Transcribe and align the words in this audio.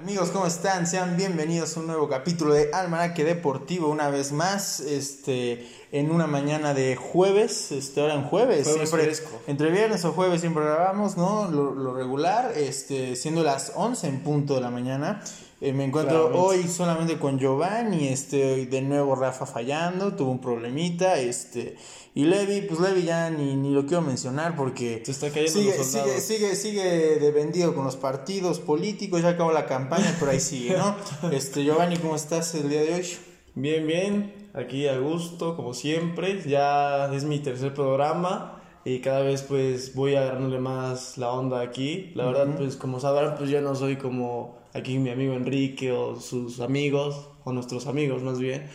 Amigos, 0.00 0.30
¿cómo 0.30 0.46
están? 0.46 0.86
Sean 0.86 1.16
bienvenidos 1.16 1.76
a 1.76 1.80
un 1.80 1.88
nuevo 1.88 2.08
capítulo 2.08 2.54
de 2.54 2.70
Almanaque 2.72 3.24
Deportivo, 3.24 3.88
una 3.88 4.08
vez 4.10 4.30
más, 4.30 4.78
este, 4.78 5.68
en 5.90 6.12
una 6.12 6.28
mañana 6.28 6.72
de 6.72 6.94
jueves, 6.94 7.72
este, 7.72 8.00
ahora 8.00 8.14
en 8.14 8.22
jueves, 8.22 8.68
Jueves 8.68 8.88
siempre, 8.90 9.06
fresco. 9.06 9.42
entre 9.48 9.72
viernes 9.72 10.04
o 10.04 10.12
jueves 10.12 10.40
siempre 10.40 10.62
grabamos, 10.62 11.16
¿no? 11.16 11.50
Lo, 11.50 11.74
lo 11.74 11.94
regular, 11.94 12.52
este, 12.56 13.16
siendo 13.16 13.42
las 13.42 13.72
11 13.74 14.06
en 14.06 14.20
punto 14.22 14.54
de 14.54 14.60
la 14.60 14.70
mañana. 14.70 15.20
Eh, 15.60 15.72
me 15.72 15.84
encuentro 15.84 16.28
Claramente. 16.28 16.38
hoy 16.40 16.68
solamente 16.68 17.18
con 17.18 17.38
Giovanni, 17.38 18.08
este, 18.08 18.66
de 18.66 18.80
nuevo 18.80 19.16
Rafa 19.16 19.44
fallando, 19.44 20.14
tuvo 20.14 20.30
un 20.30 20.40
problemita, 20.40 21.18
este, 21.18 21.76
y 22.14 22.24
Levi, 22.24 22.60
pues 22.62 22.78
Levi 22.78 23.02
ya 23.02 23.28
ni, 23.28 23.56
ni 23.56 23.72
lo 23.72 23.84
quiero 23.84 24.02
mencionar 24.02 24.54
porque 24.54 24.98
Te 25.04 25.10
está 25.10 25.30
cayendo 25.30 25.52
sigue, 25.52 25.82
sigue, 25.82 26.20
sigue, 26.20 26.54
sigue 26.54 26.84
de 27.18 27.30
vendido 27.32 27.74
con 27.74 27.84
los 27.84 27.96
partidos 27.96 28.60
políticos, 28.60 29.22
ya 29.22 29.30
acabó 29.30 29.50
la 29.50 29.66
campaña, 29.66 30.14
pero 30.20 30.30
ahí 30.30 30.40
sigue, 30.40 30.76
¿no? 30.76 30.96
Este, 31.32 31.64
Giovanni, 31.64 31.96
¿cómo 31.96 32.14
estás 32.14 32.54
el 32.54 32.68
día 32.68 32.82
de 32.82 32.94
hoy? 32.94 33.06
Bien, 33.54 33.84
bien, 33.88 34.50
aquí 34.54 34.86
a 34.86 34.98
gusto, 34.98 35.56
como 35.56 35.74
siempre. 35.74 36.42
Ya 36.46 37.12
es 37.12 37.24
mi 37.24 37.40
tercer 37.40 37.74
programa 37.74 38.62
y 38.84 39.00
cada 39.00 39.20
vez 39.20 39.42
pues 39.42 39.94
voy 39.94 40.14
agarrándole 40.14 40.60
más 40.60 41.18
la 41.18 41.32
onda 41.32 41.60
aquí. 41.60 42.12
La 42.14 42.26
verdad, 42.26 42.56
pues 42.56 42.76
como 42.76 43.00
sabrán, 43.00 43.34
pues 43.36 43.50
yo 43.50 43.60
no 43.60 43.74
soy 43.74 43.96
como 43.96 44.58
aquí 44.78 44.98
mi 44.98 45.10
amigo 45.10 45.34
Enrique 45.34 45.92
o 45.92 46.20
sus 46.20 46.60
amigos, 46.60 47.28
o 47.44 47.52
nuestros 47.52 47.86
amigos 47.86 48.22
más 48.22 48.38
bien, 48.38 48.68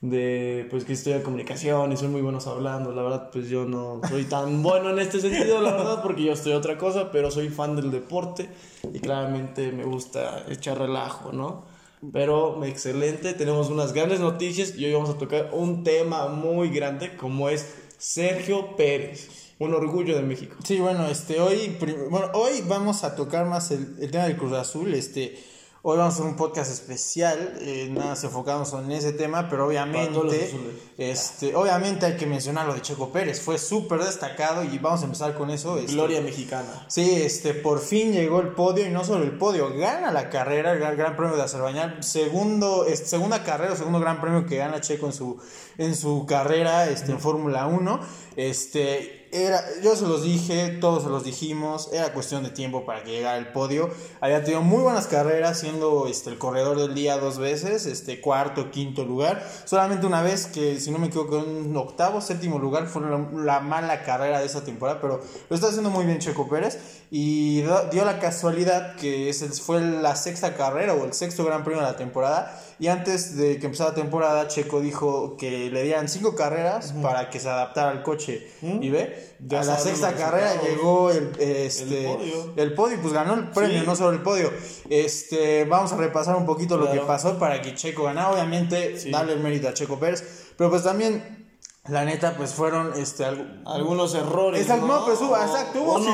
de 0.00 0.66
pues 0.70 0.84
que 0.84 0.94
estudian 0.94 1.22
comunicación 1.22 1.92
y 1.92 1.96
son 1.96 2.12
muy 2.12 2.22
buenos 2.22 2.46
hablando. 2.46 2.92
La 2.92 3.02
verdad, 3.02 3.30
pues 3.32 3.48
yo 3.48 3.64
no 3.64 4.00
soy 4.08 4.24
tan 4.24 4.62
bueno 4.64 4.90
en 4.90 4.98
este 4.98 5.20
sentido, 5.20 5.60
la 5.60 5.72
verdad, 5.72 6.02
porque 6.02 6.24
yo 6.24 6.32
estoy 6.32 6.52
otra 6.52 6.76
cosa, 6.76 7.10
pero 7.10 7.30
soy 7.30 7.48
fan 7.48 7.76
del 7.76 7.90
deporte 7.90 8.48
y 8.92 8.98
claramente 8.98 9.72
me 9.72 9.84
gusta 9.84 10.44
echar 10.48 10.78
relajo, 10.78 11.32
¿no? 11.32 11.64
Pero 12.12 12.64
excelente, 12.64 13.32
tenemos 13.32 13.70
unas 13.70 13.92
grandes 13.92 14.18
noticias 14.18 14.76
y 14.76 14.84
hoy 14.84 14.92
vamos 14.92 15.10
a 15.10 15.18
tocar 15.18 15.50
un 15.52 15.84
tema 15.84 16.26
muy 16.26 16.68
grande 16.70 17.16
como 17.16 17.48
es 17.48 17.72
Sergio 17.96 18.74
Pérez, 18.74 19.41
un 19.58 19.74
orgullo 19.74 20.16
de 20.16 20.22
México. 20.22 20.56
Sí, 20.64 20.80
bueno, 20.80 21.06
este, 21.06 21.40
hoy, 21.40 21.76
bueno, 22.10 22.28
hoy 22.34 22.62
vamos 22.66 23.04
a 23.04 23.14
tocar 23.14 23.46
más 23.46 23.70
el, 23.70 23.96
el 24.00 24.10
tema 24.10 24.24
del 24.24 24.36
Cruz 24.36 24.52
Azul, 24.52 24.92
este, 24.94 25.38
hoy 25.84 25.98
vamos 25.98 26.14
a 26.14 26.16
hacer 26.16 26.26
un 26.30 26.36
podcast 26.36 26.70
especial, 26.70 27.58
eh, 27.60 27.88
nada, 27.90 28.10
nos 28.10 28.22
enfocamos 28.22 28.72
en 28.72 28.92
ese 28.92 29.12
tema, 29.12 29.48
pero 29.48 29.66
obviamente, 29.66 30.54
este, 30.96 31.56
obviamente 31.56 32.06
hay 32.06 32.16
que 32.16 32.24
mencionar 32.24 32.68
lo 32.68 32.74
de 32.74 32.82
Checo 32.82 33.10
Pérez, 33.10 33.40
fue 33.40 33.58
súper 33.58 33.98
destacado 33.98 34.62
y 34.62 34.78
vamos 34.78 35.02
a 35.02 35.06
empezar 35.06 35.34
con 35.34 35.50
eso. 35.50 35.78
este, 35.78 35.92
Gloria 35.92 36.20
mexicana. 36.20 36.86
Sí, 36.88 37.22
este, 37.22 37.52
por 37.52 37.80
fin 37.80 38.12
llegó 38.12 38.40
el 38.40 38.50
podio 38.50 38.86
y 38.86 38.90
no 38.90 39.04
solo 39.04 39.24
el 39.24 39.36
podio, 39.36 39.74
gana 39.76 40.12
la 40.12 40.30
carrera, 40.30 40.72
el 40.72 40.78
Gran, 40.78 40.96
Gran 40.96 41.16
Premio 41.16 41.36
de 41.36 41.42
Azerbaiyán, 41.42 42.00
segundo, 42.02 42.86
este, 42.86 43.06
segunda 43.06 43.42
carrera, 43.42 43.74
segundo 43.74 43.98
Gran 43.98 44.20
Premio 44.20 44.46
que 44.46 44.58
gana 44.58 44.80
Checo 44.80 45.06
en 45.06 45.12
su, 45.12 45.38
en 45.78 45.94
su 45.94 46.26
carrera, 46.26 46.88
este, 46.88 47.12
en 47.12 47.20
Fórmula 47.20 47.66
1, 47.66 48.00
este, 48.36 49.22
era, 49.32 49.62
yo 49.82 49.96
se 49.96 50.06
los 50.06 50.22
dije, 50.22 50.76
todos 50.80 51.04
se 51.04 51.08
los 51.08 51.24
dijimos, 51.24 51.88
era 51.92 52.12
cuestión 52.12 52.42
de 52.42 52.50
tiempo 52.50 52.84
para 52.84 53.02
que 53.02 53.12
llegara 53.12 53.38
el 53.38 53.48
podio, 53.48 53.88
había 54.20 54.44
tenido 54.44 54.62
muy 54.62 54.82
buenas 54.82 55.06
carreras, 55.06 55.58
siendo, 55.60 56.06
este, 56.06 56.30
el 56.30 56.38
corredor 56.38 56.78
del 56.78 56.94
día 56.94 57.16
dos 57.16 57.38
veces, 57.38 57.86
este, 57.86 58.20
cuarto, 58.20 58.70
quinto 58.70 59.04
lugar, 59.04 59.46
solamente 59.64 60.06
una 60.06 60.22
vez 60.22 60.46
que, 60.46 60.78
si 60.80 60.90
no 60.90 60.98
me 60.98 61.06
equivoco, 61.06 61.38
en 61.38 61.74
octavo, 61.76 62.20
séptimo 62.20 62.58
lugar, 62.58 62.86
fue 62.86 63.02
la, 63.02 63.26
la 63.32 63.60
mala 63.60 64.02
carrera 64.02 64.40
de 64.40 64.46
esa 64.46 64.64
temporada, 64.64 65.00
pero 65.00 65.20
lo 65.48 65.54
está 65.54 65.68
haciendo 65.68 65.90
muy 65.90 66.04
bien 66.04 66.18
Checo 66.18 66.48
Pérez. 66.48 66.78
Y 67.14 67.60
dio 67.90 68.06
la 68.06 68.18
casualidad 68.18 68.96
que 68.96 69.28
ese 69.28 69.46
fue 69.50 69.82
la 69.82 70.16
sexta 70.16 70.54
carrera 70.54 70.94
o 70.94 71.04
el 71.04 71.12
sexto 71.12 71.44
gran 71.44 71.62
premio 71.62 71.82
de 71.82 71.88
la 71.88 71.96
temporada 71.96 72.58
y 72.82 72.88
antes 72.88 73.36
de 73.36 73.60
que 73.60 73.66
empezara 73.66 73.90
la 73.90 73.94
temporada 73.94 74.48
Checo 74.48 74.80
dijo 74.80 75.36
que 75.36 75.70
le 75.70 75.84
dieran 75.84 76.08
cinco 76.08 76.34
carreras 76.34 76.92
para 77.00 77.30
que 77.30 77.38
se 77.38 77.48
adaptara 77.48 77.90
al 77.92 78.02
coche 78.02 78.48
y 78.60 78.90
ve 78.90 79.34
Ya 79.38 79.60
a 79.60 79.64
la 79.64 79.78
sexta 79.78 80.14
carrera 80.14 80.60
llegó 80.62 81.12
el, 81.12 81.30
este, 81.38 82.10
El 82.10 82.16
podio. 82.16 82.52
el 82.56 82.74
podio, 82.74 82.98
pues 83.00 83.14
ganó 83.14 83.34
el 83.34 83.50
premio, 83.50 83.80
Sí. 83.80 83.86
no 83.86 83.94
solo 83.94 84.10
el 84.10 84.22
podio. 84.22 84.50
Este, 84.90 85.64
vamos 85.64 85.92
a 85.92 85.96
repasar 85.96 86.34
un 86.34 86.44
poquito 86.44 86.76
lo 86.76 86.90
que 86.90 86.98
pasó 87.00 87.38
para 87.38 87.62
que 87.62 87.72
Checo 87.74 88.02
ganara. 88.02 88.30
Obviamente, 88.32 88.98
Sí. 88.98 89.10
darle 89.12 89.34
el 89.34 89.40
mérito 89.40 89.68
a 89.68 89.74
Checo 89.74 90.00
Pérez, 90.00 90.24
pero 90.56 90.68
pues 90.68 90.82
también, 90.82 91.41
la 91.88 92.04
neta, 92.04 92.36
pues 92.36 92.54
fueron 92.54 92.92
este, 92.96 93.24
Algunos 93.66 94.14
errores. 94.14 94.60
Exacto, 94.62 94.86
no, 94.86 95.04
pues 95.04 95.20
hubo, 95.20 95.36
exacto, 95.36 95.82
hubo 95.82 95.94
Uno- 95.96 96.04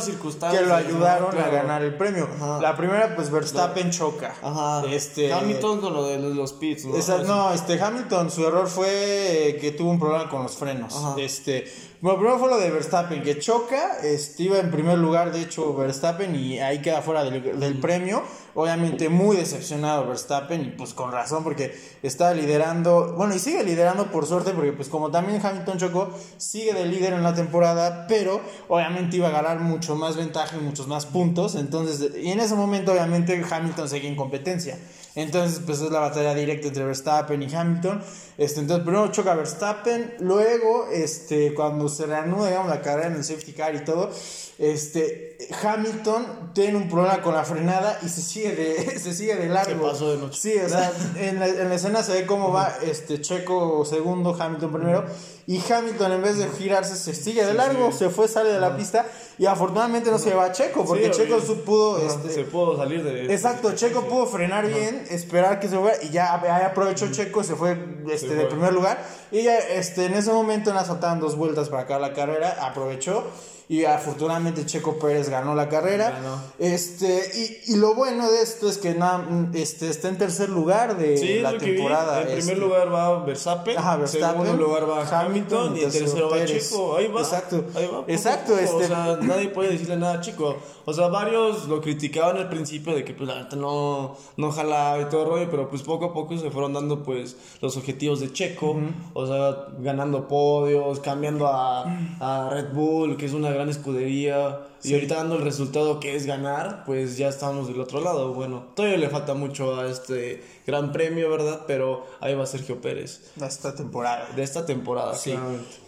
circunstancias, 0.00 0.52
que 0.52 0.66
lo 0.66 0.74
ayudaron 0.74 1.38
a 1.38 1.48
ganar 1.48 1.82
el 1.82 1.94
premio. 1.98 2.26
Ajá. 2.34 2.62
La 2.62 2.74
primera, 2.74 3.14
pues 3.14 3.30
Verstappen 3.30 3.90
choca. 3.90 4.34
Ajá. 4.42 4.84
Este, 4.86 5.30
Hamilton 5.34 5.82
con 5.82 5.92
lo 5.92 6.04
de 6.04 6.18
los, 6.18 6.54
pits, 6.54 6.86
¿no? 6.86 7.24
no, 7.24 7.52
este 7.52 7.78
Hamilton, 7.78 8.30
su 8.30 8.46
error 8.46 8.68
fue 8.68 9.48
eh, 9.50 9.56
que 9.58 9.72
tuvo 9.72 9.90
un 9.90 9.98
problema 9.98 10.30
con 10.30 10.42
los 10.42 10.56
frenos. 10.56 10.96
Ajá. 10.96 11.14
Este, 11.18 11.70
bueno, 12.00 12.18
primero 12.18 12.38
fue 12.38 12.48
lo 12.48 12.58
de 12.58 12.70
Verstappen, 12.70 13.22
que 13.22 13.38
choca, 13.38 13.98
este, 14.02 14.44
iba 14.44 14.58
en 14.58 14.70
primer 14.70 14.98
lugar, 14.98 15.32
de 15.32 15.40
hecho, 15.40 15.74
Verstappen, 15.74 16.34
y 16.34 16.58
ahí 16.58 16.82
queda 16.82 17.02
fuera 17.02 17.24
del, 17.24 17.58
del 17.58 17.80
premio. 17.80 18.22
Obviamente 18.54 19.10
muy 19.10 19.36
decepcionado 19.36 20.06
Verstappen, 20.06 20.62
y 20.62 20.70
pues 20.70 20.94
con 20.94 21.12
razón, 21.12 21.44
porque 21.44 21.78
estaba 22.02 22.32
liderando, 22.32 23.14
bueno, 23.16 23.34
y 23.34 23.38
sigue 23.38 23.62
liderando 23.64 24.10
por 24.10 24.26
suerte, 24.26 24.52
porque 24.52 24.72
pues 24.72 24.88
como 24.88 25.10
también 25.10 25.44
Hamilton 25.44 25.78
chocó, 25.78 26.10
sigue 26.38 26.72
de 26.72 26.86
líder 26.86 27.12
en 27.12 27.22
la 27.22 27.34
temporada, 27.34 28.06
pero 28.08 28.40
obviamente 28.68 29.16
iba 29.16 29.28
a 29.28 29.32
ganar 29.32 29.60
mucho 29.60 29.94
más 29.94 30.16
ventaja 30.16 30.56
y 30.56 30.60
muchos 30.60 30.86
más 30.86 31.04
puntos. 31.04 31.54
Entonces, 31.54 32.12
y 32.16 32.30
en 32.30 32.40
ese 32.40 32.54
momento, 32.54 32.92
obviamente, 32.92 33.44
Hamilton 33.50 33.88
seguía 33.88 34.08
en 34.08 34.16
competencia. 34.16 34.78
Entonces, 35.16 35.60
pues 35.64 35.80
es 35.80 35.90
la 35.90 36.00
batalla 36.00 36.34
directa 36.34 36.68
entre 36.68 36.84
Verstappen 36.84 37.42
y 37.42 37.52
Hamilton. 37.52 38.02
Este, 38.36 38.60
entonces, 38.60 38.84
primero 38.84 39.10
choca 39.10 39.34
Verstappen, 39.34 40.14
luego, 40.20 40.88
este, 40.92 41.54
cuando 41.54 41.88
se 41.88 42.04
reanuda, 42.04 42.48
digamos, 42.48 42.68
la 42.68 42.82
carrera 42.82 43.08
en 43.08 43.14
el 43.14 43.24
safety 43.24 43.52
car 43.52 43.74
y 43.74 43.82
todo, 43.82 44.10
este, 44.58 45.36
Hamilton 45.62 46.52
tiene 46.54 46.76
un 46.76 46.88
problema 46.88 47.20
con 47.20 47.34
la 47.34 47.44
frenada 47.44 47.98
y 48.02 48.08
se 48.08 48.22
sigue 48.22 48.56
de, 48.56 48.98
se 48.98 49.12
sigue 49.12 49.36
de 49.36 49.48
largo. 49.48 49.90
Pasó 49.90 50.10
de 50.12 50.18
noche. 50.18 50.38
Sí, 50.40 50.54
o 50.58 50.68
sea, 50.68 50.92
en 51.16 51.38
la, 51.38 51.46
en 51.46 51.68
la 51.68 51.74
escena 51.74 52.02
se 52.02 52.12
ve 52.12 52.26
cómo 52.26 52.52
va 52.52 52.78
este 52.82 53.20
Checo 53.20 53.84
segundo, 53.84 54.34
Hamilton 54.38 54.72
primero. 54.72 55.04
Y 55.48 55.62
Hamilton, 55.70 56.10
en 56.10 56.22
vez 56.22 56.38
de 56.38 56.48
girarse, 56.48 56.96
se 56.96 57.14
sigue 57.14 57.44
de 57.46 57.54
largo, 57.54 57.92
se 57.92 58.10
fue, 58.10 58.26
sale 58.26 58.50
de 58.50 58.58
la 58.58 58.76
pista. 58.76 59.06
Y 59.38 59.46
afortunadamente 59.46 60.10
no 60.10 60.18
se 60.18 60.30
lleva 60.30 60.46
a 60.46 60.52
Checo, 60.52 60.84
porque 60.84 61.12
Sí, 61.12 61.20
Checo 61.20 61.38
pudo. 61.64 61.98
Ajá, 61.98 62.06
este, 62.06 62.30
se 62.30 62.44
pudo 62.44 62.76
salir 62.76 63.04
de. 63.04 63.32
Exacto, 63.32 63.72
Checo 63.74 64.06
pudo 64.06 64.26
frenar 64.26 64.66
bien, 64.66 65.06
esperar 65.10 65.60
que 65.60 65.68
se 65.68 65.78
fuera 65.78 66.02
y 66.02 66.10
ya 66.10 66.34
aprovechó 66.66 67.12
Checo, 67.12 67.44
se 67.44 67.54
fue 67.54 67.78
este, 68.10 68.28
Se 68.28 68.34
de 68.34 68.40
fue. 68.40 68.50
primer 68.50 68.72
lugar 68.72 69.04
y 69.30 69.42
ya 69.42 69.56
este, 69.58 70.06
en 70.06 70.14
ese 70.14 70.32
momento 70.32 70.70
en 70.70 70.76
faltaban 70.76 71.20
dos 71.20 71.36
vueltas 71.36 71.68
para 71.68 71.82
acabar 71.82 72.00
la 72.00 72.14
carrera, 72.14 72.56
aprovechó 72.60 73.24
y 73.68 73.84
afortunadamente 73.84 74.64
Checo 74.64 74.96
Pérez 74.98 75.28
ganó 75.28 75.54
la 75.54 75.68
carrera. 75.68 76.10
Ganó. 76.10 76.40
Este, 76.58 77.60
y, 77.66 77.72
y 77.72 77.76
lo 77.76 77.94
bueno 77.94 78.30
de 78.30 78.40
esto 78.42 78.68
es 78.68 78.78
que 78.78 78.94
na- 78.94 79.48
este, 79.54 79.88
está 79.90 80.08
en 80.08 80.18
tercer 80.18 80.48
lugar 80.50 80.96
de 80.96 81.16
Sí, 81.18 81.40
la 81.40 81.58
temporada. 81.58 82.22
En 82.22 82.28
este. 82.28 82.36
primer 82.52 82.58
lugar 82.58 82.92
va 82.94 83.24
Verstappen. 83.24 83.76
Ajá, 83.76 83.96
Verstappen. 83.96 84.40
En 84.40 84.46
segundo 84.46 84.64
lugar 84.66 84.88
va 84.88 85.20
Hamilton. 85.20 85.76
y 85.76 85.80
en 85.82 85.90
tercero 85.90 86.30
va. 86.30 86.44
Checo. 86.44 86.96
Ahí 86.96 87.08
va. 87.08 87.20
Exacto. 87.22 87.64
Ahí 87.74 87.88
va. 87.92 88.04
Exacto, 88.06 88.52
poco. 88.52 88.64
este- 88.64 88.84
O 88.84 88.86
sea, 88.86 89.18
nadie 89.22 89.48
puede 89.48 89.70
decirle 89.70 89.96
nada 89.96 90.14
a 90.14 90.20
Chico. 90.20 90.56
O 90.88 90.92
sea, 90.92 91.08
varios 91.08 91.66
lo 91.66 91.80
criticaban 91.80 92.36
al 92.36 92.48
principio 92.48 92.94
de 92.94 93.02
que, 93.04 93.12
pues, 93.14 93.28
la 93.28 93.42
neta 93.42 93.56
no, 93.56 94.16
no 94.36 94.52
jalaba 94.52 95.00
y 95.00 95.06
todo 95.06 95.22
el 95.22 95.28
rollo. 95.28 95.50
Pero, 95.50 95.68
pues, 95.68 95.82
poco 95.82 96.04
a 96.04 96.12
poco 96.12 96.38
se 96.38 96.52
fueron 96.52 96.72
dando, 96.72 97.02
pues, 97.02 97.36
los 97.60 97.76
objetivos 97.76 98.20
de 98.20 98.32
Checo. 98.32 98.76
O 99.12 99.26
sea, 99.26 99.66
ganando 99.80 100.28
podios, 100.28 101.00
cambiando 101.00 101.48
a, 101.48 101.82
a 102.20 102.50
Red 102.50 102.72
Bull, 102.72 103.16
que 103.16 103.26
es 103.26 103.32
una 103.32 103.50
gran 103.56 103.68
escudería. 103.68 104.60
Y 104.82 104.94
ahorita 104.94 105.16
dando 105.16 105.36
el 105.36 105.42
resultado 105.42 105.98
que 105.98 106.14
es 106.14 106.26
ganar, 106.26 106.84
pues 106.84 107.16
ya 107.16 107.28
estamos 107.28 107.66
del 107.66 107.80
otro 107.80 108.00
lado. 108.00 108.34
Bueno, 108.34 108.66
todavía 108.74 108.98
le 108.98 109.08
falta 109.08 109.34
mucho 109.34 109.80
a 109.80 109.88
este 109.88 110.44
gran 110.66 110.92
premio, 110.92 111.28
¿verdad? 111.30 111.62
Pero 111.66 112.06
ahí 112.20 112.34
va 112.34 112.46
Sergio 112.46 112.80
Pérez. 112.80 113.32
Esta 113.40 113.74
temporada. 113.74 114.28
De 114.36 114.42
esta 114.42 114.64
temporada, 114.64 115.14
Sí. 115.14 115.34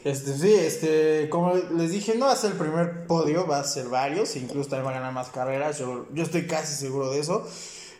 Este, 0.05 0.37
sí, 0.37 0.53
este, 0.53 1.29
como 1.29 1.55
les 1.55 1.93
dije, 1.93 2.17
no 2.17 2.27
va 2.27 2.33
a 2.33 2.37
ser 2.37 2.53
el 2.53 2.59
primer 2.59 3.07
podio, 3.07 3.47
va 3.47 3.61
a 3.61 3.65
ser 3.65 3.89
varios, 3.89 4.35
incluso 4.37 4.71
también 4.71 4.87
va 4.87 4.91
a 4.91 4.95
ganar 4.95 5.13
más 5.13 5.29
carreras, 5.29 5.79
yo, 5.79 6.07
yo 6.15 6.23
estoy 6.23 6.47
casi 6.47 6.75
seguro 6.75 7.11
de 7.11 7.21
eso. 7.21 7.47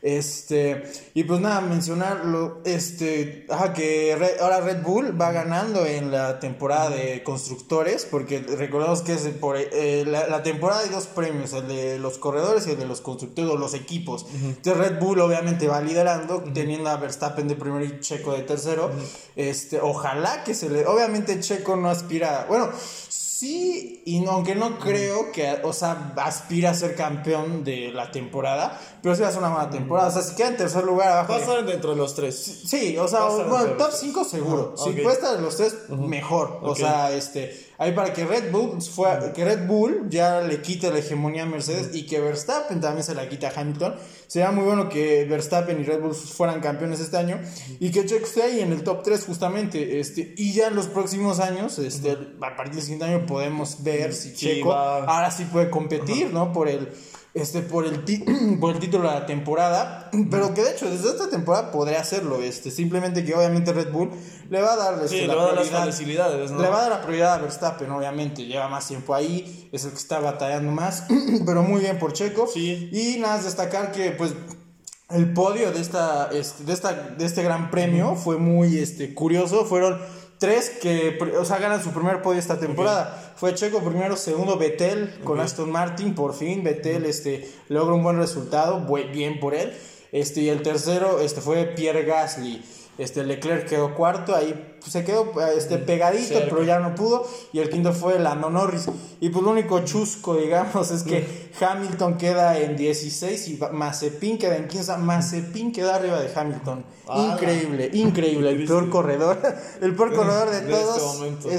Este, 0.03 0.83
y 1.15 1.25
pues 1.25 1.41
nada, 1.41 1.61
mencionarlo, 1.61 2.61
este, 2.65 3.47
ajá, 3.51 3.73
que 3.73 4.15
Red- 4.19 4.41
ahora 4.41 4.61
Red 4.61 4.83
Bull 4.83 5.21
va 5.21 5.33
ganando 5.33 5.85
en 5.87 6.11
la 6.11 6.41
temporada 6.41 6.91
de 6.91 7.23
constructores, 7.23 8.05
porque 8.05 8.39
recordemos 8.41 9.03
que 9.03 9.15
es 9.15 9.23
por 9.41 9.57
eh, 9.57 10.05
la, 10.07 10.27
la 10.29 10.43
temporada 10.43 10.83
hay 10.83 10.89
dos 10.91 11.07
premios, 11.07 11.53
el 11.53 11.69
de 11.69 11.99
los 11.99 12.19
corredores 12.19 12.67
y 12.67 12.71
el 12.73 12.79
de 12.79 12.87
los 12.87 13.01
constructores 13.01 13.51
o 13.51 13.57
los 13.57 13.75
equipos. 13.75 14.27
Entonces 14.35 14.77
Red 14.77 14.99
Bull 15.01 15.21
obviamente 15.21 15.67
va 15.69 15.81
liderando, 15.81 16.43
teniendo 16.55 16.89
a 16.91 16.97
Verstappen 16.97 17.49
de 17.49 17.57
primero 17.57 17.85
y 17.85 18.01
Checo 18.01 18.33
de 18.33 18.43
tercero. 18.43 18.91
Este, 19.37 19.81
ojalá 19.81 20.45
que 20.45 20.55
se 20.55 20.69
le, 20.69 20.87
obviamente 20.87 21.39
Checo 21.41 21.77
no 21.77 21.89
aspira, 21.91 22.47
bueno, 22.49 22.71
Sí, 23.39 24.03
y 24.05 24.19
no- 24.19 24.33
aunque 24.33 24.57
no 24.57 24.81
creo 24.81 25.31
que, 25.31 25.61
o 25.63 25.73
sea, 25.73 26.13
aspira 26.17 26.71
a 26.71 26.75
ser 26.75 26.97
campeón 26.97 27.63
de 27.63 27.93
la 27.93 28.11
temporada, 28.11 28.81
pero 29.01 29.15
sí 29.15 29.23
va 29.23 29.29
a 29.29 29.31
ser 29.31 29.39
una 29.39 29.51
mala 29.51 29.71
temporada. 29.71 30.09
O 30.09 30.11
sea, 30.11 30.23
si 30.23 30.35
queda 30.35 30.49
en 30.49 30.57
tercer 30.57 30.83
lugar 30.83 31.09
abajo. 31.13 31.29
Va 31.29 31.35
a 31.37 31.39
de- 31.39 31.45
estar 31.45 31.65
dentro 31.65 31.91
de 31.91 31.97
los 31.99 32.17
tres. 32.17 32.63
Sí, 32.67 32.99
o 32.99 33.07
sea, 33.07 33.27
bueno, 33.27 33.77
top 33.77 33.91
los 33.91 33.99
5 34.01 34.25
seguro. 34.25 34.75
Si 34.77 34.89
ok. 34.91 35.03
puede 35.05 35.13
estar 35.15 35.37
en 35.37 35.43
los 35.43 35.57
tres, 35.57 35.77
mejor. 35.89 36.59
O 36.63 36.75
sea, 36.75 37.13
este, 37.13 37.68
ahí 37.79 37.93
para 37.93 38.13
que 38.13 38.27
Red 38.27 38.51
Bull 38.51 38.83
fue, 38.83 39.09
que 39.35 39.45
Red 39.45 39.67
Bull 39.67 40.09
ya 40.11 40.41
le 40.41 40.61
quite 40.61 40.91
la 40.91 40.99
hegemonía 40.99 41.45
a 41.45 41.47
Mercedes 41.47 41.95
y 41.95 42.07
que 42.07 42.21
Verstappen 42.21 42.81
también 42.81 43.05
se 43.05 43.15
la 43.15 43.29
quita 43.29 43.49
a 43.49 43.61
Hamilton. 43.61 43.95
Sería 44.27 44.51
muy 44.51 44.65
bueno 44.65 44.89
que 44.89 45.25
Verstappen 45.25 45.81
y 45.81 45.85
Red 45.85 46.01
Bull 46.01 46.15
fueran 46.15 46.61
campeones 46.61 47.01
este 47.01 47.17
año 47.17 47.41
y 47.79 47.91
que 47.91 48.05
Checo 48.05 48.27
esté 48.27 48.43
ahí 48.43 48.61
en 48.61 48.73
el 48.73 48.83
top 48.83 49.03
3 49.05 49.25
justamente. 49.25 50.01
Este, 50.01 50.35
y 50.37 50.53
ya 50.53 50.67
en 50.67 50.75
los 50.75 50.89
próximos 50.89 51.39
años, 51.39 51.79
este, 51.79 52.19
a 52.41 52.57
partir 52.57 52.75
del 52.75 52.83
siguiente 52.83 53.07
año 53.07 53.27
podemos 53.27 53.83
ver 53.83 54.13
si 54.13 54.35
Checo 54.35 54.73
ahora 54.73 55.31
sí 55.31 55.45
puede 55.45 55.71
competir, 55.71 56.33
¿no? 56.33 56.53
Por 56.53 56.69
el 56.69 56.89
este 57.35 57.61
por 57.63 57.87
el 57.87 58.05
ti- 58.05 58.25
por 58.61 58.75
el 58.75 58.81
título 58.81 59.09
de 59.09 59.15
la 59.15 59.27
temporada, 59.27 60.11
pero 60.31 60.55
que 60.55 60.63
de 60.65 60.73
hecho 60.73 60.91
desde 60.91 61.11
esta 61.11 61.29
temporada 61.31 61.71
podría 61.71 62.01
hacerlo, 62.01 62.43
este 62.43 62.71
simplemente 62.71 63.25
que 63.25 63.35
obviamente 63.35 63.73
Red 63.73 63.93
Bull 63.93 64.11
le 64.51 64.63
va 64.63 64.73
a 64.73 64.77
dar 64.77 64.95
este, 65.05 65.21
Sí, 65.21 65.27
la 65.27 65.35
le 65.35 65.39
va 65.41 65.53
las 65.53 65.67
prioridad- 65.69 65.85
facilidades, 65.87 66.51
¿no? 66.51 66.63
le 66.63 66.69
va 66.69 66.79
a 66.79 66.81
dar 66.83 66.91
la 66.91 67.03
prioridad 67.03 67.35
a 67.35 67.39
Verstappen, 67.39 67.91
obviamente, 67.91 68.45
lleva 68.47 68.69
más 68.69 68.89
tiempo 68.89 69.15
ahí, 69.15 69.69
es 69.73 69.85
el 69.85 69.91
que 69.91 69.99
está 69.99 70.21
batallando 70.21 70.73
más, 70.73 71.05
pero 71.47 71.63
muy 71.63 71.81
bien 71.81 71.99
por 71.99 72.13
Checo. 72.13 72.47
Sí. 72.53 72.89
Y 72.93 73.19
nada 73.21 73.37
más 73.37 73.45
destacar 73.45 73.93
que 73.93 74.11
pues 74.13 74.33
el 75.11 75.33
podio 75.33 75.71
de 75.73 75.81
esta, 75.81 76.29
este, 76.33 76.65
de 76.65 76.73
esta 76.75 76.93
de 76.93 77.25
este 77.25 77.43
gran 77.43 77.71
premio 77.71 78.15
fue 78.15 78.37
muy 78.37 78.77
este 78.79 79.15
curioso, 79.15 79.65
fueron 79.65 79.99
tres 80.39 80.71
que 80.71 81.19
o 81.39 81.45
sea, 81.45 81.59
ganan 81.59 81.83
su 81.83 81.91
primer 81.91 82.23
podio 82.23 82.39
esta 82.39 82.59
temporada. 82.59 83.33
Fue 83.37 83.55
Checo 83.55 83.81
primero, 83.81 84.17
segundo 84.17 84.57
Vettel 84.57 85.21
con 85.25 85.41
Aston 85.41 85.71
Martin, 85.71 86.15
por 86.15 86.35
fin 86.35 86.65
Vettel 86.65 87.05
este 87.05 87.49
logra 87.69 87.95
un 87.95 88.03
buen 88.03 88.19
resultado, 88.19 88.85
bien 89.13 89.41
por 89.41 89.55
él. 89.55 89.73
Este 90.11 90.41
y 90.41 90.49
el 90.49 90.63
tercero 90.63 91.21
este 91.21 91.41
fue 91.41 91.65
Pierre 91.67 92.05
Gasly. 92.05 92.65
Este 92.99 93.23
Leclerc 93.25 93.69
quedó 93.69 93.95
cuarto, 93.95 94.35
ahí 94.35 94.77
pues, 94.81 94.93
se 94.93 95.05
quedó 95.05 95.33
este 95.57 95.79
pegadito, 95.79 96.35
Cerca. 96.35 96.49
pero 96.51 96.65
ya 96.65 96.81
no 96.81 96.95
pudo. 96.97 97.25
Y 97.53 97.61
el 97.61 97.71
quinto 97.71 97.93
fue 97.93 98.19
Lando 98.19 98.51
Norris. 98.51 98.87
Y 99.21 99.29
pues 99.31 99.45
lo 99.45 99.53
único 99.53 99.81
chusco, 99.85 100.37
digamos, 100.37 100.91
es 100.91 101.05
que 101.05 101.51
Hamilton 101.61 102.19
queda 102.19 102.59
en 102.59 102.77
16 102.77 103.49
y 103.49 103.59
Mazepin 103.73 104.37
queda 104.39 104.57
en 104.57 104.67
15. 104.67 104.97
Mazepin 104.99 105.73
queda 105.73 105.95
arriba 105.95 106.21
de 106.21 106.31
Hamilton. 106.35 106.85
Increíble, 107.15 107.91
increíble. 107.93 108.51
El 108.51 108.65
peor 108.67 108.91
corredor, 108.91 109.39
el 109.81 109.95
peor 109.95 110.13
corredor 110.17 110.51
de 110.51 110.61
De 110.63 110.73
este 110.73 110.85
todos. 110.85 111.19
momento. 111.19 111.51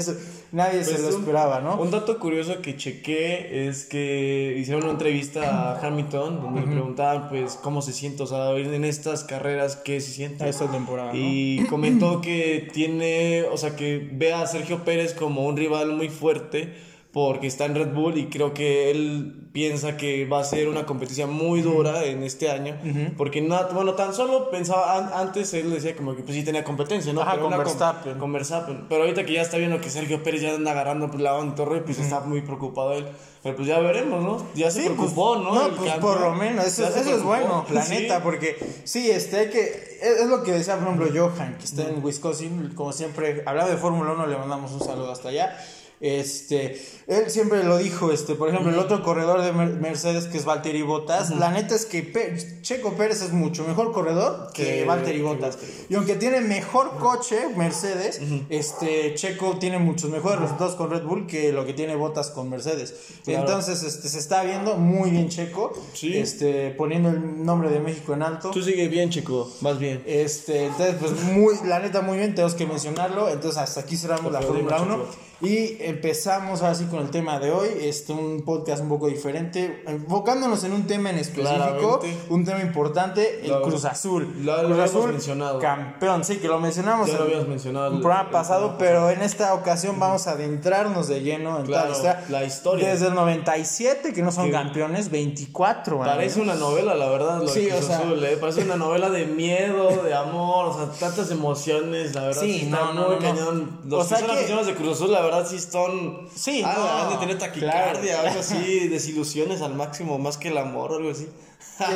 Nadie 0.52 0.82
se 0.82 0.90
Pues, 0.92 1.02
lo 1.02 1.08
un- 1.08 1.14
esperaba, 1.20 1.60
¿no? 1.60 1.76
Un 1.80 1.90
dato 1.90 2.18
curioso 2.18 2.60
que 2.60 2.76
chequé 2.76 3.68
es 3.68 3.84
que 3.84 4.56
hicieron 4.58 4.82
una 4.82 4.92
entrevista 4.92 5.72
a 5.74 5.86
Hamilton 5.86 6.40
donde 6.42 6.60
le 6.62 6.66
preguntaban 6.66 7.28
pues 7.28 7.54
cómo 7.62 7.82
se 7.82 7.92
siente, 7.92 8.22
o 8.24 8.26
sea, 8.26 8.50
en 8.56 8.84
estas 8.84 9.22
carreras, 9.24 9.76
qué 9.76 10.00
se 10.00 10.10
siente. 10.10 10.48
Esta 10.48 10.70
temporada, 10.70 11.12
¿no? 11.12 11.18
Y 11.18 11.64
comentó 11.70 12.20
que 12.20 12.68
tiene, 12.72 13.44
o 13.44 13.56
sea, 13.56 13.76
que 13.76 14.08
ve 14.12 14.32
a 14.32 14.46
Sergio 14.46 14.84
Pérez 14.84 15.14
como 15.14 15.46
un 15.46 15.56
rival 15.56 15.92
muy 15.92 16.08
fuerte 16.08 16.74
porque 17.12 17.48
está 17.48 17.64
en 17.64 17.74
Red 17.74 17.92
Bull 17.92 18.16
y 18.18 18.26
creo 18.26 18.54
que 18.54 18.90
él 18.90 19.48
piensa 19.52 19.96
que 19.96 20.26
va 20.26 20.38
a 20.38 20.44
ser 20.44 20.68
una 20.68 20.86
competición 20.86 21.32
muy 21.32 21.60
dura 21.60 22.04
en 22.04 22.22
este 22.22 22.48
año 22.52 22.76
porque 23.16 23.40
no, 23.40 23.58
bueno, 23.72 23.94
tan 23.94 24.14
solo 24.14 24.48
pensaba 24.48 24.96
an- 24.96 25.10
antes 25.12 25.52
él 25.54 25.72
decía 25.72 25.96
como 25.96 26.14
que 26.14 26.22
pues 26.22 26.36
sí 26.36 26.44
tenía 26.44 26.62
competencia, 26.62 27.12
¿no? 27.12 27.22
Ajá, 27.22 27.32
Pero 27.32 27.48
con 27.48 27.58
Verstappen. 27.58 28.18
con 28.18 28.32
Verstappen. 28.32 28.86
Pero 28.88 29.02
ahorita 29.02 29.26
que 29.26 29.32
ya 29.32 29.42
está 29.42 29.56
viendo 29.56 29.80
que 29.80 29.90
Sergio 29.90 30.22
Pérez 30.22 30.40
ya 30.42 30.54
anda 30.54 30.70
agarrando 30.70 31.10
pues, 31.10 31.20
la 31.20 31.34
onda 31.34 31.56
torre, 31.56 31.80
pues 31.80 31.98
está 31.98 32.20
muy 32.20 32.42
preocupado 32.42 32.92
él. 32.92 33.06
Pero 33.42 33.56
pues 33.56 33.66
ya 33.66 33.80
veremos, 33.80 34.22
¿no? 34.22 34.46
Ya 34.54 34.70
se 34.70 34.82
Sí, 34.82 34.86
preocupó, 34.88 35.32
pues, 35.34 35.44
¿no? 35.44 35.54
No, 35.54 35.66
El 35.66 35.72
pues 35.74 35.90
campeón. 35.90 36.12
por 36.12 36.20
lo 36.20 36.34
menos, 36.34 36.64
eso, 36.66 36.86
eso 36.86 36.96
es 36.98 37.02
preocupó. 37.04 37.26
bueno, 37.28 37.66
la 37.72 37.82
Sí. 37.82 37.94
neta, 37.94 38.22
porque 38.22 38.56
sí, 38.84 39.10
este, 39.10 39.50
que, 39.50 39.60
es, 40.00 40.20
es 40.20 40.26
lo 40.28 40.44
que 40.44 40.52
decía, 40.52 40.76
por 40.76 40.94
ejemplo, 40.94 41.08
Johan, 41.12 41.56
que 41.58 41.64
está 41.64 41.88
en 41.88 42.04
Wisconsin, 42.04 42.72
como 42.76 42.92
siempre, 42.92 43.42
hablaba 43.46 43.68
de 43.68 43.78
Fórmula 43.78 44.12
1, 44.12 44.26
le 44.26 44.36
mandamos 44.36 44.70
un 44.72 44.80
saludo 44.80 45.10
hasta 45.10 45.30
allá. 45.30 45.56
Este, 46.00 46.80
él 47.08 47.30
siempre 47.30 47.62
lo 47.62 47.76
dijo, 47.76 48.10
este, 48.10 48.34
por 48.34 48.48
ejemplo, 48.48 48.70
el 48.72 48.78
otro 48.78 49.02
corredor 49.02 49.42
de 49.42 49.52
Mer- 49.52 49.74
Mercedes 49.80 50.24
que 50.26 50.38
es 50.38 50.46
Valtteri 50.46 50.80
Bottas, 50.82 51.30
la 51.30 51.50
neta 51.50 51.74
es 51.74 51.84
que 51.84 52.02
Pe- 52.02 52.36
Checo 52.62 52.94
Pérez 52.94 53.20
es 53.20 53.32
mucho 53.32 53.64
mejor 53.64 53.92
corredor 53.92 54.48
que, 54.54 54.64
Que- 54.64 54.84
Valtteri 54.86 55.20
Bottas. 55.20 55.58
Y 55.90 55.94
aunque 55.94 56.16
tiene 56.16 56.40
mejor 56.40 56.96
coche 56.98 57.38
Mercedes, 57.56 58.20
este 58.48 59.14
Checo 59.14 59.58
tiene 59.58 59.78
muchos 59.78 60.10
mejores 60.10 60.40
resultados 60.40 60.74
con 60.74 60.90
Red 60.90 61.02
Bull 61.04 61.26
que 61.26 61.52
lo 61.52 61.66
que 61.66 61.74
tiene 61.74 61.94
Bottas 61.96 62.30
con 62.30 62.48
Mercedes. 62.48 62.94
Claro. 63.24 63.40
Entonces, 63.40 63.82
este 63.82 64.08
se 64.08 64.18
está 64.18 64.42
viendo 64.42 64.76
muy 64.76 65.10
bien 65.10 65.28
Checo, 65.28 65.72
Sí. 65.92 66.16
este 66.16 66.70
poniendo 66.70 67.10
el 67.10 67.44
nombre 67.44 67.68
de 67.68 67.78
México 67.80 68.14
en 68.14 68.22
alto. 68.22 68.50
Tú 68.50 68.62
sigue 68.62 68.88
bien, 68.88 69.10
chico, 69.10 69.50
vas 69.60 69.78
bien. 69.78 70.02
Este, 70.06 70.64
entonces, 70.64 70.96
pues 70.98 71.12
muy, 71.24 71.54
la 71.66 71.78
neta, 71.78 72.00
muy 72.00 72.16
bien, 72.16 72.34
tenemos 72.34 72.54
que 72.54 72.66
mencionarlo. 72.66 73.28
Entonces, 73.28 73.58
hasta 73.60 73.80
aquí 73.80 73.96
cerramos 73.98 74.32
la 74.32 74.40
Fórmula 74.40 74.80
1. 74.80 75.29
Y 75.42 75.78
empezamos 75.80 76.60
ahora 76.60 76.74
sí 76.74 76.84
con 76.84 77.00
el 77.00 77.10
tema 77.10 77.38
de 77.38 77.50
hoy. 77.50 77.68
Este, 77.80 78.12
un 78.12 78.42
podcast 78.44 78.82
un 78.82 78.90
poco 78.90 79.08
diferente, 79.08 79.82
enfocándonos 79.86 80.64
en 80.64 80.72
un 80.74 80.86
tema 80.86 81.08
en 81.08 81.16
específico, 81.18 81.98
Claramente. 82.00 82.18
un 82.28 82.44
tema 82.44 82.60
importante, 82.60 83.40
el 83.42 83.48
Lo- 83.48 83.62
Cruz 83.62 83.86
Azul. 83.86 84.24
lo- 84.44 84.52
lo 84.56 84.58
Cruz 84.68 84.70
habíamos 84.72 84.90
Azul, 84.90 85.12
mencionado. 85.12 85.58
campeón, 85.58 86.24
sí, 86.24 86.36
que 86.36 86.46
lo 86.48 86.60
mencionamos 86.60 87.08
Ya 87.10 87.16
lo 87.16 87.24
habíamos 87.24 87.48
mencionado 87.48 87.88
un 87.88 87.94
el- 87.96 88.00
programa 88.02 88.24
el 88.24 88.30
pasado, 88.32 88.76
programa 88.76 88.78
pero 88.78 89.10
en 89.10 89.22
esta 89.22 89.54
ocasión 89.54 89.98
vamos 89.98 90.26
a 90.26 90.32
adentrarnos 90.32 91.08
de 91.08 91.20
lleno 91.22 91.58
en 91.60 91.64
Claro, 91.64 91.94
toda 91.94 92.22
la 92.28 92.40
la 92.40 92.44
historia. 92.44 92.88
Desde 92.90 93.06
el 93.06 93.14
97, 93.14 94.12
que 94.12 94.22
no 94.22 94.32
son 94.32 94.46
Que- 94.46 94.52
campeones, 94.52 95.10
24. 95.10 95.96
man. 95.98 96.06
Parece 96.06 96.40
una 96.42 96.54
novela, 96.54 96.94
la 96.94 97.08
verdad, 97.08 97.40
lo 97.40 97.48
Sí, 97.48 97.62
de 97.62 97.68
Cruz 97.70 97.84
o 97.84 97.86
sea- 97.86 97.98
Azul, 98.00 98.22
¿eh? 98.24 98.36
Parece 98.38 98.62
una 98.64 98.76
novela 98.76 99.08
de 99.08 99.24
miedo, 99.24 100.02
de 100.02 100.12
amor, 100.12 100.66
o 100.66 100.74
sea, 100.76 100.90
tantas 101.08 101.30
emociones, 101.30 102.14
la 102.14 102.24
verdad. 102.26 102.42
Sí, 102.42 102.60
está 102.64 102.76
no, 102.76 102.92
no, 102.92 103.00
muy 103.08 103.16
no, 103.16 103.20
no. 103.20 103.26
cañón. 103.26 103.80
Los 103.86 104.00
O 104.00 104.02
que 104.02 104.08
sea 104.08 104.18
son 104.18 104.26
que- 104.28 104.32
aficionados 104.34 104.66
de 104.66 104.74
Cruz 104.74 104.96
Azul, 104.96 105.12
la 105.12 105.29
verdad, 105.30 105.46
sí 105.48 105.56
están. 105.56 106.28
Sí, 106.34 106.62
ah, 106.64 106.74
no, 106.76 107.02
han 107.04 107.10
de 107.10 107.16
tener 107.18 107.38
taquicardia, 107.38 108.12
claro. 108.14 108.28
algo 108.28 108.40
así, 108.40 108.88
desilusiones 108.88 109.62
al 109.62 109.74
máximo, 109.74 110.18
más 110.18 110.36
que 110.38 110.48
el 110.48 110.58
amor 110.58 110.92
o 110.92 110.96
algo 110.96 111.10
así. 111.10 111.28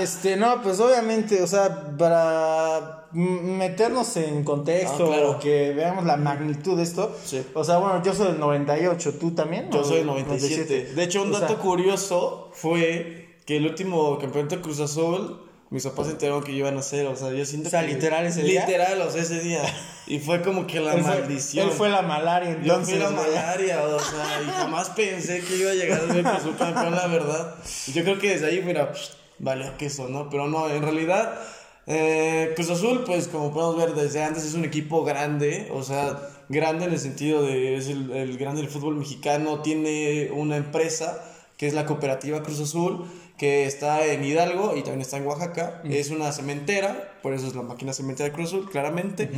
Este, 0.00 0.36
no, 0.36 0.62
pues 0.62 0.80
obviamente, 0.80 1.42
o 1.42 1.46
sea, 1.46 1.94
para 1.98 3.06
meternos 3.12 4.16
en 4.16 4.42
contexto, 4.42 5.04
Ah, 5.12 5.16
claro. 5.16 5.38
que 5.38 5.72
veamos 5.74 6.04
la 6.06 6.16
magnitud 6.16 6.76
de 6.76 6.82
esto. 6.82 7.14
Sí. 7.24 7.44
O 7.54 7.62
sea, 7.64 7.76
bueno, 7.78 8.02
yo 8.02 8.14
soy 8.14 8.28
del 8.28 8.40
98, 8.40 9.14
¿tú 9.18 9.32
también? 9.32 9.70
Yo 9.70 9.80
¿O 9.80 9.84
soy 9.84 9.98
el 9.98 10.06
97. 10.06 10.94
De 10.94 11.02
hecho, 11.02 11.22
un 11.22 11.28
O 11.34 11.38
dato 11.38 11.54
sea, 11.54 11.62
curioso 11.62 12.50
fue 12.54 13.36
que 13.46 13.58
el 13.58 13.66
último 13.66 14.18
campeonato 14.18 14.56
de 14.56 14.62
Cruz 14.62 14.80
Azul, 14.80 15.40
mis 15.68 15.84
papás 15.84 16.06
se 16.06 16.12
enteraron 16.12 16.42
que 16.42 16.52
iban 16.52 16.76
a 16.76 16.80
hacer, 16.80 17.06
o 17.06 17.14
sea, 17.16 17.30
yo 17.32 17.44
siento 17.44 17.68
O 17.68 17.70
sea, 17.70 17.82
que... 17.82 17.88
literal 17.94 18.24
ese 18.24 18.42
día. 18.42 18.64
Literal, 18.66 19.00
o 19.02 19.10
sea, 19.10 19.20
ese 19.22 19.40
día. 19.40 19.62
Y 20.06 20.18
fue 20.18 20.42
como 20.42 20.66
que 20.66 20.80
la 20.80 20.94
él 20.94 21.02
fue, 21.02 21.10
maldición. 21.20 21.68
él 21.68 21.72
fue 21.74 21.88
la 21.88 22.02
malaria, 22.02 22.50
Yo 22.62 22.74
entonces. 22.74 22.94
fui 22.96 23.02
la 23.02 23.10
malaria, 23.10 23.82
o 23.82 23.98
sea, 23.98 24.42
y 24.42 24.50
jamás 24.50 24.90
pensé 24.90 25.40
que 25.40 25.56
iba 25.56 25.70
a 25.70 25.74
llegar 25.74 26.00
a 26.00 26.12
ser 26.12 26.22
Cruz 26.22 26.34
Azul 26.36 26.56
campeón, 26.56 26.94
la 26.94 27.06
verdad. 27.06 27.54
Yo 27.92 28.02
creo 28.02 28.18
que 28.18 28.30
desde 28.30 28.46
ahí, 28.46 28.62
mira, 28.62 28.92
valió 29.38 29.76
queso, 29.78 30.08
¿no? 30.08 30.28
Pero 30.28 30.46
no, 30.48 30.68
en 30.68 30.82
realidad, 30.82 31.38
eh, 31.86 32.52
Cruz 32.54 32.70
Azul, 32.70 33.04
pues 33.06 33.28
como 33.28 33.52
podemos 33.52 33.76
ver 33.76 33.94
desde 33.94 34.22
antes, 34.22 34.44
es 34.44 34.54
un 34.54 34.64
equipo 34.64 35.04
grande, 35.04 35.68
o 35.72 35.82
sea, 35.82 36.18
grande 36.50 36.84
en 36.84 36.92
el 36.92 36.98
sentido 36.98 37.42
de 37.42 37.76
es 37.76 37.88
el, 37.88 38.10
el 38.12 38.36
grande 38.36 38.60
del 38.60 38.70
fútbol 38.70 38.96
mexicano, 38.96 39.60
tiene 39.60 40.30
una 40.34 40.56
empresa 40.56 41.24
que 41.56 41.66
es 41.66 41.72
la 41.72 41.86
cooperativa 41.86 42.42
Cruz 42.42 42.60
Azul, 42.60 43.06
que 43.38 43.64
está 43.66 44.04
en 44.06 44.22
Hidalgo 44.24 44.76
y 44.76 44.82
también 44.82 45.00
está 45.00 45.16
en 45.16 45.26
Oaxaca. 45.26 45.80
Es 45.84 46.10
una 46.10 46.30
cementera, 46.32 47.14
por 47.22 47.32
eso 47.32 47.46
es 47.46 47.54
la 47.54 47.62
máquina 47.62 47.92
cementera 47.92 48.28
de 48.28 48.34
Cruz 48.34 48.48
Azul, 48.48 48.68
claramente. 48.70 49.30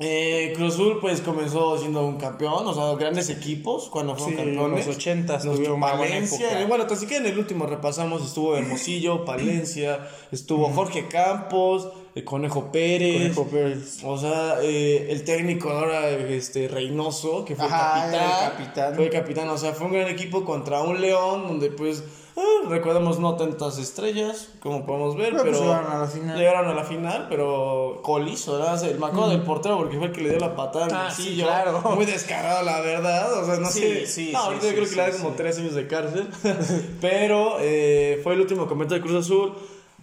Eh, 0.00 0.52
Cruz 0.54 0.74
Azul 0.74 0.98
pues 1.00 1.20
comenzó 1.22 1.76
siendo 1.76 2.06
un 2.06 2.18
campeón, 2.18 2.64
o 2.68 2.72
sea, 2.72 2.94
grandes 2.94 3.30
equipos 3.30 3.88
cuando 3.88 4.14
fueron 4.14 4.38
Sí, 4.38 4.44
campeones. 4.44 4.86
los 4.86 4.96
80s 4.96 5.44
Los 5.44 5.56
tuvieron 5.56 5.78
una 5.78 5.94
buena 5.94 6.12
Palencia, 6.14 6.46
época. 6.46 6.60
eh, 6.60 6.66
bueno, 6.66 6.86
tan 6.86 6.96
siquiera 6.96 7.26
en 7.26 7.32
el 7.32 7.38
último 7.38 7.66
repasamos 7.66 8.24
estuvo 8.24 8.56
Hermosillo, 8.56 9.24
Palencia, 9.24 10.08
estuvo 10.30 10.68
Jorge 10.70 11.08
Campos, 11.08 11.88
el 12.14 12.22
Conejo 12.24 12.70
Pérez. 12.70 13.34
Conejo 13.34 13.44
Pérez. 13.50 13.98
O 14.04 14.16
sea, 14.16 14.58
eh, 14.62 15.08
el 15.10 15.24
técnico 15.24 15.70
ahora, 15.70 16.08
este, 16.10 16.68
Reynoso, 16.68 17.44
que 17.44 17.56
fue 17.56 17.64
Ajá, 17.66 18.06
el 18.08 18.14
era 18.14 18.22
capitán. 18.22 18.44
el 18.44 18.50
capitán. 18.52 18.94
Fue 18.94 19.04
el 19.06 19.10
capitán, 19.10 19.48
o 19.48 19.58
sea, 19.58 19.72
fue 19.72 19.86
un 19.88 19.92
gran 19.94 20.08
equipo 20.08 20.44
contra 20.44 20.80
un 20.82 21.00
León, 21.00 21.48
donde 21.48 21.70
pues, 21.70 22.04
ah, 22.38 22.68
recordemos 22.68 23.18
no 23.18 23.36
tantas 23.36 23.78
estrellas, 23.78 24.48
como 24.60 24.86
podemos 24.86 25.16
ver, 25.16 25.30
Pero, 25.32 25.42
pero... 25.44 25.58
pues, 25.58 25.60
llegaron 25.68 25.92
a 25.92 25.98
la 25.98 26.06
final. 26.06 26.38
Llegaron 26.38 26.66
a 26.68 26.74
la 26.74 26.84
final, 26.84 27.26
pero 27.28 28.00
Colis, 28.02 28.46
¿verdad? 28.46 28.84
El 28.84 28.98
macro 28.98 29.28
del 29.28 29.42
portero, 29.42 29.76
porque 29.78 29.98
fue 29.98 30.06
el 30.06 30.12
que 30.12 30.20
le 30.22 30.30
dio 30.30 30.38
la 30.38 30.54
patada 30.56 30.86
en 30.86 30.94
Ah, 30.94 31.06
el 31.08 31.12
sí, 31.12 31.22
bolsillo. 31.22 31.44
claro. 31.46 31.80
Muy 31.96 32.04
descarado, 32.06 32.62
la 32.64 32.80
verdad. 32.80 33.42
O 33.42 33.44
sea, 33.44 33.56
no 33.56 33.68
Sí, 33.68 33.80
sé. 33.80 34.06
sí, 34.06 34.30
no, 34.32 34.38
sí, 34.40 34.46
ahorita 34.46 34.62
sí, 34.62 34.66
yo 34.68 34.72
creo 34.72 34.84
que 34.84 34.90
sí, 34.90 34.96
le 34.96 35.02
da 35.02 35.12
sí. 35.12 35.22
como 35.22 35.34
tres 35.34 35.58
años 35.58 35.74
de 35.74 35.86
cárcel. 35.86 36.28
pero 37.00 37.56
eh, 37.60 38.20
fue 38.22 38.34
el 38.34 38.40
último 38.40 38.66
campeonato 38.66 38.94
de 38.94 39.00
Cruz 39.00 39.24
Azul. 39.24 39.52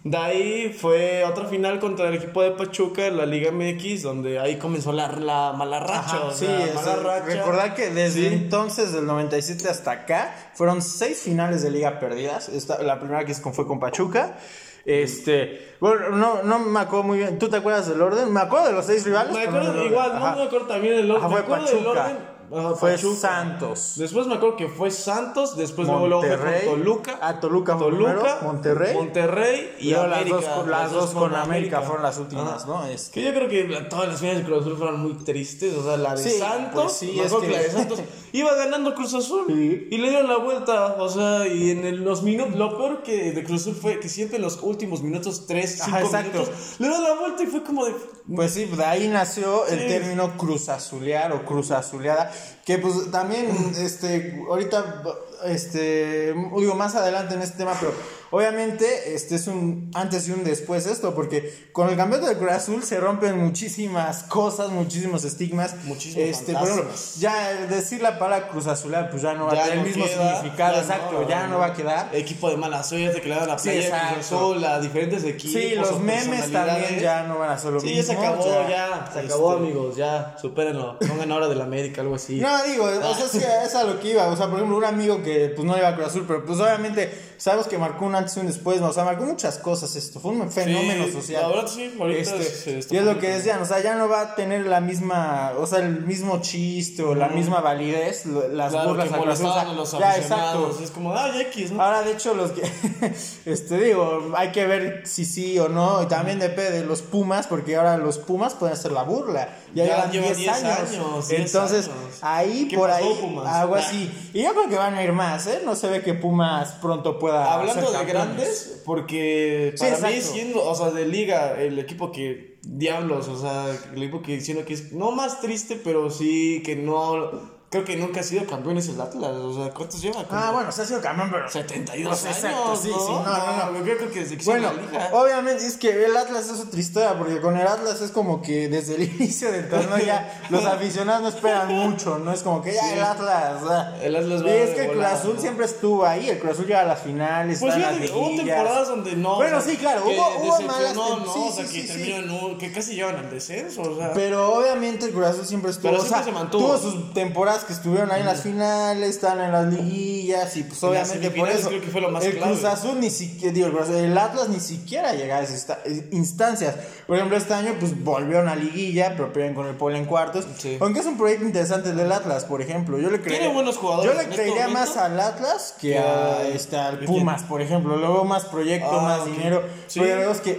De 0.07 0.17
ahí 0.17 0.69
fue 0.71 1.25
otra 1.25 1.45
final 1.45 1.79
contra 1.79 2.09
el 2.09 2.13
equipo 2.13 2.43
de 2.43 2.51
Pachuca 2.51 3.07
en 3.07 3.17
la 3.17 3.25
Liga 3.25 3.51
MX, 3.51 4.03
donde 4.03 4.39
ahí 4.39 4.57
comenzó 4.59 4.91
la, 4.91 5.07
la 5.13 5.51
mala 5.57 5.79
racha. 5.79 5.97
Ajá, 6.17 6.25
o 6.25 6.31
sí, 6.31 6.45
sea, 6.45 6.74
mala 6.75 6.95
racha. 6.97 7.25
recordar 7.25 7.74
que 7.74 7.89
desde 7.89 8.19
Sí. 8.19 8.27
entonces, 8.27 8.93
del 8.93 9.07
97 9.07 9.67
hasta 9.67 9.89
acá, 9.89 10.35
fueron 10.53 10.83
seis 10.83 11.24
finales 11.24 11.63
de 11.63 11.71
liga 11.71 12.00
perdidas. 12.00 12.50
Esta, 12.50 12.83
la 12.83 13.00
primera 13.00 13.25
que 13.25 13.33
fue 13.33 13.65
con 13.65 13.79
Pachuca. 13.79 14.38
Este, 14.85 15.74
bueno, 15.79 16.09
no, 16.09 16.43
no 16.43 16.59
me 16.59 16.79
acuerdo 16.81 17.01
muy 17.01 17.17
bien. 17.17 17.39
¿Tú 17.39 17.50
te 17.50 17.57
acuerdas 17.57 17.89
del 17.89 18.00
orden? 18.00 18.31
Me 18.31 18.41
acuerdo 18.41 18.67
de 18.67 18.74
los 18.74 18.85
seis 18.85 19.03
rivales. 19.05 19.33
Me 19.33 19.43
no 19.45 19.50
acuerdo 19.50 19.69
del 19.69 19.77
orden. 19.79 19.91
igual, 19.91 20.13
no 20.13 20.35
me 20.35 20.43
acuerdo 20.43 20.67
también 20.67 20.93
el 21.00 21.09
orden. 21.09 21.24
Ajá, 21.25 21.29
fue 21.29 21.39
me 21.39 21.43
acuerdo 21.43 21.65
del 21.65 21.88
orden. 21.88 22.17
Ajá, 22.54 22.75
Fue 22.75 22.92
Pachuca. 22.94 23.16
Santos. 23.16 23.94
Después 23.98 24.28
me 24.28 24.36
acuerdo 24.36 24.56
que 24.58 24.68
fue 24.68 24.92
Santos, 24.92 25.56
después 25.58 25.88
luego, 25.88 26.08
luego 26.08 26.24
fue 26.24 26.38
con 26.66 26.78
Toluca. 26.80 27.20
Ah, 27.22 27.40
Toluca 27.40 27.78
Toluca, 27.78 28.12
primero, 28.14 28.38
Monterrey. 28.44 28.94
Monterrey 28.96 29.75
y 29.80 29.94
América. 29.94 30.20
las 30.20 30.30
dos, 30.30 30.46
con- 30.46 30.72
las 30.72 30.92
dos 30.92 31.10
con 31.12 31.36
América 31.36 31.82
fueron 31.82 32.04
las 32.04 32.18
últimas, 32.18 32.64
Ajá. 32.64 32.68
¿no? 32.68 32.86
Este, 32.86 33.12
Que 33.20 33.25
yo 33.25 33.34
creo 33.34 33.48
que 33.50 33.64
todas 33.90 34.08
las 34.10 34.20
finales 34.20 34.40
de 34.42 34.46
Cruz 34.46 34.62
Azul 34.62 34.78
fueron 34.78 35.00
muy 35.02 35.14
tristes. 35.24 35.75
O 35.75 35.84
sea, 35.84 35.98
la 35.98 36.16
de 36.16 36.24
Sí, 36.24 36.38
Santos. 36.40 36.84
pues 36.84 36.94
sí, 36.94 37.14
me 37.18 37.24
es 37.25 37.34
que- 37.34 37.48
la 37.52 37.60
de 37.60 37.72
Santos 37.72 38.00
iba 38.34 38.54
ganando 38.56 38.94
Cruz 38.96 39.14
Azul. 39.14 39.46
Sí. 39.48 39.88
Y 39.92 39.98
le 39.98 40.10
dieron 40.10 40.28
la 40.30 40.38
vuelta. 40.38 40.96
O 41.00 41.10
sea, 41.10 41.48
y 41.48 41.72
en 41.72 41.86
el- 41.86 42.04
los 42.04 42.24
minutos. 42.24 42.56
Lo 42.56 42.78
peor 42.78 43.04
que 43.04 43.32
de 43.32 43.44
Cruz 43.44 43.62
Azul 43.62 43.75
fue 43.75 44.00
que 44.00 44.10
siempre 44.10 44.38
en 44.38 44.44
los 44.44 44.60
últimos 44.62 45.02
minutos, 45.02 45.46
3, 45.48 45.82
Ajá, 45.82 45.86
5 46.00 46.06
exacto. 46.06 46.32
minutos, 46.40 46.56
le 46.80 46.88
dieron 46.88 47.04
la 47.04 47.14
vuelta 47.20 47.44
y 47.44 47.48
fue 47.48 47.64
como 47.64 47.86
de. 47.86 47.94
Pues 48.34 48.53
sí, 48.53 48.65
de 48.65 48.84
ahí 48.84 49.08
nació 49.08 49.67
el 49.67 49.82
Sí. 49.82 49.88
término 49.88 50.36
cruz 50.36 50.67
azulear 50.70 51.32
o 51.32 51.46
cruz 51.46 51.70
azuleada, 51.70 52.32
que 52.65 52.79
pues 52.79 53.12
también, 53.12 53.46
este, 53.77 54.41
ahorita, 54.50 55.03
este, 55.46 56.34
digo 56.34 56.74
más 56.74 56.96
adelante 56.96 57.36
en 57.36 57.44
este 57.44 57.58
tema, 57.58 57.74
pero 57.79 57.94
obviamente 58.36 59.13
este 59.13 59.36
es 59.36 59.48
un 59.48 59.89
antes 59.94 60.27
y 60.27 60.32
un 60.32 60.44
después 60.44 60.86
esto, 60.88 61.15
porque 61.15 61.70
con 61.72 61.89
el 61.89 61.96
campeonato 61.96 62.30
de 62.30 62.38
Cruz 62.38 62.51
Azul 62.51 62.84
se 62.84 63.00
rompen 63.00 63.38
muchísimas 63.38 64.24
cosas, 64.24 64.72
muchísimos 64.72 65.24
estigmas. 65.24 65.74
Muchísimos 65.86 66.27
este, 66.27 66.51
por 66.51 66.63
ejemplo, 66.63 66.84
fantasmas. 66.84 67.15
ya 67.15 67.65
decir 67.68 68.01
la 68.01 68.20
palabra 68.20 68.50
cruz 68.50 68.68
azulear, 68.68 69.10
pues 69.10 69.22
ya 69.22 69.36
no 69.36 69.46
va 69.46 69.54
a 69.54 69.63
tener 69.63 69.75
no 69.75 69.82
el 69.82 69.88
mismo 69.88 70.06
queda, 70.06 70.36
significado, 70.36 70.82
exacto, 70.82 71.22
no, 71.22 71.30
ya 71.30 71.48
no, 71.48 71.60
va 71.60 71.68
a 71.68 71.74
quedar. 71.74 72.10
Equipo 72.13 72.50
de 72.50 72.58
mala 72.58 72.84
suerte 72.84 73.22
que 73.22 73.30
le 73.30 73.36
dan 73.36 73.48
la 73.48 73.58
Sí, 73.58 73.70
playa 73.70 74.13
Cruz. 74.13 74.25
Azul 74.25 74.65
a 74.65 74.80
diferentes 74.82 75.24
equipos. 75.24 75.62
Sí, 75.62 75.75
los 75.75 76.00
memes 76.01 76.51
también 76.51 77.00
ya 77.00 77.24
no 77.24 77.39
van 77.39 77.51
a 77.51 77.58
ser 77.58 77.72
lo 77.72 77.80
Sí, 77.80 77.88
mismo. 77.88 78.01
ya 78.01 78.04
se 78.04 78.27
acabó, 78.27 78.70
ya. 78.70 79.10
Se 79.13 79.20
acabó, 79.20 79.54
este, 79.54 79.63
amigos, 79.63 79.96
ya. 79.96 80.36
Supérenlo. 80.42 81.00
Pongan 81.00 81.32
ahora 81.32 81.48
del 81.48 81.62
América, 81.62 82.01
algo 82.01 82.15
así. 82.15 82.42
No, 82.42 82.63
digo, 82.63 82.84
o 82.84 83.15
sea, 83.15 83.25
es, 83.25 83.32
que 83.32 83.65
es 83.65 83.75
a 83.75 83.84
lo 83.86 83.98
que 84.00 84.10
iba. 84.10 84.27
O 84.27 84.36
sea, 84.36 84.48
por 84.48 84.56
ejemplo, 84.56 84.77
un 84.77 84.86
amigo 84.86 85.24
que 85.24 85.54
pues 85.56 85.65
no 85.65 85.77
iba 85.77 85.88
a 85.88 85.96
Cruz 85.96 86.08
Azul, 86.08 86.25
pero 86.27 86.44
pues 86.46 86.60
obviamente 86.60 87.34
sabemos 87.38 87.68
que 87.68 87.77
marcó 87.77 88.06
un 88.06 88.15
antes 88.25 88.38
y 88.38 88.39
un 88.41 88.48
después. 88.48 88.82
O 88.82 88.91
sea, 88.94 89.03
marcó 89.05 89.25
muchas 89.25 89.58
cosas 89.58 89.96
esto. 89.96 90.20
Fue 90.20 90.32
un 90.32 90.51
fenómeno 90.51 91.05
Sí, 91.05 91.12
social. 91.13 91.41
La 91.44 91.48
verdad, 91.50 91.67
sí, 91.67 91.96
ahorita 92.00 92.20
Este, 92.36 92.44
se 92.44 92.79
está 92.79 92.94
y 92.96 92.98
es 92.98 93.03
lo 93.05 93.20
que 93.20 93.29
decían, 93.29 93.62
o 93.62 93.65
sea, 93.65 93.82
ya 93.82 93.96
no 93.96 94.08
va 94.10 94.22
a 94.22 94.36
tener 94.36 94.65
la 94.67 94.82
misma, 94.82 95.53
o 95.58 95.65
sea, 95.67 95.79
el 95.79 96.01
mismo 96.05 96.39
chiste 96.41 97.03
o 97.03 97.15
la 97.15 97.29
misma 97.29 97.62
validez, 97.62 98.25
las 98.25 98.72
Claro, 98.72 98.89
burlas 98.89 99.08
que 99.08 99.13
o 99.13 99.15
sea, 99.15 99.25
molestaban 99.25 99.67
a 99.67 99.74
los 99.74 99.91
ya, 99.91 100.17
exacto. 100.17 100.77
Es 100.84 100.91
como, 100.91 101.13
ah, 101.13 101.32
X, 101.41 101.72
¿no? 101.72 101.82
Ahora, 101.84 102.01
de 102.03 102.12
hecho, 102.12 102.34
los 102.34 102.51
que, 102.51 102.62
este, 103.46 103.77
digo, 103.79 104.32
hay 104.36 104.51
que 104.51 104.65
ver 104.67 105.01
si 105.05 105.25
sí 105.25 105.58
o 105.60 105.70
no, 105.70 106.03
y 106.03 106.08
también 106.08 106.39
depende 106.39 106.72
de 106.82 106.86
los 106.86 107.01
Pumas, 107.01 107.48
porque 107.48 107.75
ahora 107.75 107.98
los 107.98 108.17
Pumas 108.17 108.53
pueden 108.53 108.74
hacer 108.74 108.91
la 108.91 109.03
burla. 109.03 109.50
Ya, 109.74 109.86
Ya 109.86 109.96
llevan 109.96 110.12
llevan 110.12 110.27
10 110.27 110.38
10 110.38 110.50
años. 110.63 110.89
años, 110.89 111.27
10 111.27 111.41
Entonces, 111.41 111.86
años. 111.88 112.17
ahí, 112.22 112.67
¿Qué 112.70 112.77
por 112.77 112.89
pasó, 112.89 113.03
ahí, 113.05 113.17
Pumas? 113.22 113.53
algo 113.53 113.75
así. 113.75 114.29
Y 114.34 114.41
yo 114.44 114.51
creo 114.53 114.70
que 114.70 114.77
van 114.77 114.96
a 114.96 115.03
ir 115.03 115.12
más, 115.12 115.48
¿eh? 115.48 115.62
No 115.65 115.75
se 115.75 115.89
ve 115.89 116.01
que 116.01 116.13
Pumas 116.13 116.72
pronto 116.82 117.20
pueda 117.20 117.53
Hablando 117.53 117.91
de. 117.91 117.98
Grandes, 118.24 118.81
porque 118.86 119.74
Sí, 119.75 119.86
para 119.86 120.10
mí 120.10 120.22
siendo, 120.22 120.63
o 120.63 120.75
sea, 120.75 120.91
de 120.91 121.07
liga, 121.07 121.62
el 121.62 121.79
equipo 121.79 122.12
que, 122.12 122.60
diablos, 122.63 123.27
o 123.27 123.39
sea, 123.39 123.75
el 123.93 124.03
equipo 124.03 124.22
que 124.22 124.41
siento 124.41 124.65
que 124.65 124.74
es 124.74 124.91
no 124.91 125.12
más 125.12 125.41
triste, 125.41 125.79
pero 125.84 126.10
sí 126.10 126.62
que 126.65 126.75
no, 126.75 127.54
creo 127.69 127.84
que 127.84 127.98
nunca 127.98 128.22
ha 128.22 128.24
sido 128.24 128.45
campeón 128.45 128.77
es 128.77 128.88
el 128.88 129.01
Atlas, 129.01 129.31
o 129.31 129.53
sea, 129.53 129.74
¿cuántos 129.74 130.01
lleva? 130.01 130.24
Como 130.24 130.39
Ah, 130.39 130.51
bueno, 130.51 130.72
se 130.72 130.81
ha 130.84 130.86
sido 130.86 131.01
campeón, 131.01 131.29
pero... 131.31 131.50
72 131.50 132.07
Pues, 132.07 132.25
años, 132.25 132.38
exacto, 132.38 132.75
sí, 132.77 132.89
¿no? 132.89 133.00
sí, 133.00 133.12
no, 133.12 133.24
no, 133.24 133.72
no. 133.72 133.86
Yo 133.86 133.98
creo 133.98 134.12
que 134.12 134.19
desde 134.22 134.38
que 134.38 134.45
Bueno, 134.45 134.72
obviamente 135.12 135.65
es 135.65 135.75
que 135.77 136.05
el 136.05 136.15
Atlas 136.15 136.45
es 136.50 136.60
otra 136.60 136.79
historia, 136.79 137.17
porque 137.17 137.41
con 137.41 137.57
el 137.57 137.67
Atlas 137.67 138.01
es 138.01 138.12
como 138.12 138.41
que 138.41 138.69
desde 138.69 138.95
el 138.95 139.03
inicio 139.15 139.51
del 139.51 139.67
torneo 139.69 139.98
ya 139.98 140.41
los 140.50 140.63
aficionados 140.65 141.22
no 141.24 141.27
esperan 141.29 141.67
mucho, 141.74 142.17
no 142.19 142.31
es 142.31 142.43
como 142.43 142.62
que 142.62 142.74
ya 142.74 142.81
Sí. 142.84 142.93
el 142.93 143.03
Atlas. 143.03 143.62
o 143.63 143.67
sea, 143.67 143.98
El 144.01 144.15
Atlas 144.15 144.41
y 144.41 144.43
va 144.45 144.51
es 144.51 144.69
de 144.69 144.75
que 144.75 144.81
el 144.86 144.91
Cruz 144.91 145.05
Azul 145.05 145.36
¿no? 145.36 145.41
siempre 145.41 145.65
estuvo 145.65 146.05
ahí, 146.05 146.29
el 146.29 146.39
Cruz 146.39 146.53
Azul 146.53 146.65
llega 146.67 146.81
a 146.81 146.86
las 146.86 147.00
finales, 147.01 147.60
Pues 147.60 147.75
está 147.75 147.89
fíjate, 147.89 148.12
hubo 148.13 148.36
temporadas 148.38 148.88
donde 148.88 149.15
no. 149.17 149.36
Bueno, 149.36 149.57
o 149.57 149.62
sea, 149.62 149.72
sí, 149.72 149.77
claro, 149.77 150.03
hubo- 150.05 150.38
hubo 150.43 150.62
malas 150.62 150.95
tem- 150.95 151.25
¿no? 151.25 151.34
sí, 151.34 151.39
o 151.48 151.51
sea, 151.51 151.65
que 151.65 151.84
terminó 151.84 152.15
en 152.17 152.29
un- 152.31 152.57
que 152.57 152.72
casi 152.72 152.95
llevan 152.95 153.17
al 153.17 153.29
descenso, 153.29 153.81
o 153.81 153.98
sea. 153.98 154.13
Pero 154.13 154.53
obviamente 154.53 155.05
el 155.07 155.12
Cruz 155.12 155.25
Azul 155.27 155.45
siempre 155.45 155.72
estuvo, 155.72 155.91
Pero 155.91 156.03
siempre 156.03 156.24
se 156.24 156.31
mantuvo. 156.31 156.67
tuvo 156.67 156.77
sus 156.77 157.13
temporadas 157.13 157.54
que 157.63 157.74
estuvieron 157.74 158.12
ahí 158.12 158.21
en 158.21 158.27
las 158.27 158.41
finales, 158.41 159.09
estaban 159.09 159.45
en 159.45 159.51
las 159.51 159.65
liguillas 159.74 160.55
y 160.57 160.63
pues 160.63 160.81
En 160.83 160.89
obviamente 160.89 161.31
por 161.31 161.50
eso 161.50 161.69
creo 161.69 161.81
que 161.81 161.88
fue 161.88 162.01
lo 162.01 162.09
más 162.12 162.24
el 162.25 162.33
clave. 162.38 162.51
Cruz 162.53 162.63
Azul 162.65 163.00
ni 163.00 163.09
siquiera, 163.09 163.53
digo, 163.53 163.67
el, 163.67 164.17
Atlas 164.17 164.50
ni 164.50 164.59
siquiera 164.59 165.13
llegaba 165.13 165.41
a 165.41 165.43
esas 165.43 165.55
esta- 165.55 165.79
instancias. 166.12 166.75
Por 167.07 167.15
ejemplo, 167.17 167.38
este 167.38 167.53
año 167.53 167.75
pues 167.79 168.03
volvieron 168.03 168.50
a 168.50 168.55
liguilla, 168.55 169.13
pero 169.15 169.31
pierden 169.31 169.53
con 169.53 169.67
el 169.67 169.75
Puebla 169.75 169.97
en 170.00 170.05
cuartos. 170.05 170.45
Sí. 170.57 170.77
Aunque 170.81 171.00
es 171.00 171.05
un 171.05 171.17
proyecto 171.17 171.45
interesante 171.45 171.89
el 171.89 171.97
del 171.97 172.12
Atlas, 172.12 172.45
por 172.45 172.62
ejemplo. 172.62 172.97
Yo 173.00 173.09
le 173.09 173.19
creería, 173.21 173.39
Tiene 173.39 173.53
buenos 173.53 173.77
jugadores 173.77 174.12
Yo 174.12 174.17
le 174.17 174.24
este 174.24 174.35
creería 174.35 174.67
más 174.67 174.97
al 174.97 175.19
Atlas 175.19 175.75
que 175.79 175.89
Que 175.91 176.00
a, 176.00 176.47
este, 176.47 176.75
al 176.77 177.00
¿de 177.00 177.05
Pumas, 177.05 177.43
por 177.43 177.62
ejemplo. 177.62 177.95
Luego 177.97 178.25
más 178.25 178.45
proyecto, 178.45 178.89
Ah, 178.91 179.01
más 179.03 179.25
dinero. 179.25 179.63
Sí. 179.88 180.00
Vemos 180.00 180.41
que 180.41 180.57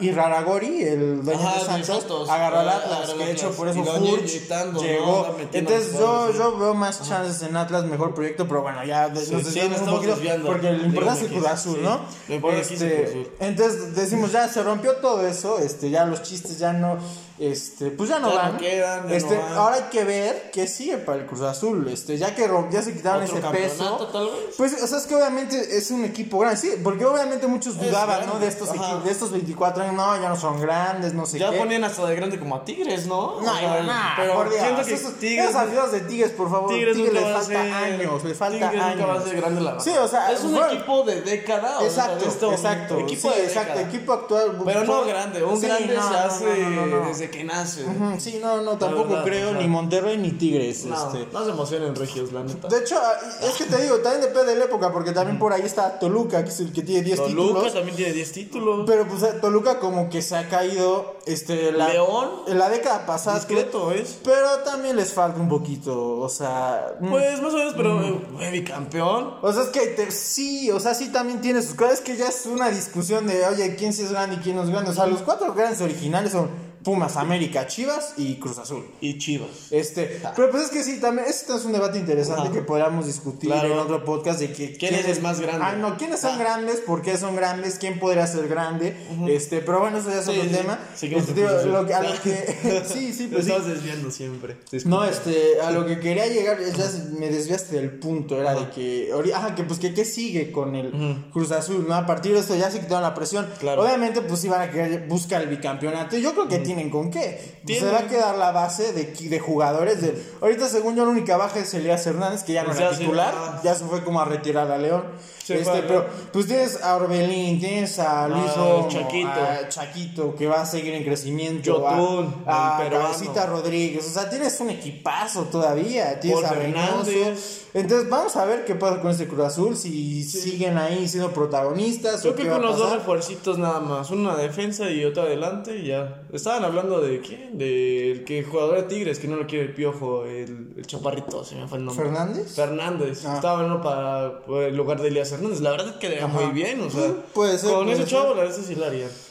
Irraragori, 0.00 0.82
el 0.84 1.24
dueño 1.24 1.40
Ajá, 1.48 1.74
de 1.76 1.84
Santos, 1.84 2.28
agarró 2.30 2.58
al 2.60 2.68
Ah, 2.68 2.76
Atlas, 2.84 3.10
que 3.10 3.24
de 3.26 3.32
hecho 3.32 3.50
por 3.52 3.68
eso 3.68 3.80
Y 3.80 3.82
Furch 3.84 4.80
llegó. 4.82 5.36
Entonces 5.52 5.92
los 5.92 6.00
yo, 6.32 6.58
veo 6.58 6.74
más 6.74 7.02
chances 7.08 7.42
en 7.48 7.56
Atlas, 7.56 7.84
mejor 7.84 8.14
proyecto, 8.14 8.46
pero 8.48 8.62
bueno, 8.62 8.84
ya 8.84 9.08
de- 9.08 9.24
Sí, 9.24 9.32
nos 9.32 9.42
sí, 9.42 9.46
desviamos 9.46 9.80
nos 9.80 9.88
un 9.88 9.94
poquito 9.94 10.14
desviando. 10.14 10.46
porque 10.46 10.72
lo 10.72 10.84
importante 10.84 11.20
es 11.20 11.30
el 11.30 11.34
Dígame 11.34 11.46
Cruz 11.48 11.60
Azul, 11.60 11.76
sí. 11.76 11.82
¿no? 11.82 12.48
Este, 12.50 13.32
entonces 13.40 13.94
decimos 13.94 14.32
ya 14.32 14.48
se 14.48 14.62
rompió 14.62 14.96
todo 14.96 15.26
eso, 15.26 15.58
este 15.58 15.90
ya 15.90 16.04
los 16.04 16.22
chistes 16.22 16.58
ya 16.58 16.72
no 16.72 16.98
este 17.36 17.90
pues 17.90 18.08
ya 18.10 18.20
no 18.20 18.32
Ya 18.32 18.48
no 18.50 18.58
quedan, 18.58 19.08
ya 19.08 19.16
este, 19.16 19.34
no 19.34 19.42
van. 19.42 19.52
ahora 19.54 19.76
hay 19.76 19.82
que 19.90 20.04
ver 20.04 20.50
qué 20.52 20.68
sigue 20.68 20.98
para 20.98 21.18
el 21.18 21.26
Cruz 21.26 21.40
Azul, 21.42 21.88
este 21.88 22.16
ya 22.16 22.34
que 22.34 22.48
ya 22.70 22.82
se 22.82 22.92
quitaron 22.94 23.22
ese 23.24 23.40
peso. 23.40 24.08
tal 24.12 24.26
vez. 24.26 24.54
Pues, 24.56 24.80
o 24.82 24.86
sea, 24.86 24.98
es 24.98 25.06
que 25.06 25.16
obviamente 25.16 25.76
es 25.76 25.90
un 25.90 26.04
equipo 26.04 26.38
grande, 26.38 26.60
sí, 26.60 26.70
porque 26.84 27.04
obviamente 27.04 27.46
muchos 27.48 27.76
dudaban, 27.76 28.18
grande, 28.20 28.26
¿no? 28.34 28.38
De 28.38 28.46
estos 28.46 28.68
de 29.04 29.10
estos 29.10 29.32
24 29.32 29.82
años, 29.82 29.94
no, 29.96 30.20
ya 30.20 30.28
no 30.28 30.36
son 30.36 30.60
grandes, 30.60 31.12
no 31.12 31.26
sé 31.26 31.38
Ya 31.40 31.50
qué. 31.50 31.58
ponían 31.58 31.82
hasta 31.82 32.06
de 32.06 32.14
grande 32.14 32.38
como 32.38 32.54
a 32.54 32.64
Tigres, 32.64 33.06
¿no? 33.06 33.40
No, 33.40 33.52
O 33.52 33.56
sea, 33.58 33.82
no, 33.82 33.92
pero 34.16 34.34
por 34.34 34.48
Dios, 34.50 34.62
siento 34.62 34.84
que 34.84 34.94
esos 34.94 35.14
Tigres. 35.14 35.54
aficionados 35.54 35.92
de 35.92 36.00
Tigres, 36.04 36.30
por 36.32 36.50
favor, 36.50 36.70
Tigres 36.70 36.96
Tigres, 36.96 37.14
nunca 37.14 37.34
falta 37.40 37.46
ser- 37.62 37.72
años, 37.72 38.24
les 38.24 38.36
falta 38.36 38.58
Tigres 38.70 38.82
años. 38.84 38.96
nunca 38.98 39.12
va 39.12 39.18
a 39.20 39.22
ser 39.24 39.36
grande 39.36 39.60
la 39.60 39.70
verdad. 39.72 39.84
Sí, 39.84 39.90
o 39.98 40.08
sea, 40.08 40.32
es 40.32 40.40
un 40.44 40.52
bueno, 40.52 40.72
equipo 40.72 41.02
de 41.02 41.22
década. 41.22 41.76
o 41.78 41.80
sea, 41.80 41.88
Exacto, 41.88 42.24
esto, 42.28 42.52
exacto. 42.52 42.98
Equipo 42.98 43.28
sí, 43.32 43.38
de 43.38 43.44
exacto, 43.44 43.78
década. 43.78 43.88
equipo 43.94 44.12
actual. 44.12 44.58
Pero 44.64 44.84
no 44.84 45.04
grande, 45.04 45.42
un 45.44 45.60
Sí, 45.60 45.66
grande 45.66 45.94
no, 45.94 46.08
se 46.08 46.14
hace 46.16 46.58
no, 46.62 46.86
no, 46.86 46.86
no. 47.00 47.06
desde 47.08 47.30
que 47.30 47.44
nace. 47.44 47.84
Sí, 48.18 48.38
no, 48.42 48.60
no, 48.62 48.78
tampoco 48.78 49.08
verdad, 49.08 49.24
creo 49.24 49.52
ni 49.54 49.66
Monterrey 49.68 50.16
ni 50.18 50.32
Tigres. 50.32 50.84
No, 50.84 50.94
este. 51.12 51.28
no 51.32 51.44
se 51.44 51.50
emocionen 51.50 51.94
regios, 51.94 52.32
la 52.32 52.42
neta. 52.42 52.68
De 52.68 52.78
hecho, 52.78 52.96
ah, 53.02 53.12
es 53.42 53.54
que 53.56 53.64
te 53.64 53.80
digo, 53.82 53.96
también 53.98 54.22
depende 54.22 54.52
de 54.52 54.58
la 54.58 54.64
época, 54.66 54.92
porque 54.92 55.12
también 55.12 55.38
por 55.38 55.52
ahí 55.52 55.62
está 55.62 55.98
Toluca, 55.98 56.42
que 56.44 56.50
es 56.50 56.60
el 56.60 56.72
que 56.72 56.82
tiene 56.82 57.02
10 57.02 57.18
Toluca 57.18 57.46
títulos. 57.48 57.74
también 57.74 57.96
tiene 57.96 58.12
10 58.12 58.32
títulos. 58.32 58.84
Pero 58.86 59.06
pues 59.08 59.22
eh, 59.22 59.38
Toluca 59.40 59.78
como 59.78 60.08
que 60.10 60.22
se 60.22 60.36
ha 60.36 60.48
caído 60.48 61.14
este 61.26 61.72
la, 61.72 61.88
León. 61.88 62.30
en 62.46 62.58
la 62.58 62.68
década 62.68 63.06
pasada. 63.06 63.36
Discreto 63.38 63.92
es. 63.92 64.18
Pero 64.24 64.48
también 64.64 64.96
les 64.96 65.12
falta 65.12 65.40
un 65.40 65.48
poquito, 65.48 65.93
o 66.00 66.28
sea... 66.28 66.94
mm. 67.00 67.08
Pues 67.10 67.40
más 67.40 67.52
o 67.54 67.56
menos, 67.56 67.74
pero 67.76 68.00
eh, 68.40 68.50
bicampeón. 68.50 69.34
O 69.42 69.52
sea, 69.52 69.62
es 69.62 69.68
que 69.68 69.86
te- 69.88 70.10
sí, 70.10 70.70
o 70.70 70.80
sea, 70.80 70.94
sí 70.94 71.08
también 71.10 71.40
tiene 71.40 71.62
sus 71.62 71.74
cosas. 71.74 71.94
Es 71.94 72.00
que 72.00 72.16
ya 72.16 72.28
es 72.28 72.46
una 72.46 72.70
discusión 72.70 73.26
de, 73.26 73.44
oye, 73.46 73.76
quién 73.76 73.92
sí 73.92 74.02
es 74.02 74.10
grande 74.12 74.36
y 74.36 74.38
quién 74.38 74.56
no 74.56 74.62
es 74.62 74.70
grande. 74.70 74.90
O 74.90 74.94
sea, 74.94 75.06
los 75.06 75.22
cuatro 75.22 75.52
grandes 75.54 75.80
originales 75.80 76.32
son 76.32 76.48
Pumas, 76.84 77.16
América, 77.16 77.66
Chivas 77.66 78.14
y 78.18 78.34
Cruz 78.36 78.58
Azul. 78.58 78.84
Y 79.00 79.18
Chivas. 79.18 79.48
Este, 79.70 80.20
pero 80.36 80.50
pues 80.50 80.64
es 80.64 80.70
que 80.70 80.84
sí, 80.84 81.00
también, 81.00 81.26
este 81.28 81.54
es 81.54 81.64
un 81.64 81.72
debate 81.72 81.98
interesante 81.98 82.50
que 82.52 82.60
podríamos 82.62 83.06
discutir 83.06 83.50
Claro. 83.50 83.72
en 83.72 83.78
otro 83.78 84.04
podcast 84.04 84.38
de 84.40 84.52
que 84.52 84.76
¿Quién 84.76 84.94
es 84.94 85.06
el 85.08 85.22
más 85.22 85.40
grande? 85.40 85.64
Ah, 85.66 85.72
no, 85.76 85.96
quiénes 85.96 86.20
son 86.20 86.34
Ah. 86.34 86.38
grandes, 86.38 86.80
por 86.80 87.02
qué 87.02 87.16
son 87.16 87.34
grandes, 87.36 87.78
quién 87.78 87.98
podría 87.98 88.26
ser 88.26 88.48
grande. 88.48 88.96
Este, 89.28 89.60
pero 89.60 89.80
bueno, 89.80 89.98
eso 89.98 90.10
ya 90.10 90.18
es 90.20 90.24
Sí, 90.26 90.30
otro 90.32 90.44
sí. 90.44 90.48
tema. 90.56 90.78
Este, 91.00 91.32
digo, 91.34 91.48
lo 91.66 91.86
que- 91.86 91.94
a 91.94 92.02
lo 92.02 92.20
que 92.22 92.82
sí, 92.86 93.12
sí, 93.12 93.24
Lo 93.28 93.30
pues 93.36 93.44
sí. 93.46 93.50
estamos 93.52 93.66
desviando 93.66 94.10
siempre. 94.10 94.56
No, 94.84 95.04
este, 95.04 95.60
a 95.60 95.70
lo 95.70 95.86
que 95.86 96.00
quería 96.00 96.26
llegar, 96.26 96.60
es 96.60 96.76
ya 96.76 96.90
me 97.18 97.30
desviaste 97.30 97.76
del 97.76 97.98
punto, 97.98 98.38
era 98.38 98.54
de 98.54 98.68
que, 98.70 99.10
ajá, 99.34 99.54
que 99.54 99.64
pues 99.64 99.78
que 99.78 99.94
qué 99.94 100.04
sigue 100.04 100.52
con 100.52 100.74
el 100.76 100.92
Cruz 101.32 101.50
Azul, 101.52 101.86
¿no? 101.88 101.94
A 101.94 102.04
partir 102.06 102.32
de 102.34 102.40
esto 102.40 102.54
ya 102.56 102.70
se 102.70 102.80
quitaron 102.80 103.02
la 103.02 103.14
presión. 103.14 103.46
Claro. 103.58 103.82
Obviamente, 103.82 104.20
pues 104.20 104.44
iban 104.44 104.60
a 104.60 104.70
querer 104.70 105.06
buscar 105.08 105.40
el 105.42 105.48
bicampeonato. 105.48 106.16
Yo 106.18 106.32
creo 106.32 106.48
que 106.48 106.58
tienen 106.58 106.73
tienen 106.74 106.90
con 106.90 107.10
qué. 107.10 107.54
Pues 107.66 107.78
se 107.78 107.86
va 107.86 108.00
a 108.00 108.06
quedar 108.08 108.36
la 108.36 108.52
base 108.52 108.92
de, 108.92 109.04
de 109.06 109.40
jugadores. 109.40 110.00
De, 110.00 110.22
ahorita, 110.40 110.68
según 110.68 110.96
yo, 110.96 111.04
la 111.04 111.10
única 111.12 111.36
baja 111.36 111.58
es 111.60 111.72
Elías 111.74 112.06
Hernández, 112.06 112.42
que 112.42 112.52
ya 112.52 112.62
no 112.62 112.68
Pues 112.70 112.80
era 112.80 112.90
titular. 112.96 113.34
ah. 113.36 113.60
Ya 113.64 113.74
se 113.74 113.84
fue 113.84 114.02
como 114.04 114.20
a 114.20 114.24
retirar 114.24 114.70
a 114.70 114.78
León. 114.78 115.04
Se 115.44 115.54
este, 115.58 115.64
fue 115.64 115.82
pero 115.82 116.06
pues 116.32 116.46
tienes 116.46 116.82
a 116.82 116.96
Orbelín, 116.96 117.60
tienes 117.60 117.98
a 117.98 118.26
Luis 118.28 118.44
Ah, 118.48 118.54
Romo, 118.56 118.88
Chaquito. 118.88 119.28
a 119.28 119.68
Chaquito, 119.68 120.34
que 120.34 120.46
va 120.46 120.62
a 120.62 120.66
seguir 120.66 120.94
en 120.94 121.04
crecimiento. 121.04 121.62
Yotún, 121.62 122.42
a, 122.46 122.78
a 122.78 123.46
Rodríguez. 123.46 124.06
O 124.06 124.10
sea, 124.10 124.30
tienes 124.30 124.58
un 124.60 124.70
equipazo 124.70 125.42
todavía. 125.44 126.18
Tienes 126.18 126.40
Paul 126.42 126.50
a 126.50 126.58
Reynoso. 126.58 127.04
Fernández. 127.04 127.63
Entonces, 127.74 128.08
vamos 128.08 128.36
a 128.36 128.44
ver 128.44 128.64
qué 128.64 128.76
pasa 128.76 129.00
con 129.00 129.10
este 129.10 129.26
Cruz 129.26 129.40
Azul. 129.40 129.76
Si 129.76 130.22
siguen 130.22 130.78
ahí 130.78 131.08
siendo 131.08 131.32
protagonistas. 131.32 132.20
Creo 132.20 132.32
o 132.32 132.36
que 132.36 132.48
con 132.48 132.62
los 132.62 132.78
dos 132.78 132.92
refuercitos 132.92 133.58
nada 133.58 133.80
más, 133.80 134.10
una 134.12 134.36
defensa 134.36 134.88
y 134.90 135.04
otra 135.04 135.24
adelante 135.24 135.76
y 135.76 135.88
ya. 135.88 136.22
Estaban 136.32 136.64
hablando 136.64 137.00
de 137.00 137.20
quién, 137.20 137.58
del 137.58 138.24
que 138.24 138.44
jugador 138.44 138.76
de 138.76 138.82
Tigres 138.84 139.18
que 139.18 139.26
no 139.26 139.34
lo 139.36 139.46
quiere 139.48 139.64
el 139.66 139.74
piojo, 139.74 140.24
el, 140.24 140.72
el 140.76 140.86
chaparrito, 140.86 141.44
se 141.44 141.56
me 141.56 141.66
fue 141.66 141.78
el 141.78 141.84
nombre. 141.84 142.04
¿Fernández? 142.04 142.54
Fernández. 142.54 143.24
Ah. 143.26 143.34
Estaba 143.34 143.64
uno 143.64 143.82
para 143.82 144.40
el 144.66 144.76
lugar 144.76 145.00
de 145.02 145.08
Elías 145.08 145.32
Hernández. 145.32 145.60
La 145.60 145.72
verdad 145.72 145.88
es 145.88 145.94
que 145.96 146.08
le 146.08 146.24
muy 146.26 146.46
bien, 146.52 146.80
o 146.80 146.90
sea. 146.90 147.12
Puede 147.34 147.58
ser, 147.58 147.70
Con 147.70 147.86
puede 147.86 147.92
ese 147.92 148.02
ser. 148.08 148.12
chavo, 148.12 148.34
la 148.34 148.42
verdad 148.42 148.58
es 148.58 148.66
que 148.66 148.74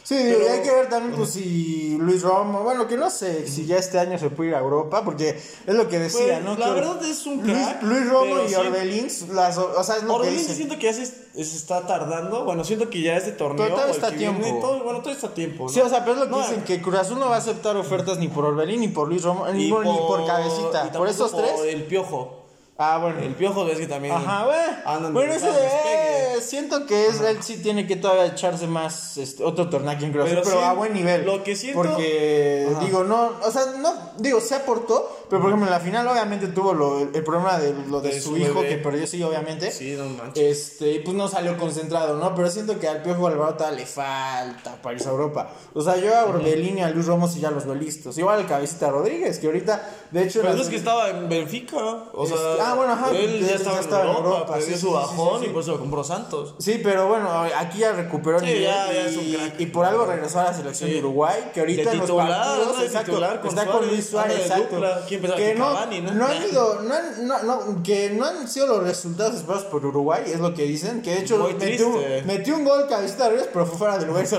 sí 0.04 0.16
y 0.16 0.48
hay 0.48 0.62
que 0.62 0.72
ver 0.72 0.90
también 0.90 1.16
pues 1.16 1.32
si 1.32 1.98
Luis 2.00 2.22
Romo, 2.22 2.62
bueno, 2.64 2.88
que 2.88 2.98
no 2.98 3.10
sé 3.10 3.48
si 3.48 3.66
ya 3.66 3.78
este 3.78 3.98
año 4.00 4.18
se 4.20 4.30
puede 4.30 4.50
ir 4.50 4.56
a 4.56 4.60
Europa, 4.60 5.04
porque 5.04 5.30
es 5.30 5.76
lo 5.76 5.88
que 5.90 6.00
decía, 6.00 6.42
Pues, 6.42 6.44
¿no? 6.44 6.58
la 6.58 6.66
Que 6.68 6.72
verdad 6.74 7.06
es 7.06 7.26
un 7.26 7.40
crack, 7.42 7.82
Luis 7.84 8.10
Romo 8.10 8.40
y 8.44 8.50
sí- 8.50 8.56
Orbelín, 8.56 9.08
las, 9.32 9.58
o 9.58 9.84
sea, 9.84 9.98
es 9.98 10.04
lo 10.04 10.14
Orbelín 10.16 10.36
que 10.36 10.40
dicen. 10.42 10.56
siento 10.56 10.76
que 10.78 10.84
ya 10.88 10.94
se, 10.94 11.06
se 11.06 11.42
está 11.42 11.88
tardando. 11.88 12.44
Bueno, 12.46 12.64
siento 12.64 12.90
que 12.90 13.02
ya 13.02 13.16
este 13.18 13.32
torneo. 13.32 13.64
Pero 13.64 13.76
todavía 13.76 13.96
está 13.96 14.12
tiempo. 14.12 14.44
viene, 14.44 14.60
todo- 14.62 14.84
bueno, 14.84 15.00
todavía 15.00 15.14
está 15.16 15.34
tiempo. 15.34 15.64
¿no? 15.64 15.70
Sí, 15.70 15.80
o 15.80 15.90
sea, 15.90 16.00
pero 16.02 16.14
es 16.14 16.18
lo 16.20 16.26
que 16.26 16.32
No, 16.32 16.38
dicen, 16.40 16.64
que 16.64 16.82
Cruz 16.82 16.96
Azul 16.96 17.20
no 17.20 17.30
va 17.30 17.36
a 17.36 17.40
aceptar 17.40 17.76
ofertas 17.78 18.18
ni 18.20 18.28
por 18.28 18.46
Orbelín, 18.46 18.82
ni 18.82 18.88
por 18.90 19.08
Luis 19.08 19.24
Romo, 19.24 19.48
ni, 19.50 19.70
por, 19.70 19.86
ni 19.86 19.98
por 19.98 20.22
y 20.22 20.26
Cabecita. 20.28 20.72
tampoco 20.72 20.98
Por 21.00 21.08
estos 21.08 21.36
tres. 21.36 21.52
El 21.66 21.84
piojo. 21.86 22.43
Ah, 22.78 22.98
bueno. 23.00 23.20
El 23.20 23.36
piojo 23.36 23.66
ves 23.66 23.78
que 23.78 23.86
también. 23.88 24.16
Ajá, 24.16 24.46
güey. 24.46 25.12
Bueno, 25.14 25.32
de 25.32 25.38
ese, 25.38 25.46
despegue. 25.46 26.38
eh, 26.38 26.42
siento 26.42 26.86
que 26.88 27.06
es, 27.08 27.22
él 27.22 27.38
sí 27.44 27.58
tiene 27.62 27.86
que 27.86 27.96
todavía 27.98 28.26
echarse 28.26 28.66
más 28.66 29.16
este, 29.18 29.44
otro 29.44 29.70
torneo 29.70 29.92
aquí 29.92 30.06
en 30.06 30.12
Pero 30.12 30.26
pero, 30.26 30.44
sí, 30.44 30.58
a 30.60 30.74
buen 30.74 30.92
nivel. 30.94 31.24
lo 31.24 31.44
que 31.44 31.56
siento- 31.56 31.84
Porque, 31.84 32.68
Ajá. 32.72 32.84
digo, 32.84 33.04
no, 33.04 33.32
o 33.44 33.52
sea, 33.52 33.66
no, 33.78 33.94
digo, 34.18 34.42
se 34.42 34.56
aportó, 34.56 35.08
pero 35.30 35.40
por 35.42 35.52
ejemplo 35.52 35.68
en 35.68 35.72
la 35.72 35.80
final 35.80 36.08
obviamente 36.08 36.48
tuvo 36.48 36.74
lo, 36.74 37.00
el 37.02 37.24
problema 37.24 37.60
de 37.60 37.74
lo 37.88 38.02
de, 38.02 38.10
De 38.10 38.20
su, 38.20 38.30
su 38.32 38.38
hijo 38.38 38.56
bebé. 38.62 38.70
que 38.70 38.78
perdió, 38.78 39.06
sí, 39.06 39.22
obviamente. 39.22 39.72
Sí, 39.72 39.94
no 39.96 40.06
manches. 40.06 40.44
Este, 40.72 40.92
y 40.94 41.00
pues 41.00 41.16
no 41.16 41.28
salió 41.28 41.56
concentrado, 41.60 42.18
¿no? 42.18 42.34
Pero 42.34 42.50
siento 42.50 42.80
que 42.80 42.88
al 42.88 43.04
Piojo 43.04 43.28
Alvarado 43.28 43.56
todavía 43.56 43.80
le 43.82 43.86
falta 43.86 44.82
para 44.82 44.96
irse 44.96 45.08
a 45.08 45.12
Europa. 45.12 45.52
O 45.76 45.82
sea, 45.84 45.98
yo 45.98 46.16
a 46.18 46.26
Orbelín 46.26 46.80
y 46.80 46.82
a 46.82 46.90
Luis 46.90 47.06
Ramos 47.06 47.36
y 47.38 47.40
ya 47.42 47.52
los 47.52 47.66
veo 47.66 47.76
listos. 47.76 48.18
Igual 48.18 48.40
el 48.42 48.48
Cabecita 48.48 48.90
Rodríguez, 48.90 49.38
que 49.38 49.46
ahorita, 49.46 49.88
de 50.10 50.24
hecho... 50.24 50.42
Pero 50.42 50.54
las- 50.54 50.64
es 50.64 50.70
que 50.70 50.76
estaba 50.78 51.10
en 51.12 51.30
Benfica. 51.30 51.78
O 52.14 52.26
sea, 52.26 52.36
Este, 52.36 52.63
ah, 52.66 52.74
bueno, 52.76 52.94
ajá, 52.94 53.10
él 53.12 53.16
él 53.18 53.46
ya 53.48 53.56
estaba, 53.56 53.80
en 53.80 53.84
Europa, 54.08 54.18
Europa, 54.18 54.54
perdió 54.54 54.76
sí, 54.76 54.82
su 54.82 54.92
bajón 54.92 55.40
sí, 55.40 55.46
sí. 55.46 55.50
y 55.50 55.54
por 55.54 55.62
eso 55.64 55.72
lo 55.72 55.80
compró 55.80 56.04
Santos. 56.04 56.56
Sí, 56.60 56.80
pero 56.84 57.08
bueno, 57.08 57.30
aquí 57.58 57.80
ya 57.80 57.92
recuperó 57.94 58.40
Sí, 58.40 58.46
nivel 58.46 58.64
ya- 58.64 58.92
ya 58.92 59.06
es 59.08 59.14
y, 59.14 59.18
un 59.18 59.34
crack. 59.42 59.60
y 59.60 59.66
por 59.68 59.86
algo 59.86 60.06
regresó 60.06 60.40
a 60.40 60.44
la 60.46 60.54
selección 60.54 60.90
de 60.90 61.00
Uruguay, 61.00 61.52
que 61.54 61.60
ahorita 61.60 61.84
De 61.84 61.92
en 61.92 61.98
los 62.00 62.06
titular, 62.08 62.30
partidos 62.46 62.80
de 62.80 62.86
exacto, 62.86 63.12
titular 63.12 63.40
con 63.42 63.50
está 63.50 63.66
con 63.66 63.72
Suárez, 63.74 63.92
Luis 63.92 64.10
Suárez, 64.10 64.36
de 64.38 64.42
exacto. 64.44 64.76
dupla. 64.76 65.02
¿Quién 65.08 65.22
pensaba 65.22 65.42
que 65.42 65.56
no, 65.56 65.66
Cavani, 65.66 66.02
no? 66.02 66.12
no 66.14 66.26
han 66.28 66.44
ido, 66.52 66.82
no 66.82 66.94
han, 66.94 67.28
no, 67.28 67.44
no, 67.44 67.84
que 67.84 68.10
no 68.12 68.26
han 68.26 68.48
sido 68.48 68.68
los 68.68 68.84
resultados 68.84 69.36
esperados 69.36 69.66
por 69.66 69.86
Uruguay, 69.86 70.24
es 70.28 70.40
lo 70.40 70.54
que 70.54 70.64
dicen, 70.64 71.02
que 71.02 71.12
de 71.12 71.20
hecho 71.22 71.38
metió, 71.60 71.90
metió 72.26 72.56
un 72.56 72.64
gol 72.66 72.88
cabecita 72.88 73.26
Rodríguez, 73.26 73.50
pero 73.52 73.66
fue 73.66 73.78
fuera 73.78 73.98
del 73.98 74.08
lugar 74.08 74.26
se. 74.28 74.38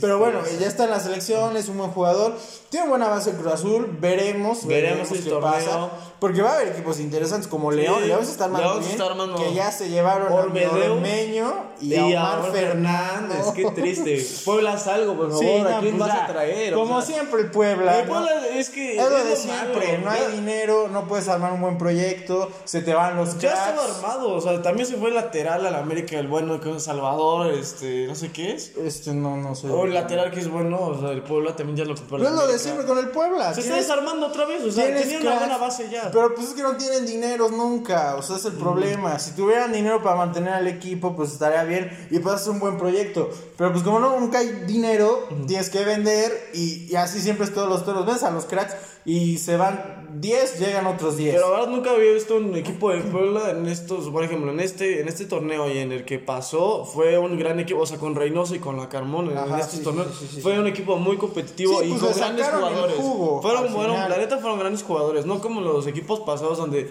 Pero 0.00 0.18
bueno, 0.18 0.40
ya 0.60 0.66
está 0.66 0.84
en 0.84 0.90
la 0.90 1.00
selección, 1.00 1.56
es 1.56 1.68
un 1.68 1.78
buen 1.78 1.90
jugador, 1.90 2.34
tiene 2.68 2.88
buena 2.88 3.08
base 3.08 3.32
Cruz 3.32 3.52
Azul, 3.52 3.96
veremos, 4.00 4.66
Veremos 4.66 5.10
el 5.12 5.22
qué 5.24 5.30
torneo. 5.30 5.50
pasa, 5.52 5.88
porque 6.20 6.42
va 6.42 6.50
a 6.50 6.54
haber 6.56 6.68
equipos 6.68 6.98
interesantes 7.00 7.48
como 7.48 7.70
León, 7.70 8.06
León 8.06 8.24
se 8.24 8.32
está 8.32 8.44
armando 8.46 8.78
bien, 8.80 8.90
está 8.90 9.04
armando. 9.06 9.36
que 9.36 9.54
ya 9.54 9.70
se 9.70 9.88
llevaron 9.88 10.32
Ormedeus 10.32 10.72
a 10.72 10.92
Ormeño 10.92 11.54
y, 11.80 11.94
Y 11.94 12.14
a 12.14 12.24
Omar 12.24 12.52
Fernández. 12.52 13.36
Fernández, 13.38 13.46
qué 13.54 13.64
triste. 13.70 14.26
Puebla 14.44 14.72
haz 14.72 14.86
algo, 14.88 15.14
por 15.16 15.28
favor. 15.30 15.44
Sí, 15.44 15.50
¿A 15.50 15.80
quién 15.80 15.96
pues 15.96 16.08
vas 16.08 16.18
ya, 16.18 16.24
a 16.24 16.26
traer? 16.26 16.74
O 16.74 16.78
Como 16.80 17.00
sea, 17.00 17.14
siempre 17.14 17.40
el 17.42 17.50
Puebla. 17.50 18.00
el 18.00 18.06
¿no? 18.08 18.12
Puebla 18.14 18.46
es 18.48 18.70
que. 18.70 18.96
Es 18.96 19.10
lo 19.10 19.24
de 19.24 19.36
siempre, 19.36 19.98
no 19.98 20.10
hay 20.10 20.32
dinero, 20.32 20.88
no 20.88 21.06
puedes 21.06 21.28
armar 21.28 21.52
un 21.52 21.60
buen 21.60 21.78
proyecto, 21.78 22.50
se 22.64 22.82
te 22.82 22.94
van 22.94 23.16
los 23.16 23.38
Ya 23.38 23.52
cracks. 23.52 23.68
estaba 23.68 23.94
armado, 23.96 24.34
o 24.34 24.40
sea, 24.40 24.60
también 24.62 24.88
se 24.88 24.96
fue 24.96 25.10
el 25.10 25.14
lateral 25.14 25.64
al 25.66 25.74
América, 25.76 26.18
el 26.18 26.26
bueno 26.28 26.60
que 26.60 26.74
es 26.74 26.82
Salvador, 26.82 27.52
este, 27.52 28.06
no 28.08 28.14
sé 28.14 28.32
qué 28.32 28.54
es. 28.54 28.72
Este, 28.76 29.12
no, 29.14 29.36
no 29.36 29.54
sé. 29.54 29.68
O 29.68 29.84
el 29.84 29.94
lateral 29.94 30.30
que 30.30 30.40
es 30.40 30.50
bueno, 30.50 30.80
o 30.80 31.00
sea, 31.00 31.10
el 31.10 31.22
Puebla 31.22 31.54
también 31.54 31.76
ya 31.76 31.84
lo 31.84 31.94
compró. 31.94 32.18
No 32.18 32.28
es 32.28 32.34
lo 32.34 32.46
de 32.46 32.58
siempre 32.58 32.86
con 32.86 32.98
el 32.98 33.08
Puebla. 33.10 33.54
Se 33.54 33.60
está 33.60 33.76
desarmando 33.76 34.26
otra 34.26 34.46
vez, 34.46 34.64
o 34.64 34.70
sea, 34.72 34.86
tenía 34.94 35.20
una 35.20 35.38
buena 35.38 35.58
base 35.58 35.88
ya. 35.90 36.07
Pero 36.12 36.34
pues 36.34 36.48
es 36.48 36.54
que 36.54 36.62
no 36.62 36.76
tienen 36.76 37.06
dinero 37.06 37.48
nunca, 37.50 38.16
o 38.16 38.22
sea, 38.22 38.36
es 38.36 38.44
el 38.44 38.54
problema. 38.54 39.18
Si 39.18 39.32
tuvieran 39.32 39.72
dinero 39.72 40.02
para 40.02 40.16
mantener 40.16 40.54
al 40.54 40.66
equipo, 40.66 41.14
pues 41.16 41.32
estaría 41.32 41.64
bien 41.64 41.90
y 42.10 42.18
puedes 42.18 42.40
hacer 42.40 42.52
un 42.52 42.60
buen 42.60 42.78
proyecto. 42.78 43.30
Pero 43.56 43.72
pues 43.72 43.82
como 43.84 43.98
no, 43.98 44.18
nunca 44.18 44.38
hay 44.38 44.48
dinero, 44.66 45.28
tienes 45.46 45.70
que 45.70 45.84
vender 45.84 46.50
y, 46.54 46.86
y 46.90 46.96
así 46.96 47.20
siempre 47.20 47.44
es 47.44 47.54
todos 47.54 47.68
los 47.68 47.84
toros. 47.84 48.06
Ves 48.06 48.22
a 48.22 48.30
los 48.30 48.44
cracks 48.44 48.74
y 49.04 49.38
se 49.38 49.56
van 49.56 49.97
10, 50.10 50.58
llegan 50.60 50.86
otros 50.86 51.16
10. 51.16 51.34
Pero 51.34 51.50
la 51.50 51.58
verdad 51.58 51.72
nunca 51.72 51.90
había 51.90 52.12
visto 52.12 52.36
un 52.36 52.54
equipo 52.56 52.90
de 52.90 53.00
Puebla 53.00 53.50
en 53.50 53.66
estos, 53.66 54.08
por 54.08 54.24
ejemplo, 54.24 54.50
en 54.50 54.60
este, 54.60 55.00
en 55.00 55.08
este 55.08 55.24
torneo 55.26 55.68
y 55.70 55.78
en 55.78 55.92
el 55.92 56.04
que 56.04 56.18
pasó, 56.18 56.84
fue 56.84 57.18
un 57.18 57.38
gran 57.38 57.60
equipo, 57.60 57.80
o 57.80 57.86
sea, 57.86 57.98
con 57.98 58.14
Reynoso 58.14 58.54
y 58.54 58.58
con 58.58 58.76
la 58.76 58.88
Carmona 58.88 59.32
en 59.32 59.38
Ajá, 59.38 59.58
estos 59.60 59.78
sí, 59.78 59.84
torneos, 59.84 60.08
sí, 60.18 60.26
sí, 60.26 60.34
sí, 60.36 60.40
fue 60.40 60.58
un 60.58 60.66
equipo 60.66 60.96
muy 60.96 61.16
competitivo 61.16 61.82
y 61.82 61.90
pues, 61.90 62.00
con 62.02 62.12
grandes 62.14 62.46
jugadores. 62.48 62.96
jugo 62.96 63.42
fueron, 63.42 63.68
final. 63.68 64.10
la 64.10 64.16
neta 64.16 64.38
fueron 64.38 64.58
grandes 64.58 64.82
jugadores, 64.82 65.26
no 65.26 65.40
como 65.40 65.60
los 65.60 65.86
equipos 65.86 66.20
pasados 66.20 66.58
donde 66.58 66.90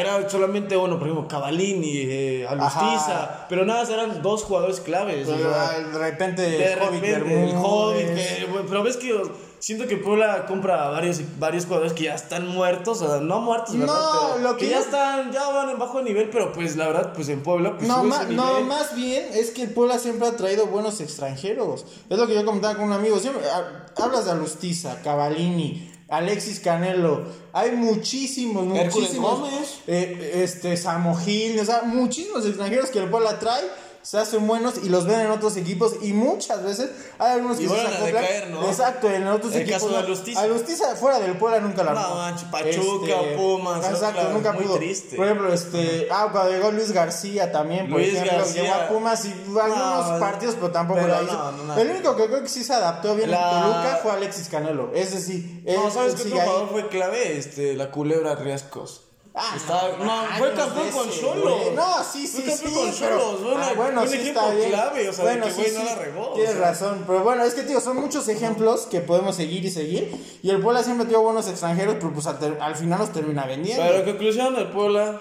era 0.00 0.28
solamente 0.28 0.76
uno, 0.76 0.98
por 0.98 1.06
ejemplo, 1.08 1.28
Cavalini, 1.28 1.92
eh, 1.96 2.46
Alustiza, 2.48 3.22
Ajá. 3.24 3.46
pero 3.48 3.64
nada, 3.64 3.86
eran 3.92 4.22
dos 4.22 4.42
jugadores 4.42 4.80
claves. 4.80 5.28
o 5.28 5.36
Pero, 5.36 5.50
sea, 5.52 5.78
de 5.80 5.98
repente, 5.98 6.42
de 6.42 6.72
el 6.72 6.78
Hobbit 6.80 7.02
repente, 7.02 7.50
el. 7.50 7.56
Hobbit, 7.56 8.50
bueno, 8.50 8.66
pero 8.68 8.82
ves 8.82 8.96
que 8.96 9.22
siento 9.58 9.86
que 9.86 9.96
Puebla 9.96 10.46
compra 10.46 10.86
a 10.86 10.90
varios, 10.90 11.20
varios 11.38 11.64
jugadores 11.66 11.92
que 11.92 12.04
ya 12.04 12.14
están 12.14 12.46
muertos, 12.48 13.02
o 13.02 13.08
sea, 13.08 13.20
no 13.20 13.40
muertos, 13.40 13.76
¿verdad? 13.78 13.94
No, 13.94 14.30
Pero 14.34 14.48
lo 14.50 14.56
que 14.56 14.68
ya 14.68 14.78
están, 14.80 15.32
ya 15.32 15.48
van 15.50 15.70
en 15.70 15.78
bajo 15.78 16.00
nivel, 16.02 16.30
pero 16.30 16.52
pues 16.52 16.76
la 16.76 16.86
verdad, 16.86 17.12
pues 17.14 17.28
en 17.28 17.42
Puebla, 17.42 17.76
pues 17.76 17.88
No, 17.88 17.96
sube 18.00 18.08
ma- 18.08 18.22
ese 18.22 18.32
no, 18.34 18.60
más 18.62 18.94
bien 18.94 19.26
es 19.34 19.50
que 19.50 19.62
el 19.64 19.70
Puebla 19.70 19.98
siempre 19.98 20.28
ha 20.28 20.36
traído 20.36 20.66
buenos 20.66 21.00
extranjeros. 21.00 21.84
Es 22.08 22.18
lo 22.18 22.26
que 22.26 22.34
yo 22.34 22.44
comentaba 22.44 22.74
con 22.76 22.84
un 22.84 22.92
amigo. 22.92 23.18
Siempre, 23.18 23.42
ha- 23.50 23.86
hablas 24.02 24.24
de 24.26 24.30
Alustiza, 24.32 25.00
Cavalini, 25.02 25.90
Alexis 26.08 26.60
Canelo. 26.60 27.24
Hay 27.52 27.72
muchísimos, 27.72 28.64
muchísimos. 28.64 29.40
Gómez. 29.40 29.80
eh, 29.86 30.40
este, 30.44 30.76
Samo 30.76 31.14
Gil, 31.16 31.58
o 31.60 31.64
sea, 31.64 31.82
muchísimos 31.82 32.46
extranjeros 32.46 32.90
que 32.90 32.98
el 33.00 33.10
Puebla 33.10 33.38
trae. 33.38 33.62
Se 34.08 34.16
hacen 34.16 34.46
buenos 34.46 34.76
y 34.82 34.88
los 34.88 35.04
ven 35.04 35.20
en 35.20 35.30
otros 35.30 35.58
equipos. 35.58 35.96
Y 36.00 36.14
muchas 36.14 36.62
veces 36.62 36.88
hay 37.18 37.32
algunos 37.32 37.60
Y 37.60 37.64
que 37.64 37.68
se 37.68 37.76
a 37.78 37.82
acoplan. 37.88 38.06
decaer, 38.06 38.48
¿no? 38.48 38.66
Exacto, 38.66 39.10
en 39.10 39.26
otros 39.26 39.52
El 39.54 39.60
equipos. 39.60 39.82
caso 39.82 39.88
de 39.88 39.98
no. 40.00 40.06
Alustiza. 40.06 40.40
Alustiza 40.40 40.96
fuera 40.96 41.20
del 41.20 41.36
Puebla 41.36 41.60
nunca 41.60 41.84
la 41.84 41.92
No, 41.92 41.98
armó. 42.00 42.14
manches, 42.14 42.48
Pachuca, 42.48 43.16
Pumas, 43.36 43.84
Exacto, 43.86 44.30
nunca 44.32 44.52
muy 44.52 44.64
pudo. 44.64 44.76
triste. 44.76 45.14
Por 45.14 45.26
ejemplo, 45.26 45.52
este, 45.52 46.08
ah, 46.10 46.28
cuando 46.32 46.52
llegó 46.52 46.70
Luis 46.72 46.90
García 46.92 47.52
también, 47.52 47.90
por 47.90 47.98
Luis 48.00 48.14
ejemplo, 48.14 48.38
García. 48.38 48.62
llegó 48.62 48.74
a 48.76 48.88
Pumas 48.88 49.24
y 49.26 49.28
algunos 49.30 50.10
No, 50.12 50.18
partidos, 50.18 50.54
pero 50.54 50.70
tampoco 50.72 51.00
pero 51.02 51.12
la 51.14 51.22
hizo. 51.24 51.32
no, 51.34 51.52
no, 51.52 51.64
no. 51.64 51.76
el 51.78 51.90
único 51.90 52.16
que 52.16 52.26
creo 52.28 52.42
que 52.42 52.48
sí 52.48 52.64
se 52.64 52.72
adaptó 52.72 53.14
bien 53.14 53.30
La- 53.30 53.50
en 53.58 53.60
Toluca 53.62 54.00
fue 54.02 54.12
Alexis 54.12 54.48
Canelo. 54.48 54.90
Ese 54.94 55.20
sí, 55.20 55.62
No, 55.66 55.90
¿sabes 55.90 56.14
qué 56.14 56.30
jugador 56.30 56.70
fue 56.70 56.88
clave? 56.88 57.36
Este, 57.36 57.74
la 57.76 57.90
culebra 57.90 58.36
Riascos. 58.36 59.02
Ah, 59.34 59.52
Está- 59.54 59.96
no, 59.98 60.38
fue 60.38 60.52
campeón 60.52 60.90
con 60.90 61.10
Cholos. 61.10 61.60
No, 61.76 62.02
sí, 62.02 62.26
sí, 62.26 62.42
Fue 62.42 62.52
sí. 62.56 62.62
campeón 62.64 62.74
con 62.90 62.98
pero- 62.98 63.18
Cholos, 63.20 63.40
fue 63.40 63.54
una- 63.54 63.66
ah, 63.68 63.72
bueno, 63.76 64.02
un 64.02 64.08
sí 64.08 64.14
equipo 64.16 64.40
está 64.40 64.54
bien. 64.54 64.70
clave, 64.70 65.08
o 65.08 65.12
sea, 65.12 65.24
de 65.24 65.30
bueno, 65.30 65.44
que, 65.46 65.50
sí, 65.52 65.60
güey, 65.60 65.72
no 65.74 65.80
sí, 65.80 65.86
la 65.86 65.94
regó, 65.94 66.30
o 66.30 66.32
Tienes 66.34 66.52
sea. 66.52 66.60
razón, 66.60 67.04
pero 67.06 67.20
bueno, 67.22 67.44
es 67.44 67.54
que, 67.54 67.62
tío, 67.62 67.80
son 67.80 67.96
muchos 68.00 68.26
ejemplos 68.28 68.86
que 68.90 69.00
podemos 69.00 69.36
seguir 69.36 69.64
y 69.64 69.70
seguir. 69.70 70.38
Y 70.42 70.50
el 70.50 70.60
Puebla 70.60 70.82
siempre 70.82 71.06
tuvo 71.06 71.20
buenos 71.22 71.46
extranjeros, 71.48 71.96
pero 72.00 72.12
pues 72.12 72.26
al, 72.26 72.74
final 72.74 72.98
los 72.98 73.12
termina 73.12 73.46
vendiendo. 73.46 73.84
Pero 73.86 74.04
conclusión, 74.04 74.56
el 74.56 74.68
Puebla 74.68 75.20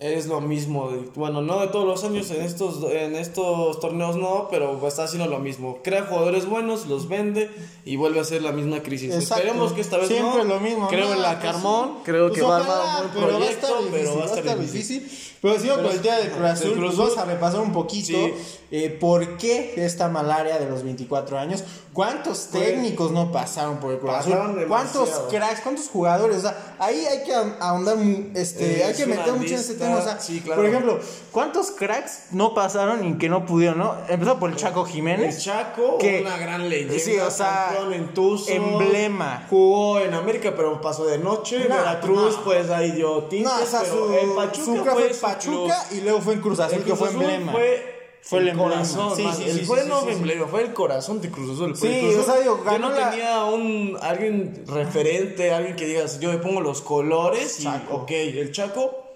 es 0.00 0.26
lo 0.26 0.40
mismo. 0.40 0.90
de- 0.90 1.08
bueno, 1.14 1.42
no 1.42 1.60
de 1.60 1.68
todos 1.68 1.86
los 1.86 2.02
años, 2.04 2.30
en 2.30 2.42
estos, 2.42 2.82
en 2.90 3.14
estos 3.14 3.78
torneos 3.80 4.16
no, 4.16 4.48
pero 4.50 4.84
está 4.88 5.04
haciendo 5.04 5.28
lo 5.28 5.38
mismo. 5.38 5.78
Crea 5.84 6.06
jugadores 6.06 6.46
buenos, 6.46 6.86
los 6.86 7.06
vende 7.06 7.50
y 7.84 7.96
vuelve 7.96 8.18
a 8.20 8.24
ser 8.24 8.42
la 8.42 8.52
misma 8.52 8.82
crisis. 8.82 9.14
Exacto. 9.14 9.42
Esperemos 9.44 9.72
que 9.74 9.80
esta 9.82 9.98
vez 9.98 10.08
Siempre 10.08 10.44
no. 10.44 10.54
lo 10.54 10.60
mismo. 10.60 10.88
Creo 10.88 11.06
No, 11.08 11.14
en 11.14 11.22
la 11.22 11.38
pues 11.38 11.52
Carmón, 11.52 11.88
sí. 11.96 12.00
creo 12.04 12.28
Pues 12.28 12.40
que 12.40 12.46
va 12.46 12.56
a 12.56 12.60
armar 12.60 13.04
un 13.06 13.10
pero 13.12 13.26
va 13.26 13.32
a 13.32 13.36
proyecto, 13.38 13.66
estar 13.66 13.78
difícil, 13.84 13.92
pero 14.00 14.16
va 14.16 14.22
a 14.22 14.38
estar 14.38 14.58
difícil. 14.58 15.10
Pero 15.42 15.58
sigo 15.58 15.76
con 15.76 15.86
el 15.86 16.00
tema 16.00 16.16
de 16.16 16.28
Cruz 16.30 16.44
Azul, 16.50 16.72
Cruz 16.72 16.84
pues 16.86 16.96
vamos 16.98 17.12
Azul. 17.16 17.22
a 17.22 17.32
repasar 17.34 17.60
un 17.60 17.72
poquito 17.72 18.06
Sí. 18.08 18.34
eh, 18.70 18.90
por 19.00 19.36
qué 19.38 19.72
esta 19.76 20.08
malaria 20.08 20.58
de 20.58 20.68
los 20.68 20.82
24 20.82 21.38
años. 21.38 21.64
¿Cuántos 21.94 22.48
técnicos 22.48 23.10
no 23.10 23.32
pasaron 23.32 23.78
por 23.78 23.92
el 23.92 23.98
Cruz 23.98 24.12
Azul? 24.14 24.34
¿Cuántos 24.68 25.08
cracks, 25.30 25.60
cuántos 25.62 25.88
jugadores? 25.88 26.36
O 26.36 26.40
sea, 26.42 26.76
ahí 26.78 27.04
hay 27.06 27.24
que 27.24 27.34
ahondar, 27.58 27.96
este, 28.34 28.80
Eh, 28.80 28.84
hay 28.84 28.94
que 28.94 29.06
meter 29.06 29.32
mucho 29.32 29.54
en 29.54 29.60
ese 29.60 29.72
mismo. 29.74 29.96
O 29.96 30.02
sea, 30.02 30.20
sí, 30.20 30.40
claro. 30.40 30.60
por 30.60 30.70
ejemplo, 30.70 31.00
¿cuántos 31.32 31.70
cracks 31.72 32.24
no 32.32 32.54
pasaron 32.54 33.04
y 33.08 33.18
que 33.18 33.28
no 33.28 33.44
pudieron, 33.46 33.78
no? 33.78 33.94
Empezó 34.08 34.38
por 34.38 34.50
el 34.50 34.56
Chaco 34.56 34.84
El 34.86 34.92
Jiménez. 34.92 35.42
Chaco, 35.42 35.98
que- 35.98 36.20
una 36.20 36.36
gran 36.36 36.68
leyenda. 36.68 36.94
Sí, 36.98 37.18
o 37.18 37.30
sea, 37.30 37.70
campeón 37.72 37.94
en 37.94 38.14
Tuzo, 38.14 38.50
emblema. 38.52 39.46
Jugó 39.50 39.98
en 40.00 40.14
América, 40.14 40.52
pero 40.56 40.80
pasó 40.80 41.06
de 41.06 41.18
noche. 41.18 41.66
No, 41.68 41.74
Veracruz, 41.76 42.36
no. 42.36 42.44
pues 42.44 42.70
ahí 42.70 42.92
dio 42.92 43.24
tintes. 43.24 43.50
No, 43.52 43.62
o 43.62 43.66
sea, 43.66 43.80
pero 43.80 44.06
su, 44.06 44.14
en 44.14 44.34
Pachuca 44.36 44.90
su 44.92 44.96
fue, 44.98 45.02
Pachuca 45.34 45.86
y 45.92 46.00
luego 46.00 46.20
fue 46.20 46.34
en 46.34 46.40
Cruz 46.40 46.60
Azul, 46.60 46.82
que 46.84 46.94
fue 46.94 47.10
emblema. 47.10 47.52
Fue, 47.52 48.00
Fue 48.22 48.40
el 48.40 48.48
el 48.48 48.56
corazón. 48.58 49.16
Sí, 49.16 49.22
más- 49.22 49.36
sí, 49.38 49.44
el- 49.44 49.58
sí, 49.60 49.64
fue 49.64 49.86
no 49.86 50.06
emblema, 50.06 50.46
fue 50.46 50.62
el 50.62 50.74
corazón 50.74 51.20
de 51.22 51.30
Cruz 51.30 51.52
Azul. 51.54 51.74
Sí, 51.74 52.00
Cruz 52.00 52.16
o 52.16 52.22
sea, 52.22 52.32
Azul, 52.34 52.42
digo, 52.44 52.58
yo 52.58 52.64
ganó 52.64 52.88
no 52.90 52.94
la- 52.94 53.10
tenía 53.10 53.44
un 53.44 53.96
alguien 54.00 54.64
referente, 54.66 55.52
alguien 55.52 55.74
que 55.76 55.86
digas, 55.86 56.20
yo 56.20 56.30
le 56.30 56.38
pongo 56.38 56.60
los 56.60 56.82
colores 56.82 57.60
y 57.60 57.64
Chaco. 57.64 57.94
ok, 57.94 58.10
el 58.10 58.52
Chaco 58.52 59.09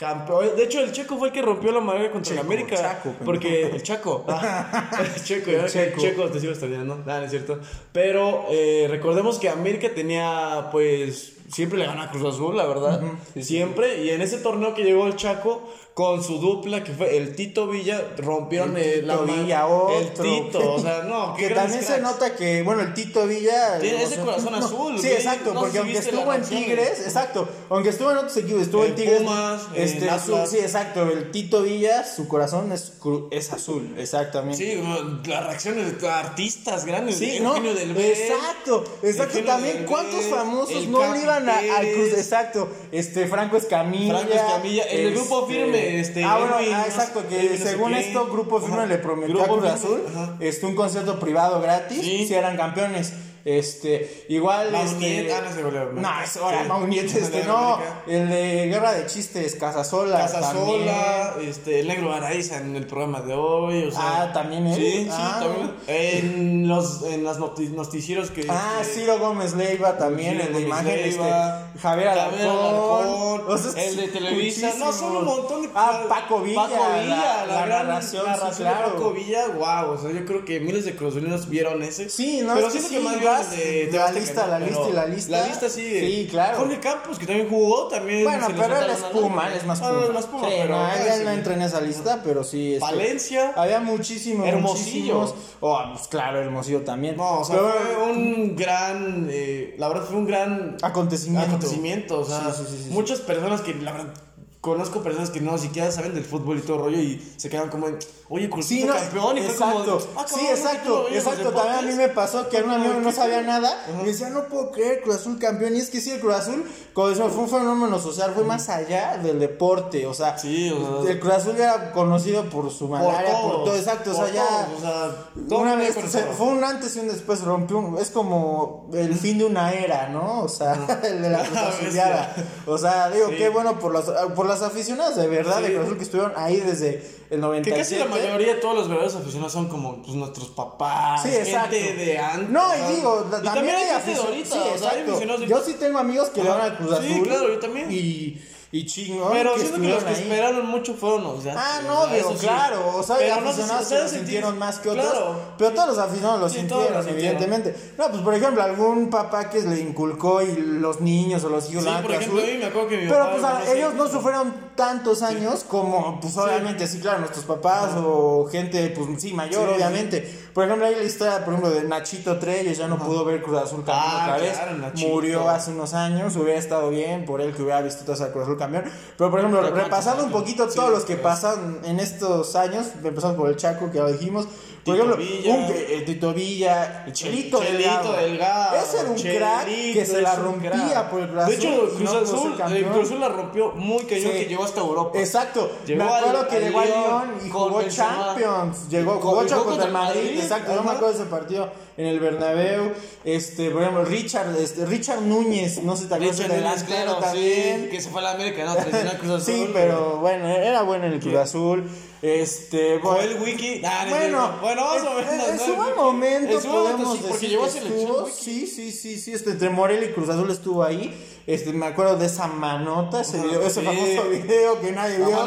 campeón. 0.00 0.56
De 0.56 0.64
hecho, 0.64 0.80
el 0.80 0.92
Checo 0.92 1.18
fue 1.18 1.28
el 1.28 1.34
que 1.34 1.42
rompió 1.42 1.70
la 1.70 1.80
madre 1.80 2.10
contra 2.10 2.34
Checo, 2.34 2.40
el 2.40 2.46
América. 2.46 2.76
Chaco, 2.76 3.14
porque 3.22 3.66
el 3.66 3.82
Chaco. 3.82 4.24
Ah, 4.30 4.90
el 4.98 5.22
Checo, 5.22 5.50
Checo. 5.68 6.00
Checo, 6.00 6.24
te 6.30 6.40
sigo 6.40 6.52
extrañando. 6.52 6.96
Nada, 7.04 7.20
no 7.20 7.24
es 7.26 7.30
cierto. 7.30 7.60
Pero 7.92 8.46
eh, 8.50 8.86
recordemos 8.88 9.38
que 9.38 9.50
América 9.50 9.90
tenía, 9.94 10.68
pues, 10.72 11.34
siempre 11.50 11.78
le 11.78 11.84
gana 11.86 12.04
a 12.04 12.10
Cruz 12.10 12.34
Azul, 12.34 12.56
la 12.56 12.66
verdad. 12.66 13.02
siempre. 13.38 14.02
Y 14.02 14.10
en 14.10 14.22
ese 14.22 14.38
torneo 14.38 14.74
que 14.74 14.84
llegó 14.84 15.06
el 15.06 15.16
Chaco, 15.16 15.70
con 15.94 16.22
su 16.22 16.38
dupla, 16.38 16.84
que 16.84 16.92
fue 16.92 17.16
el 17.16 17.34
Tito 17.34 17.66
Villa, 17.66 18.14
rompieron 18.16 18.76
El 18.76 19.02
Tito 19.02 19.24
Villa, 19.24 19.66
otro. 19.66 19.98
El 19.98 20.10
Tito, 20.10 20.74
o 20.74 20.78
sea, 20.80 21.02
no, 21.02 21.34
que 21.38 21.50
también 21.50 21.82
se 21.82 22.00
nota 22.00 22.34
que, 22.36 22.62
bueno, 22.62 22.82
el 22.82 22.94
Tito 22.94 23.26
Villa. 23.26 23.78
Tiene 23.80 24.04
ese 24.04 24.14
sea, 24.14 24.24
corazón 24.24 24.52
no, 24.58 24.58
azul, 24.58 24.98
Sí, 24.98 25.08
exacto, 25.08 25.52
No 25.52 25.60
porque 25.60 25.78
aunque 25.78 25.98
estuvo 25.98 26.32
en. 26.32 26.42
Tigres, 26.42 27.00
exacto, 27.00 27.48
aunque 27.68 27.90
estuvo 27.90 28.10
en 28.10 28.16
otros 28.18 28.36
equipos, 28.36 28.62
estuvo 28.62 28.84
en, 28.84 28.90
En 28.90 28.96
Tigres. 28.96 29.18
Pumas, 29.18 29.62
este, 29.74 30.10
Atlas. 30.10 30.50
sí, 30.50 30.58
exacto, 30.58 31.02
el 31.02 31.30
Tito 31.30 31.62
Villa, 31.62 32.04
su 32.04 32.28
corazón 32.28 32.72
es, 32.72 32.92
es 33.30 33.52
azul, 33.52 33.94
exactamente. 33.98 34.56
Sí, 34.56 34.82
las 35.26 35.46
reacciones 35.46 36.00
de 36.00 36.08
artistas 36.08 36.84
grandes. 36.86 37.16
Sí, 37.16 37.36
el 37.36 37.42
no, 37.42 37.50
Eugenio 37.50 37.74
del 37.74 37.94
Bel, 37.94 38.10
exacto, 38.12 38.84
exacto, 39.02 39.44
también 39.44 39.78
del 39.78 39.86
cuántos 39.86 40.20
Bel, 40.20 40.30
famosos 40.30 40.86
no 40.86 41.12
le 41.12 41.22
iban 41.22 41.48
a, 41.48 41.58
al 41.58 41.92
Cruz, 41.92 42.12
exacto, 42.14 42.68
este 42.92 43.26
Franco 43.26 43.56
Escamilla, 43.56 44.18
Franco 44.18 44.34
Escamilla, 44.34 44.84
el 44.84 45.14
Grupo 45.14 45.46
Firme, 45.46 45.79
este, 46.00 46.24
ah 46.24 46.38
bueno, 46.38 46.58
Edwin, 46.58 46.74
ah, 46.74 46.84
exacto, 46.86 47.26
que 47.28 47.36
Edwin 47.38 47.52
no 47.52 47.56
sé 47.58 47.70
según 47.70 47.94
esto 47.94 48.26
Grupo 48.26 48.60
Firme 48.60 48.86
le 48.86 48.98
prometió 48.98 49.42
a 49.42 49.46
Cruz 49.46 49.64
Azul, 49.64 50.02
este 50.40 50.66
un 50.66 50.74
concierto 50.74 51.18
privado 51.20 51.60
gratis, 51.60 52.00
Sí. 52.00 52.26
si 52.26 52.34
eran 52.34 52.56
campeones, 52.56 53.12
este, 53.44 54.24
igual, 54.28 54.70
Mauniet, 54.72 55.20
este, 55.26 55.32
ah, 55.34 55.40
no, 55.42 55.50
ese 55.50 55.62
goleador, 55.62 55.94
¿no? 55.94 56.22
es 56.22 56.36
ahora 56.36 56.62
Sí. 56.62 56.68
Mauniet, 56.68 57.04
El 57.06 57.12
de 57.12 57.20
este, 57.20 57.44
no, 57.44 57.78
el 58.06 58.28
de 58.28 58.66
Guerra 58.68 58.92
de 58.92 59.06
Chistes, 59.06 59.54
Casasola, 59.56 60.18
Casasola, 60.18 61.34
este, 61.42 61.80
el 61.80 61.88
negro 61.88 62.12
Araiza 62.12 62.58
en 62.58 62.76
el 62.76 62.86
programa 62.86 63.20
de 63.22 63.34
hoy, 63.34 63.84
o 63.84 63.90
sea, 63.90 64.00
Ah, 64.22 64.32
¿también 64.32 64.66
él? 64.66 64.76
Sí, 64.76 65.04
sí, 65.04 65.08
Ah. 65.10 65.38
también. 65.40 65.74
En 65.86 66.68
los 66.68 67.02
en 67.02 67.24
las 67.24 67.38
noti- 67.38 67.68
noticieros 67.70 68.30
que 68.30 68.44
Ah, 68.48 68.78
este, 68.80 69.00
Ciro 69.00 69.18
Gómez 69.18 69.54
Leiva 69.54 69.96
también, 69.96 70.32
Ciro 70.32 70.42
el 70.44 70.48
de 70.48 70.52
Gómez 70.64 70.66
imagen, 70.66 70.96
Leiva, 71.10 71.66
este, 71.74 71.78
Javier 71.80 72.08
Alarcón, 72.08 73.44
o 73.48 73.58
sea, 73.58 73.84
el 73.84 73.96
de 73.96 74.04
sí, 74.06 74.10
Televisa, 74.12 74.72
no, 74.78 74.92
son 74.92 75.16
un 75.16 75.24
muchísimos. 75.24 75.24
montón 75.38 75.62
de 75.62 75.70
Ah, 75.74 76.02
Paco 76.08 76.40
Villa, 76.40 76.62
Paco 76.62 76.74
Villa, 77.00 77.06
la, 77.06 77.46
la 77.46 77.66
gran 77.66 77.86
narración, 77.88 78.22
sí, 78.24 78.30
narración 78.30 78.68
de 78.68 78.74
claro. 78.74 78.92
Paco 78.94 79.12
Villa, 79.12 79.46
wow, 79.48 79.92
o 79.92 79.98
sea, 79.98 80.10
yo 80.12 80.24
creo 80.24 80.44
que 80.44 80.60
miles 80.60 80.84
de 80.84 80.96
cruzazulinos 80.96 81.48
vieron 81.48 81.82
ese. 81.82 82.08
Sí, 82.10 82.40
no, 82.42 82.54
pero 82.54 82.68
es 82.68 82.74
que 82.74 82.80
sí, 82.80 82.94
que 82.96 83.00
más 83.00 83.20
de, 83.38 83.86
de 83.86 83.98
la 83.98 84.04
Azteca, 84.06 84.20
lista, 84.20 84.42
¿no? 84.46 84.48
la 84.52 84.58
lista 84.60 84.88
y 84.88 84.92
la 84.92 85.06
lista. 85.06 85.30
La 85.32 85.46
lista 85.46 85.68
sí. 85.68 86.00
Sí, 86.00 86.28
claro. 86.30 86.58
Jorge 86.58 86.80
Campos, 86.80 87.18
que 87.18 87.26
también 87.26 87.48
jugó, 87.48 87.88
también. 87.88 88.24
Bueno, 88.24 88.46
pero 88.56 88.76
él 88.76 88.90
es 88.90 88.98
Puma, 89.04 89.48
él 89.48 89.54
es 89.54 89.64
más 89.66 89.80
Ah, 89.82 89.88
Puma. 89.90 90.00
no, 90.00 90.06
es 90.06 90.12
más 90.14 90.26
Puma, 90.26 90.48
Sí, 90.48 90.54
pero. 90.58 90.76
no, 90.76 90.84
ah, 90.86 90.94
él 90.98 91.04
ya 91.06 91.16
sí. 91.16 91.22
no 91.24 91.30
entra 91.30 91.54
en 91.54 91.62
esa 91.62 91.80
lista, 91.80 92.20
pero 92.24 92.44
sí. 92.44 92.74
este, 92.74 92.80
Valencia. 92.84 93.52
Había 93.56 93.80
muchísimos, 93.80 94.46
Hermosillo. 94.46 95.14
muchísimos. 95.20 95.34
Oh, 95.60 95.80
pues 95.94 96.08
claro, 96.08 96.40
Hermosillo 96.40 96.80
también. 96.82 97.16
No, 97.16 97.40
o 97.40 97.44
sea, 97.44 97.56
Pero, 97.56 97.72
fue 97.72 98.12
un 98.12 98.56
gran. 98.56 99.28
eh, 99.30 99.74
la 99.78 99.88
verdad, 99.88 100.04
fue 100.04 100.16
un 100.16 100.26
gran 100.26 100.76
acontecimiento. 100.82 101.46
acontecimiento. 101.48 102.20
O 102.20 102.24
sea, 102.24 102.52
Sí, 102.52 102.64
sí, 102.64 102.76
sí, 102.76 102.84
sí, 102.84 102.90
muchas 102.90 103.20
personas 103.20 103.60
que, 103.60 103.74
la 103.74 103.92
verdad, 103.92 104.12
conozco 104.60 105.02
personas 105.02 105.30
que 105.30 105.40
no 105.40 105.56
siquiera 105.56 105.90
saben 105.90 106.14
del 106.14 106.24
fútbol 106.24 106.58
y 106.58 106.60
todo 106.60 106.78
rollo 106.78 106.98
y 106.98 107.18
se 107.38 107.48
quedan 107.48 107.70
como 107.70 107.88
en, 107.88 107.98
oye, 108.28 108.50
Cruz 108.50 108.66
Sí, 108.66 108.80
fue 108.80 108.88
no, 108.88 108.94
campeón 108.94 109.38
y 109.38 109.40
exacto. 109.40 109.64
fue 109.64 109.84
como. 109.86 110.06
"Ah, 110.16 110.26
sí, 110.28 110.34
cabrón, 110.34 110.34
¿no 110.34 110.34
tú 110.34 110.38
lo 110.40 110.50
exacto, 110.50 111.02
los 111.08 111.12
exacto. 111.12 111.50
También 111.52 111.74
a 111.74 111.80
mí 111.82 111.86
deportes?" 111.88 112.08
me 112.08 112.14
pasó 112.14 112.48
que 112.50 112.62
un 112.62 112.70
amigo 112.70 112.94
no 113.00 113.08
¿qué 113.08 113.14
sabía 113.16 113.40
nada 113.42 113.86
y 114.02 114.06
decía, 114.06 114.28
no 114.28 114.44
puedo 114.44 114.70
creer, 114.70 115.00
Cruz 115.02 115.16
Azul 115.16 115.38
campeón. 115.38 115.76
Y 115.76 115.80
es 115.80 115.88
que 115.88 116.00
sí, 116.02 116.10
el 116.10 116.20
Cruz 116.20 116.34
Azul, 116.34 116.70
como 116.92 117.08
fue 117.30 117.42
un 117.44 117.48
fenómeno 117.48 117.98
social, 117.98 118.32
fue 118.34 118.44
más 118.44 118.68
allá 118.68 119.16
del 119.16 119.38
deporte. 119.40 120.06
O 120.06 120.12
sea, 120.12 120.36
Sí, 120.36 120.70
o 120.70 121.02
sea, 121.04 121.10
el 121.12 121.20
Cruz 121.20 121.32
Azul 121.34 121.56
era 121.56 121.92
conocido 121.92 122.44
por 122.50 122.70
su 122.70 122.86
malaria, 122.88 123.32
por, 123.40 123.64
todo, 123.64 123.74
exacto. 123.76 124.10
o 124.10 124.14
sea, 124.14 124.30
ya. 124.30 124.68
o 124.76 124.80
sea, 124.80 125.30
todo 125.48 125.60
una 125.60 125.74
vez, 125.76 125.94
se- 125.94 126.22
fue 126.24 126.48
un 126.48 126.62
antes 126.62 126.94
y 126.96 127.00
un 127.00 127.08
después, 127.08 127.40
rompió 127.40 127.78
un, 127.78 127.96
es 127.96 128.10
como 128.10 128.90
el 128.92 129.14
fin 129.14 129.38
de 129.38 129.46
una 129.46 129.72
era, 129.72 130.10
¿no? 130.10 130.42
O 130.42 130.48
sea, 130.48 130.74
el 131.02 131.22
de 131.22 131.30
la 131.30 131.38
Cruz 131.44 131.56
Azuleada. 131.58 132.36
O 132.66 132.76
sea, 132.76 133.08
digo, 133.08 133.28
Sí. 133.30 133.36
qué 133.36 133.48
bueno 133.48 133.78
por 133.78 133.92
por 134.34 134.49
las 134.50 134.62
aficionadas 134.62 135.16
de 135.16 135.26
verdad 135.28 135.58
Sí. 135.58 135.62
de 135.64 135.68
Cruz 135.74 135.84
Azul 135.86 135.96
que 135.98 136.04
estuvieron 136.04 136.32
ahí 136.36 136.60
desde 136.60 136.96
el 136.96 137.28
Que 137.30 137.36
97. 137.38 137.82
casi 137.82 137.96
la 137.96 138.06
mayoría 138.06 138.54
de 138.54 138.60
todos 138.60 138.74
los 138.74 138.88
verdaderos 138.88 139.16
aficionados 139.16 139.52
son 139.52 139.68
como 139.68 140.02
pues, 140.02 140.14
nuestros 140.14 140.48
papás, 140.48 141.22
Sí, 141.22 141.30
gente 141.30 141.94
de 141.94 142.18
antes. 142.18 142.48
No, 142.50 142.62
y 142.76 142.96
digo, 142.96 143.26
y 143.40 143.44
también, 143.44 143.76
hay 143.76 143.88
aficionados. 143.90 144.36
Sí, 144.44 144.58
o 144.74 144.78
sea, 144.78 145.36
Yo 145.46 145.60
sí 145.62 145.74
tengo 145.74 145.98
amigos 145.98 146.28
que 146.30 146.42
le 146.42 146.50
van 146.50 146.60
al 146.60 146.76
Cruz 146.76 146.98
Sí, 147.00 147.12
Azul. 147.12 147.26
claro, 147.28 147.48
yo 147.48 147.58
también. 147.58 147.90
Y, 147.90 148.40
y 148.72 148.86
chingón. 148.86 149.32
Pero 149.32 149.54
que 149.54 149.60
siento 149.60 149.80
que 149.80 149.88
los 149.88 150.04
que 150.04 150.08
ahí. 150.10 150.22
esperaron 150.22 150.66
mucho 150.66 150.94
fueron 150.94 151.24
los 151.24 151.42
de 151.42 151.50
Ah, 151.50 151.80
no, 151.86 152.04
sea, 152.06 152.14
digo, 152.14 152.30
sí. 152.38 152.46
claro, 152.46 152.96
o 152.96 153.02
sea, 153.02 153.16
hay 153.16 153.22
Pero 153.28 153.40
no 153.40 153.48
aficionados 153.48 153.80
o 153.86 153.88
que 153.88 153.94
sea, 153.96 153.98
lo 154.04 154.08
sentí- 154.08 154.16
sintieron 154.18 154.58
más 154.60 154.78
que 154.78 154.90
otros, 154.90 155.06
Claro. 155.06 155.36
pero 155.58 155.70
todos 155.72 155.88
los 155.88 155.98
aficionados 155.98 156.40
lo 156.40 156.48
Sí, 156.48 156.58
sintieron, 156.58 156.84
lo 156.84 157.02
sintieron. 157.02 157.18
evidentemente. 157.42 157.92
No, 157.98 158.08
pues 158.10 158.22
por 158.22 158.34
ejemplo, 158.34 158.62
algún 158.62 159.10
papá 159.10 159.50
que 159.50 159.60
le 159.62 159.80
inculcó 159.80 160.40
y 160.42 160.54
los 160.56 161.00
niños 161.00 161.42
o 161.44 161.48
los 161.48 161.68
hijos 161.70 161.82
Sí, 161.84 161.90
por 162.02 162.12
ejemplo, 162.12 162.38
Azul. 162.38 162.48
a 162.48 162.52
mí 162.52 162.58
me 162.58 162.66
acuerdo 162.66 162.88
que 162.88 162.96
mi 162.98 163.08
Pero 163.08 163.18
papá 163.24 163.30
pues 163.32 163.44
a- 163.44 163.72
ellos 163.74 163.94
no 163.94 164.06
sufrieron 164.08 164.54
tantos 164.76 165.22
años 165.22 165.64
como, 165.68 166.20
pues 166.20 166.36
obviamente, 166.36 166.86
sí, 166.86 167.00
claro, 167.00 167.18
nuestros 167.18 167.44
papás 167.44 167.90
o 167.96 168.48
gente, 168.50 168.88
pues 168.90 169.20
sí, 169.20 169.32
mayor, 169.34 169.68
obviamente. 169.68 170.49
Por 170.54 170.64
ejemplo, 170.64 170.86
hay 170.86 170.94
la 170.96 171.02
historia, 171.04 171.44
por 171.44 171.54
ejemplo, 171.54 171.70
de 171.70 171.84
Nachito 171.84 172.38
Treyes, 172.38 172.78
ya 172.78 172.88
no 172.88 172.98
pudo 172.98 173.24
ver 173.24 173.42
Cruz 173.42 173.58
Azul 173.58 173.84
campeón 173.84 173.98
Ah, 174.00 174.22
otra 174.34 174.38
vez. 174.38 174.58
claro. 174.58 174.92
Murió 175.08 175.48
hace 175.48 175.70
unos 175.70 175.94
años, 175.94 176.34
hubiera 176.36 176.58
estado 176.58 176.90
bien 176.90 177.24
por 177.24 177.40
él 177.40 177.54
que 177.54 177.62
hubiera 177.62 177.80
visto 177.82 178.02
toda 178.04 178.14
esa 178.14 178.32
Cruz 178.32 178.44
Azul 178.44 178.58
campeón. 178.58 178.84
Pero 179.16 179.30
por 179.30 179.38
ejemplo, 179.40 179.62
repasando 179.62 180.24
un 180.24 180.30
¿cuántos 180.30 180.54
poquito 180.54 180.74
todos 180.74 180.90
los 180.90 181.04
que 181.04 181.16
pasan 181.16 181.80
en 181.84 182.00
estos 182.00 182.56
años, 182.56 182.86
empezamos 183.02 183.36
por 183.36 183.48
el 183.48 183.56
Chaco, 183.56 183.90
que 183.90 183.98
ya 183.98 184.02
lo 184.04 184.12
dijimos. 184.12 184.46
Por 184.84 184.94
Tito 184.94 185.06
ejemplo, 185.12 185.16
Villa. 185.16 185.54
un, 185.54 185.64
eh, 185.76 186.02
Tito 186.06 186.32
Villa, 186.34 187.04
el 187.06 187.12
Chelito, 187.12 187.58
Chelito 187.62 187.82
Delgado. 187.82 188.12
Delgado. 188.16 188.76
Ese 188.76 189.00
era 189.00 189.10
un 189.10 189.16
crack 189.16 189.66
que 189.66 190.06
se 190.06 190.22
la 190.22 190.34
rompía 190.36 191.10
por 191.10 191.20
el 191.20 191.28
Cruz 191.28 191.46
De 191.46 191.54
hecho, 191.54 191.68
Cruz 191.96 192.00
no 192.00 192.10
Azul, 192.18 192.54
el 192.72 192.84
Cruz 192.86 193.06
Azul 193.06 193.20
la 193.20 193.28
rompió 193.28 193.72
muy 193.72 194.04
cañón 194.04 194.22
Sí. 194.32 194.38
que 194.38 194.46
llegó 194.46 194.64
hasta 194.64 194.80
Europa. 194.80 195.18
Exacto. 195.18 195.70
Llegó 195.86 196.04
me 196.04 196.10
acuerdo 196.10 196.40
al- 196.40 196.48
que 196.48 196.56
al 196.56 196.62
llegó 196.64 196.80
a 196.80 196.84
Lyon 196.86 197.30
y 197.44 197.50
jugó. 197.50 197.82
Champions. 197.82 198.88
Llegó, 198.88 199.12
jugó 199.16 199.20
jugó 199.20 199.36
contra 199.36 199.56
contra 199.58 199.86
el 199.86 199.92
Madrid. 199.92 200.20
Madrid, 200.22 200.40
Exacto, 200.40 200.74
yo 200.74 200.82
me 200.82 200.90
acuerdo 200.90 201.08
de 201.08 201.14
ese 201.22 201.30
partido 201.30 201.72
en 201.96 202.06
el 202.06 202.20
Bernabéu. 202.20 202.92
Este, 203.24 203.70
por 203.70 203.82
ejemplo, 203.82 204.04
Richard, 204.06 204.56
este, 204.56 204.86
Richard 204.86 205.20
Núñez, 205.22 205.82
no 205.82 205.94
sé 205.96 206.06
te 206.06 206.14
acuerdas 206.14 206.38
del 206.38 206.48
delantero 206.48 207.02
claro, 207.04 207.16
también. 207.18 207.82
sí, 207.84 207.88
que 207.90 208.00
se 208.00 208.08
fue 208.10 208.20
a 208.22 208.24
la 208.24 208.30
América, 208.32 208.64
no, 208.64 208.74
Cruz 209.18 209.30
Azul. 209.42 209.54
Sí, 209.54 209.70
pero 209.74 210.16
bueno, 210.20 210.48
era 210.48 210.82
bueno 210.82 211.04
en 211.06 211.12
el 211.12 211.20
Cruz 211.20 211.36
Azul. 211.36 211.84
Este, 212.22 212.98
bueno, 212.98 213.16
Joel 213.16 213.42
Wiki. 213.42 213.80
Nah, 213.80 214.06
bueno, 214.08 214.38
cierto. 214.38 214.58
bueno, 214.60 214.82
vamos 214.84 215.06
a 215.06 215.14
ver. 215.14 215.50
en, 215.50 215.58
su 215.58 215.74
buen 215.74 215.96
momento 215.96 216.52
En 216.52 216.60
su 216.60 216.68
momento 216.68 216.96
podemos 216.98 217.18
sí, 217.18 217.56
porque 217.56 217.70
selección. 217.70 218.24
Wiki. 218.24 218.36
sí, 218.36 218.66
sí, 218.66 218.92
sí, 218.92 219.18
sí, 219.18 219.32
este, 219.32 219.50
entre 219.52 219.70
Morelia 219.70 220.10
y 220.10 220.12
Cruz 220.12 220.28
Azul 220.28 220.50
estuvo 220.50 220.84
ahí. 220.84 221.14
Este, 221.46 221.72
me 221.72 221.86
acuerdo 221.86 222.16
de 222.16 222.26
esa 222.26 222.46
manota, 222.46 223.22
ese, 223.22 223.38
video, 223.40 223.68
famoso 223.70 224.28
video 224.28 224.80
que 224.80 224.92
nadie 224.92 225.18
La 225.18 225.26
vio. 225.26 225.38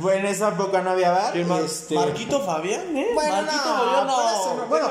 Bueno, 0.00 0.20
en 0.20 0.26
esa 0.26 0.48
época 0.48 0.82
no 0.82 0.90
había 0.90 1.12
bar. 1.12 1.36
Este, 1.36 1.94
Marquito 1.94 2.40
Fabián, 2.40 2.96
¿eh? 2.96 3.08
Bueno, 3.14 3.36
Marquito 3.36 3.64
no, 3.64 3.74
Fabián, 3.74 4.06
no. 4.58 4.66
bueno. 4.68 4.88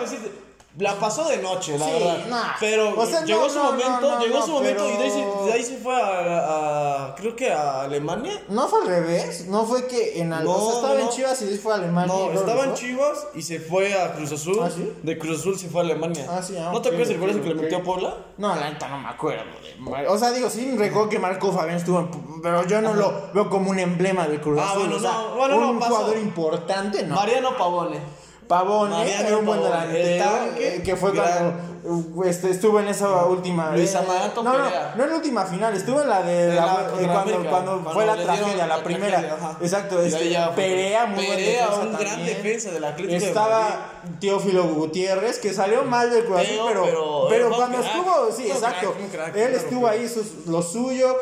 La 0.79 0.93
pasó 0.99 1.27
de 1.27 1.37
noche, 1.37 1.77
la 1.77 1.85
Sí, 1.85 1.91
verdad. 1.93 2.25
no. 2.29 2.37
Pero 2.59 2.99
O 2.99 3.05
sea, 3.05 3.23
llegó 3.25 3.43
no, 3.43 3.49
su 3.49 3.59
momento, 3.59 4.01
no, 4.01 4.15
no, 4.15 4.19
llegó 4.25 4.41
su 4.45 4.51
momento 4.51 4.87
y 4.87 4.97
de 4.97 5.03
ahí, 5.03 5.09
se, 5.11 5.45
de 5.47 5.53
ahí 5.53 5.63
se 5.63 5.77
fue 5.77 5.95
a, 5.99 7.07
a- 7.09 7.15
creo 7.15 7.35
que 7.35 7.51
a 7.51 7.81
Alemania. 7.81 8.33
No 8.49 8.67
fue 8.67 8.81
al 8.81 8.87
revés, 8.87 9.45
no 9.47 9.65
fue 9.65 9.87
que 9.87 10.19
en 10.21 10.33
al- 10.33 10.43
No, 10.43 10.51
o 10.51 10.69
sea, 10.69 10.75
estaba 10.81 11.01
en. 11.01 11.09
Chivas 11.09 11.41
y 11.41 11.45
después 11.45 11.61
fue 11.61 11.73
a 11.73 11.75
Alemania. 11.77 12.13
No, 12.15 12.31
estaba 12.31 12.63
en. 12.65 12.73
Chivas 12.75 13.27
y 13.33 13.41
se 13.41 13.59
fue 13.59 13.93
a 13.99 14.13
Cruz 14.13 14.31
Azul. 14.31 14.59
¿Ah, 14.63 14.69
sí? 14.73 14.93
De 15.01 15.17
Cruz 15.17 15.39
Azul 15.39 15.57
se 15.57 15.67
fue 15.69 15.81
a 15.81 15.83
Alemania. 15.85 16.25
Ah, 16.29 16.41
sí, 16.43 16.55
ah, 16.57 16.69
¿No 16.71 16.81
te 16.81 16.89
acuerdas 16.89 17.09
el 17.09 17.19
golazo 17.19 17.41
que 17.41 17.49
le 17.49 17.55
metió 17.55 17.77
a 17.79 17.83
Puebla? 17.83 18.15
No, 18.37 18.55
la 18.55 18.69
neta 18.69 18.87
no 18.87 18.99
me 18.99 19.09
acuerdo. 19.09 19.43
de 19.61 20.07
O 20.07 20.17
sea, 20.17 20.31
digo, 20.31 20.49
sí 20.49 20.75
recuerdo 20.77 21.09
que 21.09 21.17
Marco 21.19 21.51
Fabián 21.51 21.77
estuvo 21.77 21.99
en, 21.99 22.41
pero 22.41 22.65
yo 22.67 22.81
no 22.81 22.93
lo 22.93 23.31
veo 23.33 23.49
como 23.49 23.71
un 23.71 23.79
emblema 23.79 24.27
del 24.27 24.39
Cruz 24.41 24.59
Ah, 24.61 24.69
Azul. 24.71 24.81
bueno, 24.81 24.95
o 24.97 24.99
sea, 24.99 25.11
no, 25.11 25.35
bueno, 25.35 25.69
un 25.71 25.79
pasó. 25.79 25.95
jugador 25.95 26.17
importante, 26.19 27.03
¿no? 27.03 27.15
Mariano 27.15 27.57
Pavone. 27.57 27.99
Pavón, 28.47 28.93
¿eh? 28.93 29.15
Era 29.27 29.37
un 29.37 29.45
buen 29.45 29.61
delantero. 29.61 30.25
eh, 30.57 30.81
que 30.83 30.95
fue 30.95 31.11
gran. 31.11 31.23
cuando 31.43 31.53
uh, 31.83 32.23
este, 32.23 32.49
estuvo 32.51 32.79
en 32.79 32.87
esa 32.87 33.25
última. 33.25 33.71
Luis 33.71 33.93
eh, 33.93 33.97
Amaranto 33.97 34.41
no, 34.43 34.57
no, 34.57 34.69
no 34.95 35.03
en 35.03 35.09
la 35.09 35.15
última 35.15 35.45
final, 35.45 35.73
estuvo 35.75 36.01
en 36.01 36.09
la 36.09 36.21
de. 36.23 36.47
La- 36.55 36.65
la 36.65 36.71
eh, 36.81 37.05
cuando, 37.07 37.19
América, 37.19 37.49
cuando 37.49 37.71
cuando 37.73 37.91
fue 37.91 38.05
la 38.05 38.15
tragedia, 38.15 38.67
la, 38.67 38.77
la 38.77 38.83
primera. 38.83 39.19
tragedia. 39.19 39.57
Exacto, 39.61 39.97
de 39.99 40.07
este, 40.07 40.29
ya. 40.29 40.55
Perea, 40.55 41.05
muy 41.07 41.25
buen 41.25 41.37
Perea, 41.37 41.67
defensa 41.67 41.81
un 41.87 41.97
gran 41.97 42.25
defensa 42.25 42.71
del 42.71 42.83
Atlético 42.85 43.19
de 43.19 43.27
Estaba 43.27 44.01
Teófilo 44.19 44.63
Gutiérrez, 44.63 45.39
que 45.39 45.53
salió 45.53 45.83
mal 45.83 46.09
del 46.09 46.23
Cruz 46.25 46.41
pero, 46.67 47.27
pero- 47.29 47.55
cuando 47.55 47.79
crack. 47.79 47.95
estuvo, 47.95 48.31
sí, 48.35 48.49
exacto. 48.49 48.95
crack, 49.11 49.35
Él 49.35 49.53
estuvo 49.55 49.87
ahí, 49.87 50.07
sus- 50.07 50.45
lo 50.47 50.61
suyo. 50.61 51.15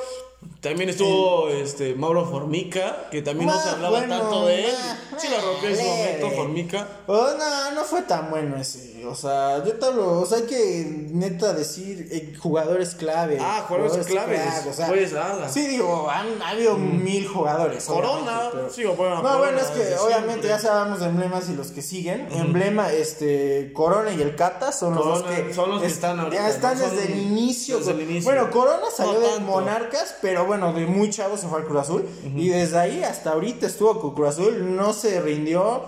También 0.70 0.90
estuvo 0.90 1.50
este 1.50 1.94
Mauro 1.96 2.26
Formica, 2.26 3.08
que 3.12 3.22
también 3.22 3.48
no 3.50 3.60
se 3.62 3.70
Ah, 3.70 3.72
hablaba 3.74 4.00
bueno, 4.00 4.20
tanto 4.20 4.46
de 4.48 4.66
él. 4.66 4.76
ah, 4.78 4.98
Sí 5.18 5.28
la 5.30 5.40
rompió 5.42 5.70
en 5.70 5.78
su 5.78 5.84
momento 5.84 6.32
Formica. 6.32 6.88
Oh, 7.08 7.28
no, 7.38 7.72
no 7.72 7.84
fue 7.84 8.02
tan 8.02 8.30
bueno 8.32 8.58
ese. 8.58 8.94
O 9.06 9.14
sea, 9.14 9.64
yo 9.64 9.74
te 9.78 9.86
hablo, 9.86 10.22
o 10.22 10.26
sea, 10.26 10.40
hay 10.40 10.46
que 10.46 10.84
neta 11.12 11.54
decir 11.54 12.08
eh, 12.12 12.34
jugadores 12.40 12.96
clave. 12.96 13.38
Ah, 13.40 13.64
jugadores 13.68 14.08
claves. 14.08 14.42
o 14.68 14.74
sea, 14.74 14.88
Pues, 14.88 15.14
ala. 15.14 15.48
sí, 15.48 15.68
digo, 15.68 16.10
han 16.10 16.42
ha 16.42 16.50
habido 16.50 16.76
mil 16.76 17.28
jugadores. 17.28 17.84
Corona, 17.86 18.50
pero- 18.52 18.70
sí, 18.72 18.84
bueno, 18.86 19.18
No, 19.18 19.22
Corona, 19.22 19.38
bueno, 19.38 19.60
es 19.60 19.68
que 19.68 19.96
obviamente 19.98 20.48
siempre. 20.48 20.50
ya 20.50 20.60
sabemos 20.60 21.00
de 21.02 21.06
emblemas 21.06 21.48
y 21.50 21.54
los 21.56 21.68
que 21.68 21.84
siguen. 21.84 22.28
Emblema, 22.32 22.92
este, 22.92 23.72
Corona 23.74 24.12
y 24.12 24.20
el 24.24 24.36
Cata 24.36 24.72
son 24.72 24.96
los 24.96 25.06
dos 25.06 25.24
que. 25.24 25.54
son 25.54 25.70
los 25.70 25.82
que 25.82 25.88
es- 25.88 25.94
están 25.94 26.20
ahorita, 26.20 26.42
Ya 26.42 26.50
están 26.50 26.80
¿no? 26.80 26.86
Son 26.88 26.96
desde 26.96 27.14
el 27.14 27.20
inicio. 27.20 27.78
desde 27.78 27.92
el 27.92 28.02
inicio. 28.02 28.32
Bueno, 28.32 28.50
Corona 28.50 28.88
salió 28.96 29.14
No 29.14 29.20
de. 29.20 29.40
Monarcas, 29.42 30.16
pero 30.20 30.46
bueno, 30.48 30.55
de 30.58 30.86
muy 30.86 31.10
chavo 31.10 31.38
se 31.38 31.48
fue 31.48 31.60
al 31.60 31.66
Cruz 31.66 31.82
Azul. 31.82 32.06
Y 32.36 32.50
desde 32.50 32.78
ahí 32.78 33.04
hasta 33.04 33.32
ahorita 33.32 33.68
estuvo 33.68 34.00
con 34.00 34.14
Cruz 34.14 34.30
Azul, 34.30 34.76
no 34.76 34.94
se 34.94 35.22
rindió. 35.22 35.84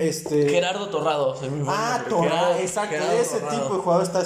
Este. 0.00 0.50
Gerardo 0.50 0.88
Torrado, 0.90 1.34
Ah. 1.66 2.02
Torrado, 2.06 2.56
exacto, 2.56 2.90
Gerardo 2.94 3.12
ese 3.14 3.38
Torrado. 3.38 3.62
tipo 3.62 3.74
de 3.74 3.80
jugador 3.80 4.02
está 4.02 4.22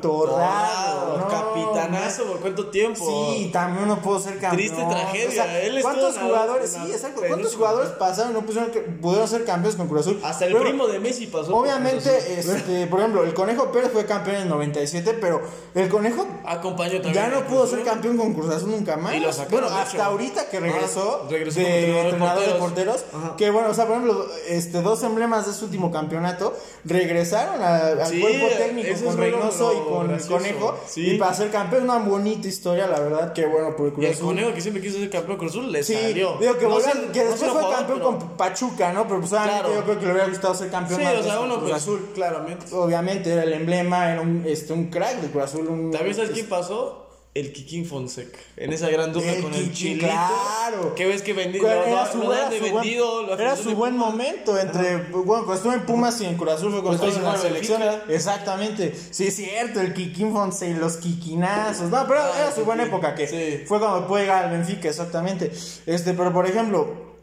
Torrado, 0.00 1.18
no, 1.18 1.28
capitanazo, 1.28 2.24
¿por 2.24 2.40
cuánto 2.40 2.66
tiempo? 2.66 3.06
Sí, 3.06 3.50
también 3.52 3.86
no 3.86 4.00
pudo 4.02 4.18
ser 4.18 4.38
campeón. 4.40 4.56
Triste 4.56 4.84
tragedia, 4.90 5.28
O 5.28 5.30
sea, 5.30 5.60
él 5.62 5.76
estuvo 5.78 5.92
¿Cuántos 5.94 6.18
jugadores? 6.18 6.70
Sí, 6.72 6.90
exacto. 6.92 7.22
¿Cuántos 7.28 7.54
jugadores 7.54 7.90
pasaron 7.92 8.32
y 8.32 8.34
no 8.34 8.42
pusieron 8.44 8.70
que 8.72 8.80
pudieron 8.80 9.28
ser 9.28 9.44
campeones 9.44 9.76
con 9.76 9.86
Cruz 9.86 10.00
Azul? 10.00 10.20
Hasta 10.24 10.46
el 10.46 10.52
Pero, 10.52 10.64
primo 10.64 10.86
de 10.88 10.98
Messi 10.98 11.26
pasó. 11.28 11.52
por 11.52 11.62
Obviamente, 11.62 12.10
Azul. 12.40 12.56
este, 12.56 12.86
por 12.88 12.98
ejemplo, 12.98 13.22
el 13.22 13.34
Conejo 13.34 13.70
Pérez 13.70 13.92
fue 13.92 14.04
campeón 14.04 14.36
en 14.36 14.42
el 14.42 14.48
97, 14.48 15.14
pero 15.20 15.40
el 15.76 15.88
Conejo 15.88 16.26
acompañó 16.44 17.00
también. 17.00 17.14
ya 17.14 17.28
no 17.28 17.46
pudo 17.46 17.68
ser 17.68 17.84
campeón 17.84 18.16
con 18.16 18.34
Cruz 18.34 18.52
Azul 18.52 18.72
nunca 18.72 18.96
más. 18.96 19.14
Y 19.14 19.20
lo 19.20 19.32
sacaron, 19.32 19.60
bueno, 19.60 19.76
hasta 19.78 19.94
hecho. 19.96 20.02
ahorita 20.04 20.48
que 20.48 20.58
regresó, 20.58 21.20
Ah, 21.24 21.26
regresó 21.30 21.60
de 21.60 22.00
entrenador 22.00 22.44
de 22.44 22.54
porteros. 22.54 23.02
porteros. 23.02 23.36
Que 23.36 23.50
bueno, 23.50 23.70
o 23.70 23.74
sea, 23.74 23.84
por 23.86 23.96
ejemplo, 23.96 24.26
este, 24.48 24.82
dos 24.88 25.02
emblemas 25.02 25.46
de 25.46 25.52
su 25.52 25.66
último 25.66 25.90
campeonato 25.92 26.56
regresaron 26.84 27.62
a- 27.62 27.76
al 27.76 28.06
Sí, 28.06 28.20
cuerpo 28.20 28.46
técnico 28.56 29.04
con 29.04 29.16
Reynoso 29.16 29.72
y 29.74 29.88
con 29.88 30.08
gracioso. 30.08 30.32
Conejo. 30.36 30.78
Sí. 30.88 31.10
Y 31.12 31.18
para 31.18 31.34
ser 31.34 31.50
campeón, 31.50 31.84
una 31.84 31.98
bonita 31.98 32.48
historia, 32.48 32.86
la 32.86 33.00
verdad, 33.00 33.32
que 33.32 33.46
bueno, 33.46 33.76
por 33.76 33.86
el 33.86 33.92
Cruz 33.92 34.04
Y 34.04 34.06
el 34.08 34.12
Azul. 34.14 34.26
conejo 34.26 34.54
que 34.54 34.60
siempre 34.60 34.82
quiso 34.82 34.98
ser 34.98 35.10
campeón 35.10 35.38
Cruz 35.38 35.52
Azul 35.52 35.70
le 35.72 35.82
Sí, 35.82 35.94
salió. 35.94 36.36
digo 36.38 36.56
que, 36.58 36.64
No 36.64 36.70
volvió- 36.70 36.92
que 37.12 37.24
no 37.24 37.30
después 37.30 37.38
fue 37.38 37.48
jugador, 37.50 37.74
campeón 37.74 37.98
pero- 37.98 38.18
con 38.18 38.36
Pachuca, 38.36 38.92
¿no? 38.92 39.06
Pero 39.06 39.20
pues 39.20 39.30
Claro. 39.30 39.74
yo 39.74 39.84
creo 39.84 39.98
que 39.98 40.06
le 40.06 40.12
hubiera 40.12 40.28
gustado 40.28 40.54
ser 40.54 40.70
campeón 40.70 41.00
Sí, 41.00 41.04
más 41.04 41.14
o 41.16 41.22
sea, 41.22 41.36
con 41.36 41.44
uno 41.46 41.58
Cruz 41.60 41.72
Azul. 41.72 42.10
claramente. 42.14 42.66
Obviamente 42.74 43.32
era 43.32 43.42
el 43.42 43.52
emblema, 43.52 44.10
era 44.12 44.20
un, 44.20 44.44
este, 44.46 44.72
un 44.72 44.86
crack 44.90 45.20
de 45.20 45.28
Cruz 45.30 45.44
Azul. 45.44 45.68
Un, 45.68 45.90
¿También 45.90 46.14
sabes 46.14 46.30
quién 46.30 46.48
pasó? 46.48 47.07
El 47.34 47.52
Kikín 47.52 47.84
Fonseca. 47.86 48.38
En 48.56 48.72
esa 48.72 48.88
gran 48.90 49.12
dupla 49.12 49.32
El 49.32 49.42
con 49.42 49.54
el 49.54 49.72
Chilito. 49.72 50.06
claro. 50.06 50.94
¿Qué 50.96 51.06
ves 51.06 51.22
que 51.22 51.32
vendido? 51.34 51.66
Era, 51.70 51.82
Lo, 51.82 51.86
era 51.86 52.04
lo, 52.06 52.12
su, 52.12 52.18
lo 52.18 52.34
era 52.34 52.50
su 52.50 52.58
buen, 52.58 52.74
vendido. 52.74 53.38
era 53.38 53.56
su 53.56 53.74
momento 53.76 54.58
entre, 54.58 54.96
bueno, 55.12 55.44
cuando 55.44 55.54
estuvo 55.54 55.72
en 55.72 55.86
Pumas 55.86 56.20
y 56.20 56.24
en 56.24 56.36
Cruz 56.36 56.52
Azul 56.54 56.72
fue 56.72 56.82
cuando 56.82 57.04
Después 57.04 57.14
estuvo 57.14 57.28
en 57.28 57.32
la 57.36 57.40
selección. 57.40 57.82
Exactamente, 58.08 58.92
sí 59.10 59.28
es 59.28 59.36
cierto, 59.36 59.80
el 59.80 59.94
Kikín 59.94 60.32
Fonse 60.32 60.68
y 60.70 60.74
los 60.74 60.96
Kikinazos. 60.96 61.90
No, 61.90 62.06
pero 62.08 62.20
Ah, 62.22 62.32
era 62.38 62.52
su 62.52 62.64
buena 62.64 62.84
época 62.84 63.14
que 63.14 63.28
sí. 63.28 63.64
fue 63.66 63.78
cuando 63.78 64.08
puede 64.08 64.24
llegar 64.24 64.46
al 64.46 64.50
Benfica, 64.50 64.88
exactamente. 64.88 65.52
Este, 65.86 66.14
pero 66.14 66.32
por 66.32 66.46
ejemplo, 66.46 67.14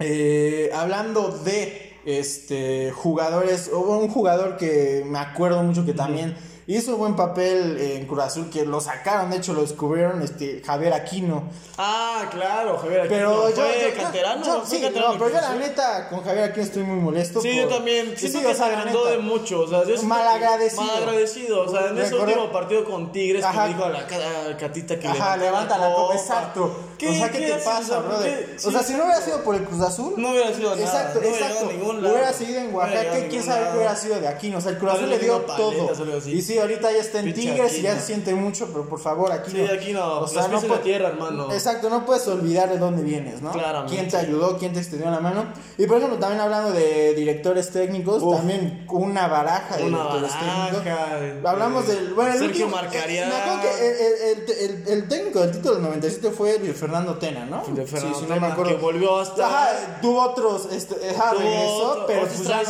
eh, 0.00 0.70
hablando 0.74 1.28
de 1.28 1.96
este 2.04 2.90
jugadores, 2.92 3.70
hubo 3.72 3.98
un 3.98 4.08
jugador 4.08 4.56
que 4.56 5.04
me 5.06 5.18
acuerdo 5.20 5.62
mucho 5.62 5.86
que 5.86 5.94
también 5.94 6.36
hizo 6.76 6.96
buen 6.96 7.16
papel 7.16 7.78
en 7.80 8.06
Cruz 8.06 8.22
Azul, 8.24 8.50
que 8.50 8.64
lo 8.64 8.80
sacaron, 8.80 9.30
de 9.30 9.38
hecho 9.38 9.52
lo 9.52 9.62
descubrieron, 9.62 10.22
este 10.22 10.62
Javier 10.64 10.92
Aquino. 10.92 11.44
Ah, 11.78 12.26
claro, 12.30 12.78
Javier 12.78 13.00
Aquino. 13.02 13.16
Pero 13.16 13.48
yo, 13.50 13.56
¿Fue 13.56 13.92
yo- 13.96 14.02
canterano? 14.02 14.44
yo- 14.44 14.60
¿Fue 14.62 14.76
sí, 14.76 14.82
canterano 14.82 15.12
no, 15.14 15.18
pero 15.18 15.30
yo 15.34 15.40
la 15.40 15.54
neta 15.54 16.08
con 16.08 16.22
Javier 16.22 16.44
Aquino 16.44 16.64
estoy 16.64 16.82
muy 16.82 16.96
molesto. 17.00 17.40
Sí, 17.40 17.48
por- 17.48 17.56
yo 17.62 17.68
también. 17.76 18.14
Sí, 18.16 18.28
Siento 18.28 18.38
o 18.38 18.50
que 18.50 18.56
sea, 18.56 18.66
se 18.66 18.72
la 18.72 18.78
agrandó 18.78 19.04
de 19.06 19.18
mucho. 19.18 19.60
O 19.60 19.68
sea, 19.68 19.84
yo 19.84 20.02
Malagradecido. 20.02 20.82
Malagradecido. 20.82 21.60
O 21.62 21.68
sea, 21.70 21.86
en 21.88 21.98
ese 21.98 22.10
Recordé- 22.10 22.32
último 22.34 22.52
partido 22.52 22.84
con 22.84 23.12
Tigres, 23.12 23.44
Ajá. 23.44 23.62
que 23.64 23.68
dijo 23.70 23.84
a 23.84 23.88
la 23.90 24.06
Catita 24.58 24.98
que 24.98 25.08
Ajá, 25.08 25.36
levanta 25.36 25.78
la 25.78 25.94
copa, 25.94 26.14
exacto. 26.14 26.76
¿Qué- 26.98 27.08
o 27.08 27.14
sea, 27.14 27.30
¿qué, 27.30 27.38
qué 27.38 27.46
te 27.46 27.52
haces? 27.54 27.64
pasa, 27.64 27.98
brother? 28.00 28.56
O 28.64 28.70
sea, 28.70 28.80
Sí. 28.80 28.86
si 28.88 28.92
no 28.94 29.04
hubiera 29.04 29.20
sido 29.20 29.42
por 29.42 29.54
el 29.56 29.64
Cruz 29.64 29.80
Azul, 29.80 30.14
No 30.16 30.30
hubiera 30.30 30.54
sido 30.54 30.70
nada. 30.76 30.82
Exacto, 30.82 31.20
no 31.20 31.26
exacto. 31.28 31.68
Hubiera 32.12 32.32
seguido 32.32 32.60
en 32.60 32.74
Oaxaca, 32.74 33.28
quién 33.28 33.42
sabe 33.42 33.66
qué 33.70 33.76
hubiera 33.76 33.96
sido 33.96 34.20
de 34.20 34.28
Aquino. 34.28 34.58
O 34.58 34.60
sea, 34.60 34.70
el 34.72 34.78
Cruz 34.78 34.92
Azul 34.92 35.08
le 35.10 35.18
dio 35.18 35.40
todo. 35.40 35.92
Y 36.26 36.42
sí, 36.42 36.58
ahorita 36.62 36.92
ya 36.92 36.98
está 36.98 37.20
en 37.20 37.34
Tigres 37.34 37.78
y 37.78 37.82
ya 37.82 37.90
Aquino. 37.90 38.00
se 38.00 38.06
siente 38.06 38.34
mucho, 38.34 38.66
pero 38.72 38.88
por 38.88 39.00
favor, 39.00 39.30
Aquino. 39.32 39.66
Sí, 39.66 39.72
Aquino, 39.72 40.20
los 40.20 40.32
pies 40.32 40.44
en 40.46 40.52
la 40.52 40.60
puede- 40.60 40.80
tierra, 40.82 41.08
hermano. 41.08 41.52
Exacto, 41.52 41.90
no 41.90 42.04
puedes 42.06 42.26
olvidar 42.28 42.68
de 42.70 42.78
dónde 42.78 43.02
vienes, 43.02 43.42
¿no? 43.42 43.50
Claramente. 43.52 43.94
Quién 43.96 44.08
te 44.08 44.16
ayudó, 44.16 44.56
quién 44.58 44.72
te 44.72 44.80
extendió 44.80 45.10
la 45.10 45.20
mano. 45.20 45.44
Y 45.78 45.86
por 45.86 45.98
ejemplo, 45.98 46.18
también 46.18 46.40
hablando 46.40 46.72
de 46.72 47.14
directores 47.14 47.70
técnicos, 47.70 48.22
Uf. 48.22 48.36
también 48.36 48.86
una 48.90 49.28
baraja 49.28 49.76
de 49.76 49.84
Una 49.84 49.98
directores 49.98 50.32
técnicos. 50.32 50.84
baraja. 50.84 51.50
Hablamos 51.50 51.86
del. 51.86 52.14
Bueno, 52.14 52.32
el 52.32 52.38
Sergio 52.38 52.66
último- 52.66 52.82
Marcarián. 52.82 53.28
Me 53.28 53.34
acuerdo 53.36 53.60
que 53.62 53.86
el, 53.86 53.94
el- 54.22 54.50
el- 54.86 54.88
el 54.88 55.08
técnico 55.08 55.40
del 55.40 55.52
título 55.52 55.74
del 55.74 55.82
97 55.84 56.30
fue 56.30 56.58
Luis 56.58 56.76
Fernando 56.76 57.14
Tena, 57.18 57.44
¿no? 57.46 57.62
De 57.74 57.86
Fernando 57.86 58.14
Sí, 58.18 58.24
sí, 58.24 58.28
no 58.28 58.34
Tena, 58.34 58.46
me 58.48 58.52
acuerdo. 58.52 58.70
que 58.76 58.76
volvió 58.82 59.18
hasta- 59.18 59.46
Ajá, 59.46 59.98
tuvo 60.00 60.22
otros. 60.22 60.68
Este, 60.72 60.94
ajá, 61.10 61.32
regresó, 61.34 62.04
pero 62.06 62.22
pues 62.26 62.42
ya 62.44 62.62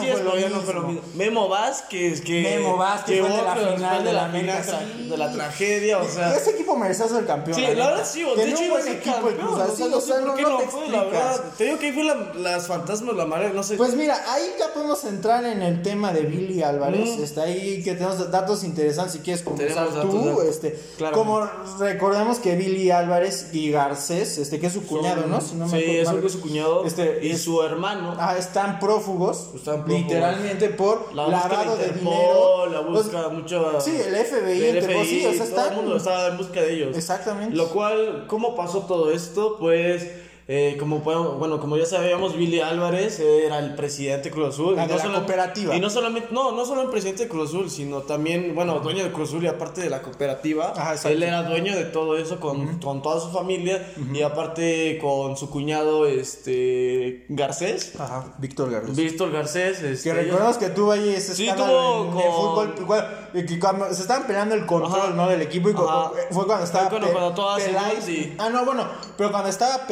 no 0.49 0.61
fue 0.61 0.75
lo 0.75 0.83
mismo. 0.83 1.01
no. 1.03 1.15
Memo 1.15 1.49
Vázquez, 1.49 2.21
que. 2.21 2.43
Memo 2.43 2.77
Vázquez 2.77 3.17
que 3.17 3.21
fue 3.23 3.31
de 3.37 3.43
la 3.43 3.55
final 3.77 4.05
de 4.05 4.13
la 4.13 4.25
América, 4.27 4.63
sí. 4.65 5.09
de 5.09 5.17
la 5.17 5.33
tragedia, 5.33 5.99
o 5.99 6.09
sea. 6.09 6.35
Ese 6.37 6.51
equipo 6.51 6.77
merecía 6.77 7.09
ser 7.09 7.27
campeón. 7.27 7.57
Sí, 7.57 7.63
la 7.75 7.89
verdad 7.89 8.05
sí, 8.05 8.23
de 8.37 8.51
hecho 8.51 8.63
iba 8.65 8.79
a 8.79 8.83
ser 8.83 9.01
campeón, 9.03 9.37
o 9.45 10.01
sea, 10.01 10.21
no 10.21 10.37
no, 10.37 10.59
te 10.59 10.67
fue, 10.69 10.89
la 10.89 11.05
verdad. 11.05 11.41
Te 11.59 11.65
digo 11.65 11.79
que 11.79 11.87
ahí 11.87 11.93
fue 11.93 12.05
la- 12.05 12.33
las 12.37 12.67
fantasmas, 12.67 13.15
la 13.17 13.27
marea, 13.27 13.51
no 13.55 13.63
sé. 13.63 13.77
Pues 13.77 13.95
mira, 13.95 14.17
ahí 14.33 14.45
ya 14.59 14.73
podemos 14.73 15.05
entrar 15.05 15.45
en 15.45 15.63
el 15.63 15.83
tema 15.83 16.13
de 16.13 16.23
Billy 16.23 16.63
Álvarez. 16.63 17.19
Mm. 17.19 17.23
Está 17.23 17.43
ahí 17.43 17.83
que 17.83 17.93
tenemos 17.95 18.31
datos 18.31 18.65
interesantes 18.65 19.15
si 19.15 19.19
quieres 19.21 19.43
comenzar 19.43 19.89
Tenemos 19.89 20.11
tú. 20.11 20.25
datos. 20.27 20.45
Este, 20.47 20.79
Claro. 20.97 21.17
como 21.17 21.41
recordemos 21.79 22.39
que 22.39 22.57
Billy 22.57 22.91
Álvarez 22.91 23.49
y 23.53 23.71
Garcés, 23.71 24.39
este 24.39 24.61
que 24.61 24.67
es 24.69 24.73
su 24.73 24.85
cuñado, 24.87 25.23
Son- 25.23 25.31
¿no? 25.31 25.41
Si 25.41 25.55
no 25.55 25.67
me 25.69 25.81
sí, 25.81 26.01
acuerdo 26.01 26.27
es 26.27 26.33
su 26.33 26.41
cuñado 26.41 26.85
Este, 26.85 27.21
y 27.27 27.37
su 27.37 27.63
hermano. 27.63 28.15
Ah, 28.19 28.37
están 28.39 28.79
prófugos, 28.79 29.49
Están 29.55 29.85
prófugos. 29.85 30.03
literalmente 30.03 30.69
por 30.71 31.15
La 31.15 31.29
lavado 31.29 31.77
de 31.77 31.87
Interpol, 31.89 32.11
dinero. 32.11 32.67
La 32.67 32.83
Pues, 32.87 33.05
busca 33.05 33.29
mucho. 33.29 33.62
Sí, 33.81 33.91
el 33.91 34.15
FBI, 34.15 34.59
del 34.61 34.77
Interpol, 34.77 35.07
sí, 35.07 35.19
o 35.27 35.33
sea, 35.33 35.33
todo 35.33 35.45
están- 35.49 35.69
el 35.73 35.77
mundo 35.81 35.97
estaba 35.97 36.29
en 36.29 36.37
busca 36.39 36.61
de 36.63 36.73
ellos. 36.75 36.97
Exactamente. 36.97 37.57
Lo 37.57 37.69
cual, 37.71 38.25
¿cómo 38.27 38.55
pasó 38.55 38.81
todo 38.87 39.11
esto? 39.13 39.57
Pues, 39.59 40.07
eh, 40.49 40.77
como 40.79 41.03
podemos- 41.03 41.39
bueno, 41.39 41.61
como 41.61 41.77
ya 41.77 41.87
sabíamos, 41.87 42.37
Billy 42.37 42.61
Álvarez 42.61 43.21
era 43.21 43.59
el 43.59 43.75
presidente 43.75 44.29
de 44.29 44.35
Cruz 44.35 44.55
Azul. 44.55 44.77
La 44.77 44.85
Y 44.85 44.89
de 44.89 44.95
la 44.97 45.03
solo- 45.03 45.15
cooperativa. 45.19 45.75
Y 45.77 45.81
no 45.81 45.89
solamente, 45.91 46.29
no, 46.33 46.53
no 46.53 46.65
solo 46.65 46.83
el 46.83 46.89
presidente 46.89 47.25
de 47.25 47.29
Cruz 47.29 47.51
Azul, 47.51 47.71
sino 47.71 48.01
también, 48.01 48.55
bueno, 48.55 48.81
dueño 48.81 49.05
de 49.05 49.13
Cruz 49.13 49.29
Azul 49.31 49.45
y 49.45 49.47
aparte 49.47 49.81
de 49.81 49.91
la 49.91 50.03
cooperativa. 50.03 50.73
Ajá, 50.77 50.95
él 51.09 51.23
era 51.23 51.43
dueño 51.45 51.75
de 51.77 51.85
todo 51.85 52.17
eso 52.17 52.41
con, 52.41 52.79
con 52.81 53.03
toda 53.03 53.21
su 53.21 53.31
familia 53.31 53.93
y 54.13 54.23
aparte 54.23 54.99
con 55.01 55.37
su 55.37 55.49
cuñado, 55.51 56.07
este, 56.07 57.25
Garcés. 57.29 57.93
Ajá, 57.99 58.35
Víctor 58.39 58.71
Garcés. 58.71 58.97
Víctor 58.97 59.31
Garcés. 59.33 59.83
Este, 59.83 60.11
Que 60.11 60.15
recordemos 60.15 60.59
que 60.59 60.69
tuvo 60.71 60.93
ahí 60.93 61.09
ese 61.11 61.35
Sí, 61.35 61.47
escándalo 61.49 62.11
con- 62.13 62.21
fútbol. 62.21 62.75
igual, 62.81 63.31
y 63.35 63.59
cuando 63.59 63.93
se 63.95 64.03
estaban 64.03 64.27
peleando 64.27 64.55
el 64.55 64.67
control, 64.67 65.01
Ajá. 65.01 65.11
¿no? 65.15 65.29
Del 65.29 65.43
equipo. 65.43 65.71
Y 65.71 65.73
fue 65.73 66.47
cuando 66.47 66.65
estaba 66.65 66.91
Fue 66.91 66.99
cuando- 67.01 67.33
todas 67.35 67.69
iban, 67.69 67.91
sí. 68.03 68.35
Ah, 68.39 68.49
no, 68.51 68.65
bueno. 68.65 68.87
Pero 69.17 69.31
cuando 69.31 69.49
estaba 69.49 69.87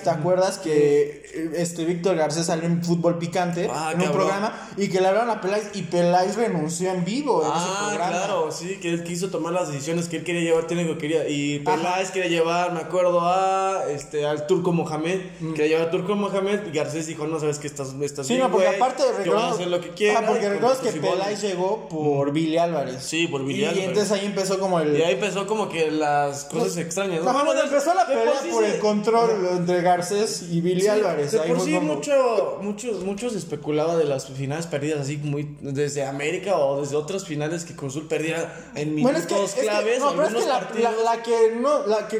¿te 0.00 0.10
acuerdas 0.10 0.58
que 0.58 1.22
eh, 1.34 1.50
este 1.56 1.84
Víctor 1.84 2.16
Garcés 2.16 2.46
salió 2.46 2.64
en 2.66 2.82
Fútbol 2.84 3.18
Picante? 3.18 3.68
Ah, 3.72 3.90
en 3.92 4.00
un 4.00 4.06
cabrón. 4.06 4.26
programa. 4.28 4.68
Y 4.76 4.88
que 4.88 5.00
le 5.00 5.08
hablaron 5.08 5.30
a 5.30 5.40
Peláez. 5.40 5.70
Y 5.74 5.82
Peláez 5.82 6.36
renunció 6.36 6.90
en 6.92 7.04
vivo 7.04 7.42
en 7.42 7.48
ese 7.48 7.56
Ah, 7.58 7.86
programa. 7.90 8.10
claro, 8.16 8.52
sí, 8.52 8.78
que 8.80 8.88
él 8.90 9.04
quiso 9.04 9.28
tomar 9.30 9.52
las 9.52 9.68
decisiones 9.68 10.08
que 10.08 10.16
él 10.18 10.24
quería 10.24 10.42
llevar, 10.42 10.66
tiene 10.66 10.86
que 10.86 10.98
quería. 10.98 11.28
Y 11.28 11.58
Peláez 11.60 12.10
quería 12.10 12.28
llevar, 12.30 12.72
me 12.72 12.80
acuerdo, 12.80 13.20
a 13.22 13.84
este 13.90 14.26
al 14.26 14.46
Turco 14.46 14.72
Mohamed, 14.72 15.20
quería 15.54 15.66
llevar 15.66 15.84
al 15.86 15.90
Turco 15.90 16.14
Mohamed, 16.14 16.60
y 16.66 16.76
Garcés 16.76 17.06
dijo, 17.06 17.26
no 17.26 17.38
sabes 17.40 17.58
que 17.58 17.66
estás, 17.66 17.88
estás 18.00 18.26
Mm. 18.26 18.28
Sí, 18.28 18.34
bien, 18.34 18.46
no, 18.46 18.52
porque 18.52 18.68
aparte 18.68 19.02
recordemos, 19.18 19.54
hacer 19.54 19.66
lo 19.68 19.80
que 19.80 19.90
quiera. 19.90 20.18
Ajá, 20.20 20.28
porque 20.28 20.48
recuerdas 20.48 20.78
que 20.78 20.92
pues. 20.92 21.12
Peláez 21.12 21.42
llegó 21.42 21.88
por 21.88 22.32
Billy 22.32 22.56
Álvarez. 22.58 23.02
Sí, 23.02 23.26
por 23.26 23.44
Billy 23.44 23.60
y, 23.62 23.64
Álvarez. 23.64 23.82
Y 23.82 23.88
entonces 23.88 24.12
ahí 24.12 24.26
empezó 24.26 24.58
como 24.58 24.80
el. 24.80 24.96
Y 24.96 25.02
ahí 25.02 25.14
empezó 25.14 25.46
como 25.46 25.68
que 25.68 25.90
las 25.90 26.44
cosas 26.44 26.76
extrañas. 26.76 27.22
¿no? 27.24 27.30
Ajá, 27.30 27.44
bueno, 27.44 27.52
Bueno, 27.52 27.68
empezó 27.68 27.92
la 27.94 28.04
de 28.06 28.14
pelea 28.14 28.40
por 28.50 28.64
el 28.64 28.78
control 28.78 29.30
entre 29.58 29.81
Garcés 29.82 30.46
y 30.50 30.60
Billy 30.60 30.86
Álvarez. 30.86 31.32
De 31.32 31.38
por 31.40 31.60
sí, 31.60 31.72
cuando- 31.72 31.94
mucho, 31.94 32.58
muchos, 32.62 33.04
muchos 33.04 33.34
especulaban 33.36 33.98
de 33.98 34.04
las 34.04 34.26
finales 34.28 34.66
perdidas, 34.66 35.00
así 35.00 35.16
muy 35.18 35.56
desde 35.60 36.04
América 36.04 36.56
o 36.56 36.80
desde 36.80 36.96
otras 36.96 37.24
finales 37.26 37.64
que 37.64 37.76
Cruz 37.76 37.92
Azul 37.96 38.08
perdiera 38.08 38.70
en 38.74 38.94
minutos 38.94 39.02
Bueno, 39.02 39.18
es 39.18 39.26
que, 39.26 39.44
es 39.44 39.54
que- 39.54 39.60
claves. 39.62 39.98
no, 40.00 40.10
pero 40.12 40.26
es 40.28 40.34
que 40.34 40.48
la, 40.48 40.60
partidos. 40.60 40.92
la- 41.04 41.14
la 41.16 41.22
que 41.22 41.36
no, 41.60 41.86
la 41.86 42.08
que 42.08 42.18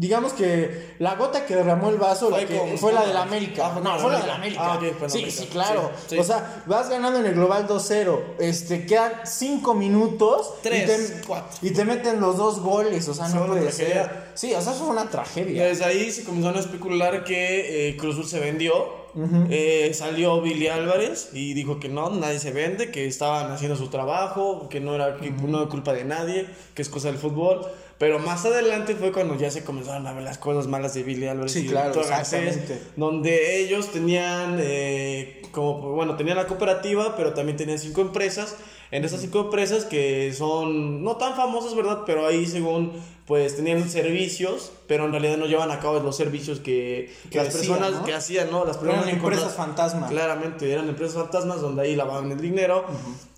digamos 0.00 0.32
que 0.32 0.94
la 0.98 1.14
gota 1.16 1.44
que 1.44 1.54
derramó 1.54 1.90
el 1.90 1.98
vaso 1.98 2.30
Fue 2.30 2.40
la 2.40 2.46
que- 2.48 2.56
con- 2.58 2.78
fue 2.78 2.92
la 2.94 3.04
del 3.06 3.16
América. 3.18 3.72
Ah, 3.76 3.80
no, 3.84 3.98
fue 3.98 4.10
la 4.12 4.18
la 4.18 4.24
del 4.24 4.30
América. 4.34 4.60
Ah, 4.64 4.78
sí, 4.80 5.18
América. 5.18 5.30
sí, 5.42 5.46
claro. 5.52 5.90
Sí, 5.98 6.04
sí. 6.08 6.18
O 6.18 6.24
sea, 6.24 6.62
vas 6.64 6.88
ganando 6.88 7.18
en 7.18 7.26
el 7.26 7.34
global 7.34 7.66
2-0, 7.66 8.18
este 8.38 8.86
quedan 8.86 9.12
5 9.24 9.74
minutos 9.74 10.54
Tres, 10.62 11.10
y 11.10 11.20
te, 11.20 11.26
cuatro. 11.26 11.58
y 11.60 11.70
te 11.72 11.84
meten 11.84 12.18
los 12.18 12.38
dos 12.38 12.60
goles, 12.60 13.06
o 13.08 13.14
sea, 13.14 13.28
no 13.28 13.46
puede 13.46 13.70
ser. 13.72 14.30
Sí, 14.34 14.54
o 14.54 14.60
sea, 14.62 14.72
fue 14.72 14.88
una 14.88 15.10
tragedia. 15.10 15.66
desde 15.66 15.84
ahí 15.84 16.10
se 16.10 16.24
comenzaron 16.24 16.56
a 16.56 16.60
especular 16.60 17.22
que 17.24 17.90
eh, 17.90 17.96
Cruz 17.98 18.14
Azul 18.14 18.26
se 18.26 18.40
vendió. 18.40 19.00
Eh, 19.50 19.90
salió 19.92 20.40
Billy 20.40 20.68
Álvarez 20.68 21.30
y 21.32 21.52
dijo 21.52 21.80
que 21.80 21.88
no, 21.88 22.10
nadie 22.10 22.38
se 22.38 22.52
vende, 22.52 22.92
que 22.92 23.06
estaban 23.08 23.50
haciendo 23.50 23.76
su 23.76 23.88
trabajo, 23.88 24.68
que 24.70 24.78
no 24.78 24.94
era 24.94 25.16
que 25.16 25.30
no 25.32 25.58
era 25.62 25.68
culpa 25.68 25.92
de 25.92 26.04
nadie, 26.04 26.46
que 26.74 26.82
es 26.82 26.88
cosa 26.88 27.08
del 27.08 27.18
fútbol. 27.18 27.66
Pero 28.00 28.18
más 28.18 28.46
adelante 28.46 28.94
fue 28.94 29.12
cuando 29.12 29.36
ya 29.36 29.50
se 29.50 29.62
comenzaron 29.62 30.06
a 30.06 30.14
ver 30.14 30.22
las 30.22 30.38
cosas 30.38 30.66
malas 30.66 30.94
de 30.94 31.02
Billy 31.02 31.26
Álvarez 31.26 31.52
Sí, 31.52 31.66
y 31.66 31.68
claro, 31.68 32.00
Garcés, 32.02 32.58
donde 32.96 33.60
ellos 33.60 33.92
tenían 33.92 34.56
eh, 34.58 35.42
como 35.52 35.92
bueno 35.92 36.16
tenían 36.16 36.38
la 36.38 36.46
cooperativa, 36.46 37.14
pero 37.14 37.34
también 37.34 37.58
tenían 37.58 37.78
cinco 37.78 38.00
empresas. 38.00 38.56
En 38.92 39.04
esas 39.04 39.20
cinco 39.20 39.40
empresas 39.40 39.84
que 39.84 40.32
son 40.32 41.04
no 41.04 41.16
tan 41.16 41.34
famosas, 41.36 41.74
¿verdad? 41.76 42.00
Pero 42.06 42.26
ahí 42.26 42.46
según 42.46 42.92
pues 43.26 43.54
tenían 43.54 43.88
servicios, 43.88 44.72
pero 44.88 45.04
en 45.04 45.12
realidad 45.12 45.36
no 45.36 45.46
llevan 45.46 45.70
a 45.70 45.78
cabo 45.78 46.00
los 46.00 46.16
servicios 46.16 46.58
que, 46.58 47.14
Que 47.30 47.38
las 47.38 47.54
decían, 47.54 47.76
personas 47.78 48.00
¿no? 48.00 48.04
que 48.04 48.12
hacían, 48.14 48.50
¿no? 48.50 48.64
Las 48.64 48.76
personas 48.78 49.06
Eran 49.06 49.20
empresas 49.20 49.44
contratan- 49.54 49.66
fantasma. 49.66 50.08
Claramente, 50.08 50.72
eran 50.72 50.88
empresas 50.88 51.14
fantasmas 51.14 51.60
donde 51.60 51.82
ahí 51.82 51.94
lavaban 51.94 52.32
el 52.32 52.40
dinero. 52.40 52.84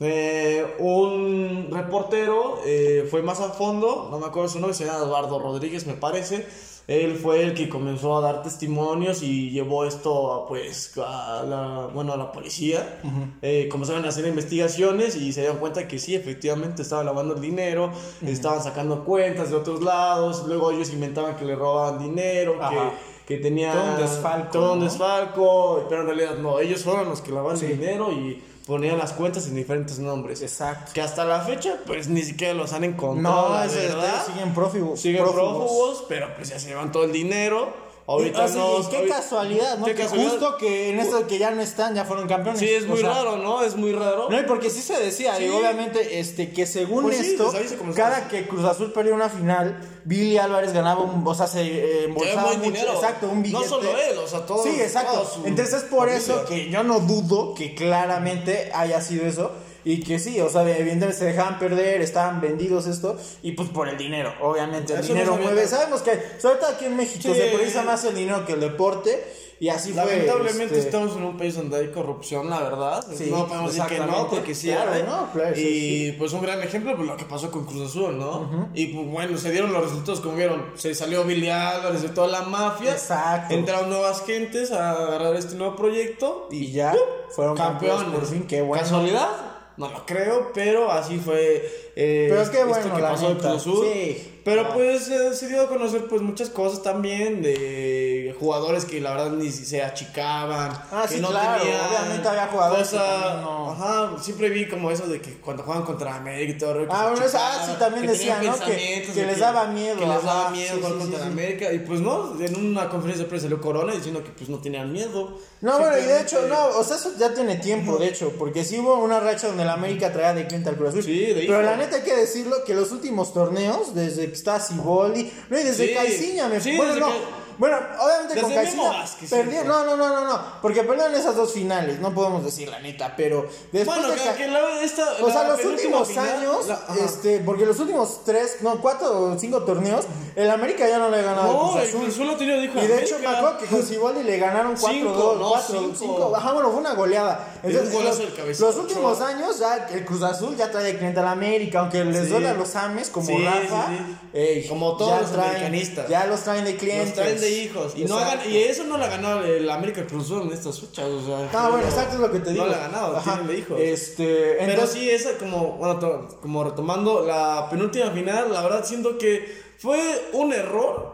Eh, 0.00 0.64
un 0.78 1.68
reportero 1.70 2.58
eh, 2.64 3.06
fue 3.10 3.20
más 3.22 3.40
a 3.40 3.50
fondo, 3.50 4.08
no 4.10 4.18
me 4.18 4.26
acuerdo 4.26 4.48
su 4.48 4.60
nombre, 4.60 4.74
se 4.74 4.86
llama 4.86 5.00
Eduardo 5.04 5.38
Rodríguez, 5.38 5.86
me 5.86 5.92
parece. 5.94 6.46
Él 6.88 7.14
fue 7.16 7.42
el 7.42 7.54
que 7.54 7.68
comenzó 7.68 8.16
a 8.18 8.20
dar 8.20 8.42
testimonios 8.42 9.22
y 9.22 9.50
llevó 9.50 9.84
esto 9.84 10.32
a, 10.32 10.48
pues, 10.48 10.92
a 10.98 11.44
la, 11.48 11.88
bueno, 11.94 12.12
a 12.12 12.16
la 12.16 12.32
policía. 12.32 12.98
Eh, 13.40 13.68
comenzaron 13.70 14.04
a 14.04 14.08
hacer 14.08 14.26
investigaciones 14.26 15.14
y 15.16 15.32
se 15.32 15.40
dieron 15.42 15.58
cuenta 15.58 15.86
que 15.86 15.98
sí, 15.98 16.14
efectivamente 16.14 16.82
estaba 16.82 17.04
lavando 17.04 17.34
el 17.34 17.40
dinero, 17.40 17.92
estaban 18.26 18.62
sacando 18.62 19.04
cuentas 19.04 19.50
de 19.50 19.56
otros 19.56 19.80
lados, 19.82 20.44
luego 20.46 20.72
ellos 20.72 20.92
inventaban 20.92 21.36
que 21.36 21.44
le 21.44 21.54
robaban 21.54 21.98
dinero, 22.02 22.56
Ajá. 22.60 22.92
que, 23.26 23.36
que 23.36 23.42
tenía 23.42 23.72
Todo 23.72 23.84
un 23.94 23.96
desfalco, 24.00 24.50
todo 24.50 24.72
un 24.72 24.78
¿no? 24.80 24.84
desfalco, 24.84 25.86
pero 25.88 26.00
en 26.02 26.06
realidad 26.08 26.36
no, 26.38 26.58
ellos 26.58 26.82
fueron 26.82 27.08
los 27.08 27.20
que 27.20 27.30
lavaban 27.30 27.58
dinero 27.60 28.10
y 28.12 28.42
ponían 28.72 28.98
las 28.98 29.12
cuentas 29.12 29.46
en 29.46 29.54
diferentes 29.54 29.98
nombres. 29.98 30.42
Exacto. 30.42 30.92
Que 30.94 31.00
hasta 31.02 31.24
la 31.24 31.40
fecha, 31.42 31.78
pues 31.86 32.08
ni 32.08 32.22
siquiera 32.22 32.54
los 32.54 32.72
han 32.72 32.84
encontrado. 32.84 33.50
No, 33.50 33.62
ese- 33.64 33.86
verdad. 33.88 34.24
siguen 34.26 34.52
prófugos. 34.54 35.00
Siguen 35.00 35.22
prófugos, 35.22 36.04
pero 36.08 36.34
pues 36.34 36.48
ya 36.48 36.58
se 36.58 36.68
llevan 36.68 36.90
todo 36.90 37.04
el 37.04 37.12
dinero. 37.12 37.81
Ahorita 38.04 38.40
Y, 38.40 38.44
o 38.44 38.48
sea, 38.48 38.56
no. 38.62 38.90
qué 38.90 38.96
ahorita- 38.96 39.14
casualidad, 39.16 39.78
¿no? 39.78 39.84
qué 39.86 39.94
que 39.94 40.02
casualidad. 40.02 40.30
justo 40.30 40.56
que 40.56 40.90
en 40.90 40.98
esto 40.98 41.26
que 41.28 41.38
ya 41.38 41.50
no 41.52 41.62
están, 41.62 41.94
ya 41.94 42.04
fueron 42.04 42.26
campeones. 42.26 42.58
Sí, 42.58 42.68
es 42.68 42.82
O 42.84 42.88
muy 42.88 42.98
sea, 42.98 43.10
raro, 43.10 43.36
¿no? 43.36 43.62
Es 43.62 43.76
muy 43.76 43.92
raro. 43.92 44.28
No, 44.28 44.40
y 44.40 44.42
porque 44.42 44.70
sí 44.70 44.82
se 44.82 44.98
decía, 45.00 45.36
Sí. 45.36 45.44
y 45.44 45.48
obviamente, 45.50 46.18
este, 46.18 46.50
que 46.50 46.66
según 46.66 47.04
Pues 47.04 47.18
sí, 47.18 47.26
esto, 47.32 47.52
comenzó. 47.78 47.96
cada 47.96 48.26
que 48.26 48.48
Cruz 48.48 48.64
Azul 48.64 48.92
perdía 48.92 49.14
una 49.14 49.28
final, 49.28 49.78
Billy 50.04 50.36
Álvarez 50.36 50.72
ganaba 50.72 51.00
un, 51.02 51.26
o 51.26 51.34
sea, 51.34 51.46
se 51.46 51.62
eh, 51.62 52.04
embolsaba 52.06 52.48
mucho, 52.54 52.60
dinero. 52.60 52.92
exacto, 52.94 53.28
un 53.28 53.36
No 53.36 53.42
billete. 53.42 53.68
solo 53.68 53.88
él, 53.90 54.18
o 54.18 54.26
sea, 54.26 54.46
todos- 54.46 54.64
Sí, 54.64 54.80
exacto. 54.80 55.24
Entonces 55.44 55.74
es 55.74 55.82
por 55.84 56.08
familia. 56.08 56.16
eso 56.18 56.44
que 56.44 56.70
yo 56.70 56.82
no 56.82 56.98
dudo 56.98 57.54
que 57.54 57.74
claramente 57.76 58.70
haya 58.74 59.00
sido 59.00 59.26
eso. 59.26 59.52
Y 59.84 60.00
que 60.02 60.18
sí, 60.18 60.40
o 60.40 60.48
sea, 60.48 60.62
evidentemente 60.62 61.12
se 61.18 61.24
dejaban 61.24 61.58
perder, 61.58 62.00
estaban 62.02 62.40
vendidos 62.40 62.86
esto, 62.86 63.16
y 63.42 63.52
pues 63.52 63.68
por 63.70 63.88
el 63.88 63.96
dinero, 63.98 64.32
obviamente, 64.40 64.92
el 64.92 65.00
Eso 65.00 65.12
dinero 65.12 65.36
mueve. 65.36 65.66
Sabemos 65.66 66.02
que, 66.02 66.12
sobre 66.38 66.56
todo 66.56 66.70
aquí 66.70 66.84
en 66.84 66.96
México, 66.96 67.32
Sí. 67.32 67.34
se 67.40 67.46
prioriza 67.48 67.82
más 67.82 68.04
el 68.04 68.14
dinero 68.14 68.46
que 68.46 68.52
el 68.52 68.60
deporte, 68.60 69.24
y 69.58 69.68
así 69.68 69.92
fue. 69.92 70.04
Lamentablemente 70.04 70.74
este, 70.76 70.88
estamos 70.88 71.16
en 71.16 71.22
un 71.22 71.36
país 71.36 71.54
donde 71.54 71.76
hay 71.76 71.88
corrupción, 71.92 72.50
la 72.50 72.60
verdad. 72.62 73.04
Sí, 73.16 73.28
no 73.30 73.46
podemos 73.46 73.72
decir 73.74 73.88
que 73.88 74.00
no, 74.00 74.28
porque 74.28 74.54
sí 74.56 74.68
Claro, 74.68 74.92
hay. 74.92 75.02
¿no? 75.04 75.30
Claro, 75.32 75.56
y 75.56 75.60
sí. 75.62 76.14
pues 76.18 76.32
un 76.32 76.42
gran 76.42 76.60
ejemplo, 76.62 76.96
pues 76.96 77.06
lo 77.08 77.16
que 77.16 77.24
pasó 77.26 77.48
con 77.52 77.64
Cruz 77.64 77.88
Azul, 77.90 78.18
¿no? 78.18 78.68
Y 78.74 78.86
pues 78.86 79.06
bueno, 79.08 79.38
se 79.38 79.52
dieron 79.52 79.72
los 79.72 79.84
resultados 79.84 80.20
como 80.20 80.34
vieron. 80.36 80.64
Se 80.74 80.94
salió 80.96 81.22
Billy 81.24 81.48
Álvarez 81.48 82.02
de 82.02 82.08
toda 82.08 82.26
la 82.26 82.42
mafia. 82.42 82.90
Exacto. 82.92 83.54
Entraron 83.54 83.88
nuevas 83.88 84.24
gentes 84.26 84.72
a 84.72 84.90
agarrar 84.92 85.36
este 85.36 85.54
nuevo 85.54 85.76
proyecto. 85.76 86.48
Y, 86.50 86.56
Y 86.64 86.72
ya 86.72 86.94
fueron 87.30 87.56
campeones 87.56 88.08
por 88.12 88.26
fin, 88.26 88.44
qué 88.48 88.62
bueno. 88.62 88.82
¿Casualidad? 88.82 89.28
No 89.76 89.90
lo 89.90 90.04
creo, 90.06 90.50
pero 90.52 90.90
así 90.90 91.18
fue. 91.18 91.64
eh, 91.96 92.26
Pero 92.28 92.42
es 92.42 92.50
que 92.50 92.56
esto 92.58 92.68
bueno, 92.68 92.94
que 92.96 93.02
la 93.02 93.10
pasó 93.10 93.28
neta, 93.30 93.40
Cruz 93.50 93.54
Azul. 93.62 93.86
sí. 93.92 94.31
Pero 94.44 94.62
Ah. 94.62 94.70
pues 94.74 95.08
eh, 95.08 95.34
se 95.34 95.48
dio 95.48 95.62
a 95.62 95.68
conocer 95.68 96.06
pues 96.08 96.20
muchas 96.22 96.50
cosas 96.50 96.82
también 96.82 97.42
de 97.42 98.34
jugadores 98.40 98.84
que 98.84 99.00
la 99.00 99.10
verdad 99.10 99.30
ni 99.30 99.50
se 99.50 99.82
achicaban. 99.82 100.72
Ah, 100.90 101.04
que 101.08 101.14
sí, 101.16 101.20
no 101.20 101.28
claro, 101.28 101.62
tenían 101.62 101.80
obviamente 101.88 102.28
había 102.28 102.46
jugadores 102.48 102.88
cosa- 102.88 103.40
no- 103.42 103.70
Ajá, 103.72 104.10
siempre 104.20 104.48
vi 104.50 104.68
como 104.68 104.90
eso 104.90 105.06
de 105.06 105.20
que 105.20 105.34
cuando 105.40 105.62
juegan 105.62 105.84
contra 105.84 106.16
América 106.16 106.52
y 106.52 106.58
todo. 106.58 106.86
Ah, 106.90 107.08
bueno, 107.10 107.26
ah, 107.34 107.62
sí, 107.66 107.72
también 107.78 108.06
decían, 108.06 108.44
¿no? 108.44 108.58
Que- 108.58 109.08
que 109.14 109.24
les 109.26 109.38
daba 109.38 109.66
miedo, 109.66 109.98
Que 109.98 110.06
les 110.06 110.24
daba 110.24 110.50
miedo 110.50 110.74
sí, 110.74 110.80
jugar 110.80 110.92
sí, 110.92 110.98
contra. 110.98 111.26
América. 111.26 111.72
Y 111.72 111.78
pues 111.80 112.00
no, 112.00 112.40
en 112.40 112.56
una 112.56 112.88
conferencia 112.88 113.24
de 113.24 113.28
prensa 113.28 113.44
salió 113.46 113.60
Corona 113.60 113.94
diciendo 113.94 114.22
que 114.24 114.30
pues 114.30 114.48
no 114.50 114.58
tenían 114.58 114.92
miedo. 114.92 115.38
No, 115.60 115.78
bueno, 115.78 115.96
y 115.96 116.02
de 116.02 116.20
hecho, 116.20 116.42
no, 116.48 116.66
o 116.78 116.82
sea, 116.82 116.96
eso 116.96 117.12
ya 117.18 117.32
tiene 117.32 117.56
tiempo, 117.56 117.96
de 117.96 118.08
hecho, 118.08 118.32
porque 118.36 118.64
sí 118.64 118.78
hubo 118.80 118.96
una 118.96 119.20
racha 119.20 119.46
donde 119.46 119.64
la 119.64 119.74
América 119.74 120.12
traía 120.12 120.34
de 120.34 120.46
cliente 120.48 120.68
al 120.70 120.74
Cruz 120.76 120.88
Azul. 120.90 121.04
Sí, 121.04 121.26
de 121.26 121.34
Pero 121.34 121.52
hijo. 121.60 121.62
la 121.62 121.76
neta 121.76 121.96
hay 121.96 122.02
que 122.02 122.16
decirlo 122.16 122.64
que 122.66 122.74
los 122.74 122.90
últimos 122.90 123.32
torneos, 123.32 123.94
desde 123.94 124.24
que 124.32 124.38
está 124.38 124.58
Siboldi, 124.58 125.30
no, 125.50 125.58
y 125.58 125.62
desde 125.62 125.88
Sí, 125.88 125.94
Caiciña, 125.94 126.48
me 126.48 126.58
sí, 126.60 126.74
bueno, 126.76 126.94
desde 126.94 127.00
no. 127.06 127.12
que- 127.12 127.42
Bueno, 127.58 127.76
obviamente 128.00 128.40
con 128.40 128.50
Desde 128.50 128.76
Vázquez, 128.80 129.30
perdieron, 129.30 129.68
no, 129.68 129.84
no, 129.84 129.94
no, 129.96 130.08
no, 130.08 130.24
no, 130.26 130.42
porque 130.62 130.82
perdieron 130.84 131.14
esas 131.14 131.36
dos 131.36 131.52
finales, 131.52 132.00
no 132.00 132.12
podemos 132.14 132.42
decir 132.42 132.66
la 132.68 132.80
neta, 132.80 133.12
pero 133.14 133.46
después 133.70 133.84
Bueno, 133.98 134.08
de 134.08 134.14
que, 134.16 134.24
Ca- 134.24 134.34
que 134.36 134.48
la, 134.48 134.80
esta, 134.82 135.06
O 135.22 135.30
sea, 135.30 135.48
los 135.48 135.62
últimos 135.62 136.08
final- 136.08 136.28
años, 136.38 136.66
la- 136.66 136.80
este, 137.04 137.40
porque 137.40 137.66
los 137.66 137.78
últimos 137.78 138.24
tres, 138.24 138.56
no, 138.62 138.80
cuatro 138.80 139.06
o 139.34 139.38
cinco 139.38 139.62
torneos, 139.64 140.06
el 140.34 140.50
América 140.50 140.88
ya 140.88 140.98
no 140.98 141.10
le 141.10 141.18
ha 141.18 141.22
ganado 141.22 141.52
No, 141.52 141.78
el. 141.78 141.90
Cruz 141.90 142.08
Azul 142.08 142.38
dijo 142.38 142.80
Y 142.82 142.86
de 142.86 143.02
hecho 143.02 143.18
me 143.18 143.26
acuerdo 143.26 143.58
que 143.58 143.66
con 143.66 143.82
Siboldi 143.82 144.22
le 144.22 144.38
ganaron 144.38 144.74
4 144.74 144.88
Cinco, 144.98 145.12
2, 145.12 145.38
no, 145.38 145.48
4 145.50 145.78
cinco. 145.78 145.94
5. 145.98 146.32
Ajá, 146.36 146.52
bueno, 146.54 146.70
fue 146.70 146.80
una 146.80 146.94
goleada. 146.94 147.51
Un 147.62 147.70
Entonces, 147.70 147.92
golazo 147.94 148.18
los, 148.22 148.28
del 148.28 148.34
cabecita 148.34 148.66
los 148.66 148.76
últimos 148.76 149.16
Ochoa. 149.18 149.28
años 149.28 149.58
ya 149.58 149.86
el 149.92 150.04
Cruz 150.04 150.22
Azul 150.22 150.56
ya 150.56 150.70
trae 150.70 150.96
cliente 150.96 151.20
al 151.20 151.28
América, 151.28 151.80
aunque 151.80 152.04
les 152.04 152.28
duele 152.28 152.48
a 152.48 152.54
los 152.54 152.74
Ames 152.76 153.08
como 153.08 153.26
Sí, 153.26 153.44
Rafa, 153.44 153.86
sí, 153.88 153.96
sí. 153.98 154.16
ey, 154.38 154.66
Como 154.68 154.96
todos 154.96 155.20
los 155.22 155.30
traen- 155.32 155.48
americanistas. 155.50 156.08
Ya 156.08 156.26
los 156.26 156.40
traen 156.40 156.64
de 156.64 156.76
clientes. 156.76 157.08
Los 157.08 157.14
traen 157.16 157.40
de 157.40 157.50
hijos. 157.50 157.92
Y, 157.96 158.04
no 158.04 158.18
ha 158.18 158.22
Exacto. 158.22 158.48
gan- 158.48 158.52
y 158.52 158.58
eso 158.58 158.84
no 158.84 158.98
la 158.98 159.06
ganó 159.08 159.42
el 159.44 159.70
América 159.70 160.04
Cruz 160.06 160.24
Azul 160.24 160.42
en 160.42 160.52
estas 160.52 160.80
fechas. 160.80 161.04
O 161.06 161.24
sea, 161.24 161.48
Ah, 161.52 161.68
bueno, 161.68 161.84
no- 161.84 161.88
exacto 161.90 162.14
es 162.14 162.20
lo 162.20 162.32
que 162.32 162.38
te 162.40 162.50
digo. 162.52 162.64
No 162.64 162.70
la 162.70 162.76
ha 162.78 162.88
ganado, 162.88 163.16
Ajá. 163.16 163.32
tienen 163.34 163.46
de 163.48 163.58
hijos. 163.58 163.80
Este, 163.80 164.56
Pero 164.58 164.86
sí, 164.86 165.08
esa 165.10 165.36
como, 165.38 165.72
bueno, 165.76 166.28
como 166.40 166.64
retomando 166.64 167.24
la 167.26 167.68
penúltima 167.70 168.10
final, 168.10 168.52
la 168.52 168.62
verdad 168.62 168.84
siento 168.84 169.18
que 169.18 169.62
fue 169.78 170.28
un 170.32 170.52
error 170.52 171.11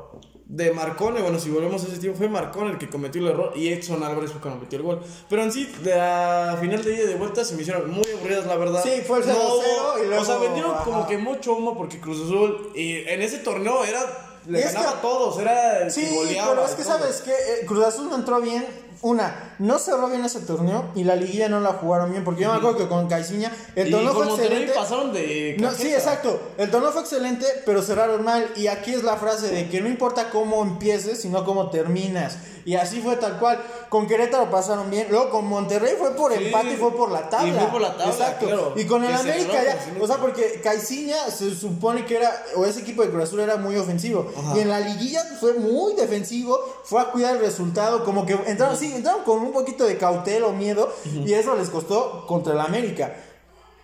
de 0.49 0.73
Marcone. 0.73 1.21
Bueno, 1.23 1.39
si 1.39 1.51
volvemos 1.51 1.85
a 1.85 1.89
ese 1.89 1.99
tiempo, 1.99 2.19
fue 2.19 2.29
Marcone 2.29 2.71
el 2.73 2.79
que 2.79 2.89
cometió 2.89 3.21
el 3.21 3.29
error 3.29 3.53
y 3.55 3.69
Edson 3.69 4.03
Álvarez 4.03 4.33
fue 4.33 4.41
quien 4.41 4.59
metió 4.59 4.79
el 4.79 4.83
gol. 4.85 5.01
Pero 5.29 5.43
en 5.43 5.53
sí, 5.53 5.67
de 5.83 5.95
la 5.95 6.57
final 6.61 6.83
de 6.83 6.93
y 6.95 6.97
de 6.97 7.15
vuelta 7.17 7.45
se 7.45 7.55
me 7.55 7.63
hicieron 7.63 7.91
muy 7.91 8.05
aburridas, 8.17 8.47
la 8.47 8.57
verdad. 8.57 8.83
Sí, 8.83 9.03
fue 9.07 9.19
el 9.19 9.25
0-0 9.25 9.37
hubo- 9.37 10.03
y 10.03 10.07
luego- 10.07 10.23
O 10.23 10.25
sea, 10.25 10.39
vendieron 10.39 10.75
como 10.85 10.99
ajá. 11.01 11.07
que 11.07 11.19
mucho 11.19 11.53
humo 11.55 11.77
porque 11.77 12.01
Cruz 12.01 12.19
Azul, 12.25 12.73
y 12.75 12.97
en 13.09 13.21
ese 13.23 13.39
torneo 13.39 13.85
era. 13.85 14.25
Le 14.47 14.63
ganaba 14.63 14.93
que- 14.93 14.99
a 14.99 15.01
todos, 15.03 15.39
era 15.41 15.83
el 15.83 15.91
Sí, 15.91 16.07
que 16.07 16.15
goleaba. 16.15 16.51
pero 16.53 16.65
es 16.65 16.71
que 16.75 16.83
todo. 16.83 16.93
sabes 16.99 17.21
que 17.21 17.31
eh, 17.33 17.67
Cruz 17.67 17.85
Azul 17.85 18.09
no 18.09 18.17
entró 18.17 18.41
bien. 18.41 18.67
Una, 19.01 19.55
no 19.61 19.79
cerró 19.79 20.09
bien 20.09 20.25
ese 20.25 20.41
torneo 20.41 20.87
y 20.97 21.05
la 21.05 21.15
liguilla 21.15 21.49
no 21.49 21.61
la 21.61 21.75
jugaron 21.75 22.11
bien. 22.11 22.25
Porque 22.25 22.43
yo 22.43 22.51
me 22.51 22.57
acuerdo 22.59 22.79
que 22.79 22.89
con 22.89 23.07
Caiciña 23.09 23.53
el 23.77 23.91
torneo 23.93 24.13
fue 24.13 24.27
excelente. 24.27 24.73
pasaron 24.75 25.13
de. 25.13 25.57
No, 25.61 25.71
sí, 25.71 25.93
exacto. 25.95 26.41
El 26.59 26.71
torneo 26.71 26.91
fue 26.91 27.03
excelente, 27.03 27.47
pero 27.65 27.81
cerraron 27.83 28.25
mal. 28.25 28.51
Y 28.57 28.67
aquí 28.67 28.93
es 28.95 29.05
la 29.05 29.17
frase 29.17 29.49
de 29.51 29.69
que 29.69 29.81
no 29.81 29.89
importa 29.89 30.31
cómo 30.31 30.63
empieces, 30.63 31.21
sino 31.21 31.45
cómo 31.45 31.71
terminas. 31.71 32.39
Y 32.65 32.75
así 32.75 33.01
fue 33.01 33.17
tal 33.17 33.39
cual. 33.39 33.63
Con 33.89 34.07
Querétaro 34.07 34.51
pasaron 34.51 34.91
bien. 34.91 35.07
Luego 35.09 35.31
con 35.31 35.47
Monterrey 35.47 35.95
fue 35.99 36.15
por 36.15 36.33
Sí. 36.37 36.45
empate 36.45 36.75
y 36.75 36.77
fue 36.77 36.95
por 36.95 37.11
la 37.11 37.31
tabla. 37.31 37.49
Y 37.49 37.53
fue 37.59 37.69
por 37.69 37.81
la 37.81 37.97
tabla, 37.97 38.13
Exacto. 38.13 38.47
claro. 38.47 38.73
Y 38.77 38.85
con 38.85 39.03
el 39.05 39.15
América 39.15 39.65
ya. 39.65 39.79
O 40.03 40.07
sea, 40.07 40.17
porque 40.19 40.61
Caiciña 40.63 41.17
se 41.31 41.55
supone 41.55 42.05
que 42.05 42.17
era. 42.17 42.31
O 42.57 42.67
ese 42.67 42.81
equipo 42.81 43.03
de 43.03 43.11
Cruz 43.11 43.23
Azul 43.25 43.41
era 43.41 43.57
muy 43.57 43.77
ofensivo. 43.77 44.31
Ajá. 44.37 44.57
Y 44.57 44.61
en 44.61 44.69
la 44.69 44.81
liguilla 44.81 45.23
fue 45.41 45.55
muy 45.55 45.95
defensivo. 45.95 46.59
Fue 46.85 47.01
a 47.01 47.07
cuidar 47.13 47.37
el 47.37 47.41
resultado. 47.43 48.05
Como 48.05 48.27
que 48.27 48.33
entraron, 48.47 48.77
sí, 48.77 48.88
entraron 48.94 49.22
con 49.24 49.38
un 49.38 49.53
poquito 49.53 49.85
de 49.85 49.96
cautela 49.96 50.46
o 50.46 50.53
miedo. 50.53 50.92
Y 51.24 51.33
eso 51.33 51.57
les 51.57 51.70
costó 51.70 52.27
contra 52.27 52.53
el 52.53 52.61
América. 52.61 53.14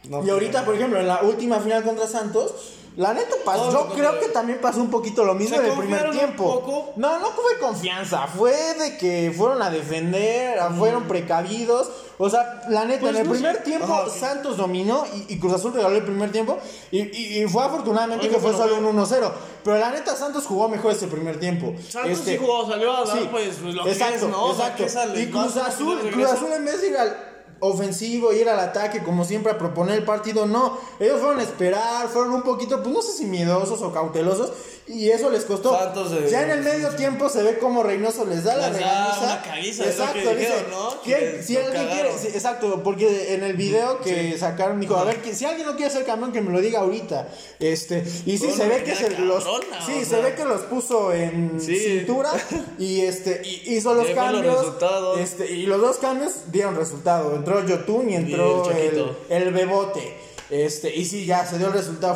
y 0.02 0.30
ahorita, 0.30 0.64
por 0.64 0.74
ejemplo, 0.74 0.98
en 1.00 1.06
la 1.06 1.22
última 1.22 1.60
final 1.60 1.82
contra 1.84 2.06
Santos, 2.06 2.54
la 2.96 3.12
neta 3.12 3.34
pasó, 3.44 3.66
No, 3.66 3.72
yo 3.72 3.84
no, 3.88 3.94
creo 3.94 4.12
no, 4.12 4.20
que 4.20 4.28
también 4.28 4.60
pasó 4.60 4.80
un 4.80 4.90
poquito 4.90 5.24
lo 5.24 5.34
mismo 5.34 5.56
¿Se 5.56 5.62
en 5.64 5.72
el 5.72 5.78
primer 5.78 6.04
confiaron 6.04 6.10
un 6.12 6.18
tiempo. 6.36 6.60
poco? 6.60 6.92
No, 6.96 7.18
no 7.18 7.26
fue 7.32 7.58
confianza, 7.60 8.26
fue 8.28 8.52
de 8.74 8.96
que 8.96 9.34
fueron 9.36 9.60
a 9.62 9.70
defender, 9.70 10.58
fueron 10.78 11.04
precavidos. 11.04 11.90
O 12.18 12.30
sea, 12.30 12.62
la 12.68 12.84
neta, 12.84 13.00
Mm. 13.00 13.02
Pues 13.02 13.16
en 13.16 13.22
el 13.22 13.28
primer 13.28 13.56
sé. 13.56 13.62
tiempo 13.62 13.92
Ajá. 13.92 14.08
Santos 14.08 14.56
dominó 14.56 15.04
y, 15.28 15.34
y 15.34 15.38
Cruz 15.40 15.54
Azul 15.54 15.72
regaló 15.74 15.96
el 15.96 16.04
primer 16.04 16.30
tiempo. 16.30 16.56
Y, 16.92 17.00
y- 17.00 17.42
y 17.42 17.48
fue 17.48 17.64
afortunadamente 17.64 18.26
Oye, 18.26 18.34
que 18.36 18.40
fue 18.40 18.52
solo 18.52 18.76
un 18.78 18.84
1-0. 18.96 19.32
Pero 19.64 19.78
la 19.78 19.90
neta, 19.90 20.14
Santos 20.14 20.44
jugó 20.46 20.68
mejor 20.68 20.92
ese 20.92 21.08
primer 21.08 21.40
tiempo. 21.40 21.74
Santos 21.88 22.12
Este, 22.12 22.32
sí 22.32 22.38
jugó, 22.38 22.68
salió 22.70 22.92
a 22.96 23.04
dar 23.04 23.18
Sí, 23.18 23.28
pues, 23.32 23.56
pues, 23.60 23.74
lo 23.74 23.84
exacto, 23.88 24.30
que 24.30 24.50
es, 24.50 24.50
exacto. 24.52 24.82
que 24.84 24.88
sale, 24.88 25.20
y 25.22 25.30
Cruz 25.30 25.56
Azul. 25.56 25.98
Cruz 26.12 26.26
Azul 26.30 26.52
en 26.52 26.64
vez 26.64 26.80
de 26.80 26.88
ir 26.90 26.96
al 26.96 27.33
ofensivo, 27.68 28.32
ir 28.32 28.48
al 28.48 28.60
ataque, 28.60 29.02
como 29.02 29.24
siempre, 29.24 29.52
a 29.52 29.58
proponer 29.58 29.98
el 29.98 30.04
partido, 30.04 30.46
no. 30.46 30.78
Ellos 31.00 31.20
fueron 31.20 31.40
a 31.40 31.42
esperar, 31.42 32.08
fueron 32.08 32.32
un 32.34 32.42
poquito, 32.42 32.82
pues 32.82 32.94
no 32.94 33.02
sé 33.02 33.12
si 33.12 33.24
miedosos 33.24 33.80
o 33.82 33.92
cautelosos, 33.92 34.52
y 34.86 35.08
eso 35.10 35.30
les 35.30 35.44
costó. 35.44 35.72
De- 36.10 36.30
ya 36.30 36.42
en 36.42 36.50
el 36.50 36.62
medio 36.62 36.90
tiempo 36.90 37.28
se 37.30 37.42
ve 37.42 37.58
como 37.58 37.82
Reynoso 37.82 38.24
les 38.26 38.44
da 38.44 38.54
la 38.56 38.68
Les 38.68 38.76
regañiza. 38.78 39.42
caguiza, 39.42 39.84
es 39.84 39.98
lo 39.98 40.04
Exacto, 40.04 40.14
que 40.30 40.36
dice, 40.36 40.52
dijeron, 40.52 40.70
¿no? 40.70 41.00
¿quién- 41.02 41.18
Que 41.20 41.42
si 41.42 41.56
alguien 41.56 41.86
quiere, 41.88 42.18
sí, 42.18 42.26
exacto, 42.28 42.82
porque 42.84 43.34
en 43.34 43.44
el 43.44 43.54
video 43.56 44.00
que 44.00 44.36
sacaron 44.38 44.80
dijo, 44.80 44.96
a 44.96 45.04
ver, 45.04 45.22
que- 45.22 45.34
si 45.34 45.44
alguien 45.46 45.66
no 45.66 45.74
quiere 45.76 45.90
ser 45.90 46.04
campeón, 46.04 46.32
que 46.32 46.40
me 46.42 46.52
lo 46.52 46.60
diga 46.60 46.80
ahorita. 46.80 47.28
Este, 47.60 48.04
y 48.26 48.36
sí, 48.36 48.50
se 48.50 48.68
ve 48.68 48.82
que 48.84 48.94
se 48.94 49.10
los, 49.20 49.42
sí, 49.86 50.04
se 50.04 50.20
ve 50.20 50.34
que 50.34 50.44
los 50.44 50.60
puso 50.62 51.12
en 51.14 51.58
Sí. 51.60 51.78
cintura 51.78 52.30
y 52.78 53.00
este, 53.00 53.40
y 53.44 53.74
hizo 53.76 53.94
los 53.94 54.06
los 54.08 54.14
cambios. 54.14 54.54
resultados. 54.58 55.18
Este, 55.20 55.50
y 55.50 55.66
los 55.66 55.80
dos 55.80 55.96
cambios 55.96 56.32
dieron 56.52 56.76
resultado. 56.76 57.34
Entró 57.36 57.64
Yotun 57.66 58.10
y 58.10 58.16
entró 58.16 58.70
el 58.70 58.76
el, 58.76 58.84
Chaquito. 58.90 59.16
el, 59.30 59.52
Bebote. 59.52 60.14
Este, 60.54 60.94
y 60.94 61.04
sí, 61.04 61.26
ya 61.26 61.44
se 61.44 61.58
dio 61.58 61.66
el 61.66 61.72
resultado 61.72 62.12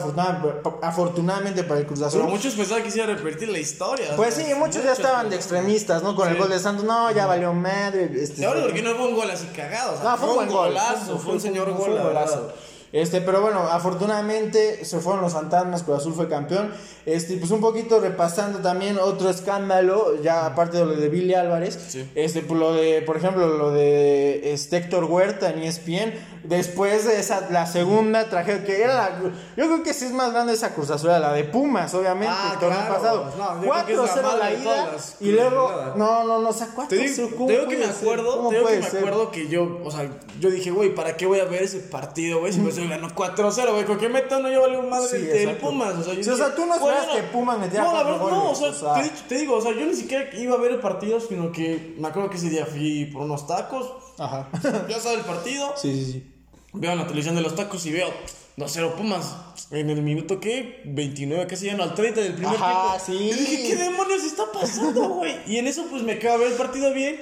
afortunadamente, 0.80 1.64
para 1.64 1.80
el 1.80 1.86
Cruz 1.86 2.02
Azul. 2.02 2.20
Pero 2.20 2.32
muchos 2.32 2.54
pensaban 2.54 2.84
que 2.84 2.90
se 2.92 2.98
iba 2.98 3.12
a 3.12 3.16
repetir 3.16 3.48
la 3.48 3.58
historia. 3.58 4.14
pues 4.14 4.34
sí, 4.34 4.44
muchos 4.54 4.84
ya 4.84 4.92
estaban 4.92 5.28
de 5.28 5.34
extremistas, 5.34 6.04
¿no? 6.04 6.14
Con 6.14 6.28
el 6.28 6.36
gol 6.36 6.48
de 6.48 6.60
Santos, 6.60 6.84
no, 6.84 7.10
ya 7.10 7.26
valió 7.26 7.52
madre. 7.52 8.08
Este, 8.14 8.46
ahora 8.46 8.62
porque 8.62 8.80
no 8.80 8.94
fue 8.94 9.08
un 9.08 9.16
gol 9.16 9.28
así 9.28 9.46
cagado. 9.46 9.94
O 9.94 10.00
sea, 10.00 10.10
no, 10.12 10.16
fue 10.18 10.28
un 10.28 10.34
buen 10.36 10.48
gol. 10.50 10.68
golazo, 10.68 11.18
fue 11.18 11.32
un 11.32 11.40
señor 11.40 11.76
fue 11.76 11.90
un 11.90 12.00
golazo. 12.00 12.52
Este, 12.92 13.20
pero 13.20 13.40
bueno, 13.40 13.62
afortunadamente 13.62 14.84
se 14.84 15.00
fueron 15.00 15.20
los 15.20 15.32
fantasmas, 15.32 15.82
Cruz 15.82 15.98
Azul 15.98 16.14
fue 16.14 16.28
campeón. 16.28 16.72
Este, 17.08 17.36
pues 17.38 17.50
un 17.52 17.60
poquito 17.62 18.00
repasando 18.00 18.58
también 18.58 18.98
otro 18.98 19.30
escándalo, 19.30 20.20
ya 20.22 20.44
aparte 20.44 20.76
de 20.76 20.84
lo 20.84 20.94
de 20.94 21.08
Billy 21.08 21.32
Álvarez. 21.32 21.78
Sí. 21.88 22.06
Este, 22.14 22.42
pues 22.42 22.60
lo 22.60 22.74
de, 22.74 23.00
por 23.02 23.16
ejemplo, 23.16 23.46
lo 23.48 23.70
de 23.70 24.52
este 24.52 24.76
Héctor 24.76 25.04
Huerta 25.04 25.48
en 25.50 25.60
ESPN. 25.62 26.12
Después 26.44 27.04
de 27.06 27.18
esa, 27.18 27.48
la 27.50 27.66
segunda 27.66 28.28
tragedia, 28.30 28.64
que 28.64 28.82
era 28.82 28.94
la. 28.94 29.18
Yo 29.56 29.66
creo 29.66 29.82
que 29.82 29.92
sí 29.92 30.04
es 30.04 30.12
más 30.12 30.32
grande 30.32 30.52
esa 30.52 30.72
Cruz 30.74 30.90
Azul, 30.90 31.10
la 31.10 31.32
de 31.32 31.44
Pumas, 31.44 31.92
obviamente, 31.94 32.32
Ah, 32.34 32.50
el 32.54 32.60
torneo 32.60 32.78
claro. 32.78 32.94
pasado. 32.94 33.32
No, 33.36 33.64
yo 33.64 33.70
creo 33.72 33.86
que 33.86 33.92
es 33.92 33.98
la 33.98 34.04
4-0 34.04 34.16
la, 34.22 34.22
madre 34.38 34.56
de 34.56 34.62
todas 34.64 34.76
ida. 34.84 34.92
las 34.92 35.16
Y 35.20 35.32
luego, 35.32 35.72
no, 35.96 36.24
no, 36.24 36.38
no, 36.40 36.48
o 36.48 36.52
sea, 36.52 36.68
4 36.74 36.88
Te 36.88 36.96
digo, 37.08 37.28
te 37.46 37.52
digo 37.52 37.68
que 37.68 37.76
me 37.76 37.84
acuerdo, 37.86 38.48
te 38.48 38.56
digo 38.56 38.68
que 38.68 38.78
me 38.78 38.86
acuerdo 38.86 39.30
que 39.30 39.48
yo, 39.48 39.80
o 39.84 39.90
sea, 39.90 40.08
yo 40.40 40.50
dije, 40.50 40.70
güey, 40.70 40.94
¿para 40.94 41.16
qué 41.16 41.26
voy 41.26 41.40
a 41.40 41.44
ver 41.44 41.62
ese 41.62 41.80
partido, 41.80 42.38
güey? 42.40 42.52
Si 42.52 42.60
me 42.60 42.70
ganando 42.88 43.08
4-0, 43.14 43.72
güey, 43.72 43.84
¿con 43.84 43.98
qué 43.98 44.08
meta 44.08 44.38
no 44.38 44.48
yo 44.50 44.60
vale 44.60 44.78
un 44.78 44.88
madre 44.88 45.08
Sí, 45.08 45.18
del. 45.24 45.56
Pumas? 45.56 45.94
O 45.96 46.04
sea, 46.04 46.14
yo 46.14 46.22
Sí, 46.22 46.30
o 46.30 46.34
dije, 46.34 46.46
sea, 46.46 46.54
tú 46.54 46.66
no 46.66 46.78
esperabas 47.00 47.16
que 47.26 47.32
Pumas 47.32 47.58
metiera 47.58 47.84
No, 47.84 47.92
la 47.92 48.02
verdad, 48.02 48.18
no, 48.18 48.24
o 48.24 48.54
goles, 48.54 48.58
sea, 48.58 48.68
o 48.90 48.94
sea. 48.94 49.02
Te, 49.02 49.10
te 49.28 49.34
digo, 49.38 49.56
o 49.56 49.60
sea, 49.60 49.72
yo 49.72 49.86
ni 49.86 49.94
siquiera 49.94 50.28
iba 50.36 50.54
a 50.54 50.58
ver 50.58 50.72
el 50.72 50.80
partido, 50.80 51.20
sino 51.20 51.50
que 51.52 51.94
me 51.98 52.08
acuerdo 52.08 52.30
que 52.30 52.36
ese 52.36 52.50
día 52.50 52.66
fui 52.66 53.06
por 53.06 53.22
unos 53.22 53.46
tacos, 53.46 53.90
Ajá. 54.18 54.48
ya 54.88 54.98
sabes 55.00 55.18
el 55.20 55.24
partido, 55.24 55.72
Sí, 55.76 55.92
sí, 56.04 56.12
sí. 56.12 56.32
veo 56.72 56.92
en 56.92 56.98
la 56.98 57.04
televisión 57.06 57.34
de 57.34 57.42
los 57.42 57.54
tacos 57.54 57.84
y 57.86 57.92
veo 57.92 58.08
2-0 58.56 58.92
Pumas. 58.94 59.36
En 59.70 59.90
el 59.90 60.00
minuto, 60.02 60.40
¿qué? 60.40 60.80
29, 60.86 61.46
casi 61.46 61.66
ya 61.66 61.74
no, 61.76 61.82
al 61.82 61.94
30 61.94 62.20
del 62.22 62.34
primer 62.34 62.54
Ajá, 62.56 62.96
tiempo. 62.98 63.04
sí. 63.06 63.30
Y 63.30 63.32
dije, 63.34 63.68
¿qué 63.68 63.76
demonios 63.76 64.24
está 64.24 64.44
pasando, 64.50 65.08
güey? 65.10 65.36
Y 65.46 65.58
en 65.58 65.66
eso, 65.66 65.84
pues, 65.90 66.02
me 66.02 66.18
quedo 66.18 66.32
a 66.32 66.36
ver 66.38 66.52
el 66.52 66.56
partido 66.56 66.92
bien. 66.94 67.20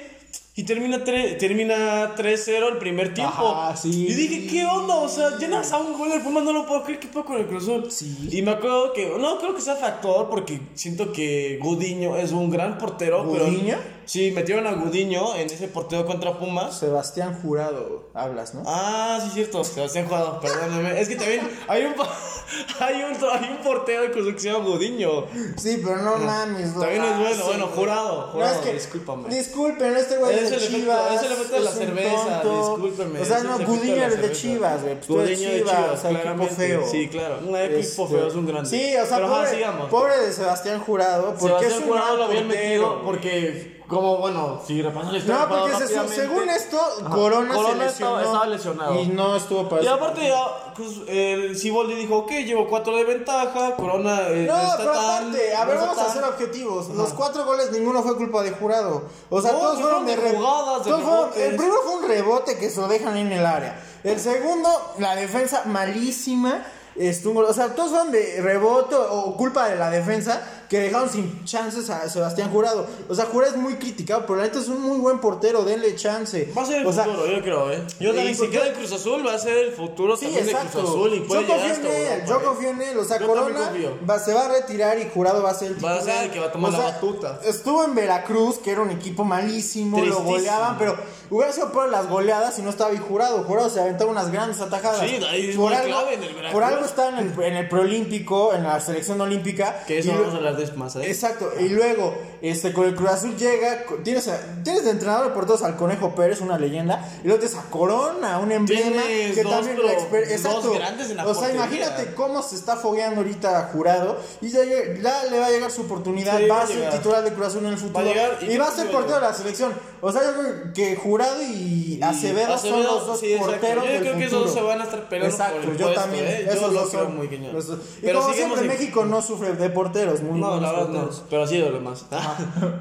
Y 0.57 0.63
termina, 0.63 1.03
termina 1.03 2.15
3-0 2.15 2.71
el 2.71 2.77
primer 2.79 3.13
tiempo. 3.13 3.47
Ajá, 3.47 3.77
sí. 3.77 4.07
Y 4.07 4.13
dije, 4.15 4.47
¿qué 4.47 4.65
onda? 4.65 4.95
O 4.95 5.07
sea, 5.07 5.37
llenas 5.37 5.71
a 5.71 5.77
un 5.77 5.95
gol 5.95 6.09
del 6.09 6.23
Pumas, 6.23 6.43
no 6.43 6.51
lo 6.51 6.65
puedo 6.65 6.83
creer. 6.83 6.99
¿Qué 6.99 7.07
puedo 7.07 7.27
con 7.27 7.37
el 7.37 7.45
Cruz 7.45 7.61
Azul? 7.65 7.91
Sí. 7.91 8.29
Y 8.31 8.41
me 8.41 8.49
acuerdo 8.49 8.91
que, 8.91 9.07
no 9.19 9.37
creo 9.37 9.53
que 9.53 9.61
sea 9.61 9.75
factor, 9.75 10.31
porque 10.31 10.59
siento 10.73 11.11
que 11.13 11.59
Gudiño 11.61 12.17
es 12.17 12.31
un 12.31 12.49
gran 12.49 12.79
portero. 12.79 13.23
¿Gudiño? 13.23 13.77
Pero, 13.77 13.97
sí, 14.05 14.31
metieron 14.31 14.65
a 14.65 14.71
Gudiño 14.71 15.35
en 15.35 15.45
ese 15.45 15.67
portero 15.67 16.07
contra 16.07 16.39
Pumas. 16.39 16.79
Sebastián 16.79 17.39
Jurado, 17.39 18.09
hablas, 18.15 18.55
¿no? 18.55 18.63
Ah, 18.65 19.19
sí, 19.23 19.29
cierto, 19.35 19.63
Sebastián 19.63 20.07
Jugado, 20.07 20.41
perdóname. 20.41 20.99
Es 20.99 21.07
que 21.07 21.17
también 21.17 21.47
hay 21.67 21.83
un, 21.83 21.93
hay 22.79 23.03
un, 23.03 23.13
hay 23.29 23.49
un 23.51 23.57
portero 23.63 24.03
de 24.03 24.11
Cruz 24.11 24.33
que 24.33 24.39
se 24.39 24.51
llama 24.51 24.65
Gudiño. 24.65 25.25
Sí, 25.57 25.81
pero 25.83 25.97
no 25.97 26.17
mames. 26.17 26.73
no 26.75 26.81
También 26.81 27.03
es 27.03 27.17
bueno, 27.19 27.45
bueno, 27.45 27.65
güey. 27.67 27.77
jurado, 27.77 28.17
No, 28.17 28.31
jurado, 28.33 28.55
es 28.55 28.61
que, 28.61 28.73
discúlpame. 28.73 29.29
Disculpen, 29.29 29.97
este 29.97 30.17
güey 30.17 30.37
Es 30.39 30.49
de 30.51 30.57
Chivas. 30.57 31.11
es 31.13 31.21
el 31.23 31.31
efecto 31.33 31.53
de 31.55 31.59
la 31.61 31.71
cerveza, 31.71 32.41
tonto. 32.41 32.77
discúlpeme, 32.77 33.21
O 33.21 33.25
sea, 33.25 33.39
no, 33.43 33.57
de 33.57 33.65
Gudiño 33.65 34.03
es 34.05 34.21
de. 34.21 34.31
Chivas, 34.31 34.81
güey. 34.83 34.95
Pues 34.95 35.07
Gudiño 35.07 35.49
de 35.49 35.59
Chivas, 35.63 36.05
o 36.05 36.09
claramente. 36.09 36.55
feo. 36.55 36.83
Sí, 36.89 37.07
claro, 37.09 37.39
un 37.45 37.55
equipo 37.55 37.79
Este, 37.79 38.07
feo, 38.07 38.27
es 38.27 38.33
un 38.35 38.45
grande. 38.47 38.69
Sí, 38.69 38.95
o 38.95 39.05
sea, 39.05 39.27
pobre, 39.27 39.49
sigamos. 39.49 39.89
pobre 39.89 40.17
de 40.17 40.31
Sebastián 40.33 40.79
Jurado, 40.79 41.35
porque 41.39 41.65
Sebastián 41.65 41.81
Jurado 41.87 42.05
gran 42.07 42.17
lo 42.17 42.23
habían 42.25 42.47
metido 42.47 42.89
güey. 42.93 43.05
porque, 43.05 43.76
como, 43.87 44.17
bueno, 44.17 44.59
si 44.67 44.81
repasamos 44.81 45.13
la 45.13 45.19
historia 45.19 45.45
No, 45.45 45.49
porque 45.49 45.75
se- 45.87 46.07
según 46.09 46.49
esto, 46.49 46.77
Corona, 47.09 47.53
Corona 47.53 47.83
se 47.85 47.89
estaba- 47.93 48.17
lesionó. 48.17 48.19
estaba 48.21 48.45
lesionado. 48.47 48.95
Y 49.01 49.07
no 49.07 49.35
estuvo 49.37 49.69
para 49.69 49.81
Y 49.83 49.87
aparte 49.87 50.27
ya, 50.27 50.73
pues, 50.75 50.89
el 51.07 51.57
Siboldi 51.57 51.93
dijo, 51.95 52.17
ok, 52.17 52.31
llevo 52.45 52.67
cuatro 52.67 52.95
de 52.97 53.05
ventaja, 53.05 53.75
Corona 53.77 54.27
eh, 54.27 54.45
No, 54.47 54.55
no 54.57 54.61
está 54.63 54.77
pero 54.77 54.91
tan... 54.91 55.05
aparte, 55.27 55.55
a 55.55 55.65
ver, 55.65 55.77
vamos 55.77 55.97
a 55.97 56.13
ser 56.13 56.23
objetivos. 56.25 56.89
Los 56.89 57.13
cuatro 57.13 57.45
goles, 57.45 57.71
ninguno 57.71 58.03
fue 58.03 58.17
culpa 58.17 58.43
de 58.43 58.51
jurado. 58.51 59.03
O 59.29 59.41
sea, 59.41 59.53
No, 59.53 59.59
todos 59.59 59.79
fueron 59.79 60.05
de, 60.05 60.17
jugadas, 60.17 60.83
de 60.85 60.91
fueron-. 60.91 61.29
El 61.37 61.55
primero 61.55 61.81
fue 61.83 61.95
un 61.95 62.07
rebote 62.07 62.57
que 62.57 62.69
se 62.69 62.81
lo 62.81 62.87
dejan 62.89 63.15
en 63.17 63.31
el 63.31 63.45
área. 63.45 63.81
El 64.03 64.19
segundo, 64.19 64.69
la 64.99 65.15
defensa 65.15 65.63
malísima. 65.65 66.65
Estuvo, 66.99 67.41
o 67.41 67.53
sea, 67.53 67.75
todos 67.75 67.89
fueron 67.91 68.11
de 68.11 68.41
rebote 68.41 68.95
o 68.95 69.35
culpa 69.37 69.69
de 69.69 69.75
la 69.75 69.89
defensa 69.89 70.41
que 70.67 70.79
dejaron 70.79 71.09
sin 71.09 71.45
chances 71.45 71.89
a 71.89 72.09
Sebastián 72.09 72.51
Jurado. 72.51 72.85
O 73.07 73.15
sea, 73.15 73.25
Jurado 73.25 73.53
es 73.53 73.57
muy 73.61 73.75
criticado, 73.75 74.25
pero 74.25 74.35
la 74.37 74.43
neta 74.43 74.59
es 74.59 74.67
un 74.67 74.81
muy 74.81 74.97
buen 74.97 75.19
portero, 75.19 75.63
denle 75.63 75.95
chance. 75.95 76.51
Va 76.57 76.63
a 76.63 76.65
ser 76.65 76.81
el 76.81 76.87
o 76.87 76.91
sea, 76.91 77.05
futuro, 77.05 77.25
yo 77.27 77.41
creo, 77.41 77.71
¿eh? 77.71 77.83
Yo 77.99 78.11
y 78.11 78.15
también, 78.15 78.35
si 78.35 78.47
queda 78.49 78.67
en 78.67 78.73
Cruz 78.73 78.91
Azul, 78.91 79.25
va 79.25 79.33
a 79.35 79.39
ser 79.39 79.57
el 79.57 79.71
futuro 79.71 80.17
Sí, 80.17 80.25
también 80.25 80.45
de 80.45 80.51
exacto. 80.51 80.79
Cruz 80.79 80.89
Azul 80.89 81.13
y 81.13 81.19
puede 81.21 81.41
yo 81.43 81.47
confío 81.47 81.73
en 81.75 81.85
él, 81.85 82.23
yo 82.27 82.43
confío 82.43 82.69
en 82.71 82.81
él. 82.81 82.97
O 82.97 83.03
sea, 83.05 83.19
Yo 83.19 83.27
Corona 83.27 83.71
va- 84.09 84.19
se 84.19 84.33
va 84.33 84.45
a 84.45 84.49
retirar 84.49 84.99
y 84.99 85.09
Jurado 85.13 85.41
va 85.41 85.51
a 85.51 85.53
ser 85.53 85.69
el 85.71 85.85
Va 85.85 85.91
a 85.93 85.99
titular. 85.99 86.15
ser 86.17 86.25
el 86.25 86.31
que 86.31 86.39
va 86.39 86.47
a 86.47 86.51
tomar 86.51 86.69
O 86.69 86.73
la 86.73 86.79
sea, 86.83 86.91
batuta. 86.95 87.39
Estuvo 87.45 87.83
en 87.85 87.95
Veracruz, 87.95 88.57
que 88.57 88.71
era 88.71 88.81
un 88.81 88.89
equipo 88.91 89.23
malísimo, 89.23 89.97
Tristísimo. 89.99 90.25
lo 90.25 90.31
goleaban, 90.31 90.77
pero 90.77 90.97
hubiera 91.29 91.53
sido 91.53 91.71
por 91.71 91.87
las 91.89 92.09
goleadas 92.09 92.55
si 92.55 92.61
no 92.61 92.71
estaba 92.71 92.89
ahí 92.89 92.97
Jurado. 92.97 93.43
Jurado 93.43 93.69
se 93.69 93.79
aventaba 93.79 94.11
unas 94.11 94.31
grandes 94.31 94.59
atajadas. 94.59 94.99
Sí, 94.99 95.19
ahí 95.29 95.49
es 95.51 95.55
por 95.55 95.65
muy 95.69 95.73
algo, 95.75 95.87
clave 95.97 96.13
en 96.15 96.23
el 96.23 96.29
Veracruz. 96.33 96.51
Por 96.51 96.63
algo 96.63 96.85
está 96.87 97.09
en 97.09 97.17
el, 97.19 97.43
en 97.43 97.55
el 97.57 97.69
preolímpico, 97.69 98.53
en 98.53 98.63
la 98.63 98.79
selección 98.79 99.21
olímpica. 99.21 99.83
Que 99.85 99.99
eso 99.99 100.09
y 100.09 100.11
vamos 100.13 100.33
a 100.33 100.37
hablar 100.37 100.57
de 100.57 100.71
más, 100.73 100.95
¿eh? 100.95 101.01
Exacto, 101.09 101.51
y 101.59 101.69
luego, 101.69 102.15
este, 102.41 102.73
con 102.73 102.85
el 102.87 102.95
Cruz 102.95 103.09
Azul 103.11 103.35
llega, 103.37 103.83
tienes, 104.03 104.27
a- 104.27 104.39
tienes 104.63 104.83
de 104.85 104.91
entrenador 104.91 105.33
por 105.33 105.45
todos 105.45 105.63
al 105.63 105.75
Conejo 105.75 106.15
Pérez, 106.15 106.41
una 106.41 106.57
leyenda, 106.57 107.07
y 107.23 107.27
luego 107.27 107.39
tienes 107.39 107.57
a 107.57 107.63
Corona, 107.69 108.39
un 108.39 108.51
emblema, 108.51 109.01
Tienes 109.03 109.35
que 109.35 109.43
dos, 109.43 109.51
también 109.53 109.77
la 109.85 109.93
dos 109.93 110.03
exacto. 110.13 110.71
grandes 110.73 111.09
en 111.11 111.17
la 111.17 111.25
O 111.25 111.33
sea, 111.33 111.43
portería. 111.49 111.65
imagínate 111.65 112.13
cómo 112.15 112.41
se 112.41 112.55
está 112.55 112.75
fogueando 112.75 113.21
ahorita 113.21 113.69
Jurado, 113.73 114.17
y 114.41 114.49
ya, 114.49 114.63
ya 114.63 115.23
le 115.29 115.39
va 115.39 115.45
a 115.47 115.49
llegar 115.51 115.71
su 115.71 115.81
oportunidad, 115.83 116.37
Sí, 116.37 116.47
va 116.47 116.57
va 116.57 116.63
a 116.63 116.67
ser 116.67 116.89
titular 116.89 117.23
de 117.23 117.33
Cruz 117.33 117.47
Azul 117.47 117.65
en 117.65 117.71
el 117.73 117.77
futuro, 117.77 118.03
llegar 118.05 118.37
y 118.41 118.45
y, 118.53 118.57
va 118.57 118.67
a 118.67 118.71
ser 118.71 118.87
va 118.87 118.91
portero 118.91 119.15
de 119.15 119.21
la 119.21 119.33
selección. 119.33 119.73
O 119.99 120.11
sea, 120.11 120.21
yo 120.23 120.39
creo 120.39 120.73
que 120.73 120.95
Jurado 120.95 121.41
y, 121.41 121.99
Acevedo, 122.03 122.45
son 122.47 122.53
Acevedo, 122.55 122.83
los 122.95 123.07
dos 123.07 123.19
sí, 123.19 123.35
porteros 123.39 123.83
Yo 123.85 123.91
del 123.91 124.01
creo 124.01 124.17
que 124.17 124.23
futuro. 124.25 124.27
esos 124.27 124.45
dos 124.45 124.53
se 124.53 124.61
van 124.61 124.81
a 124.81 124.83
estar 124.83 125.09
peleando 125.09 125.35
Exacto, 125.35 125.61
por 125.61 125.71
el 125.71 125.77
yo 125.77 125.85
puesto, 125.85 126.01
también. 126.01 126.25
¿eh? 126.25 126.47
Esos 126.51 126.73
creo 126.85 127.03
son 127.05 127.17
muy 127.17 127.27
cañón. 127.27 127.53
los 127.53 127.65
Pero 128.01 128.21
como 128.21 128.33
siempre, 128.33 128.61
en- 128.61 128.67
México 128.67 129.05
no 129.05 129.21
sufre 129.21 129.53
de 129.53 129.69
porteros, 129.69 130.21
muy 130.21 130.39
No, 130.39 130.59
la 130.59 130.71
verdad 130.71 130.89
no. 130.89 131.09
Pero 131.29 131.43
así 131.43 131.57
de 131.57 131.69
lo 131.69 131.75
demás. 131.75 132.05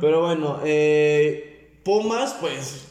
pero 0.01 0.23
bueno, 0.23 0.59
eh, 0.65 1.79
Pumas, 1.85 2.37
pues. 2.41 2.86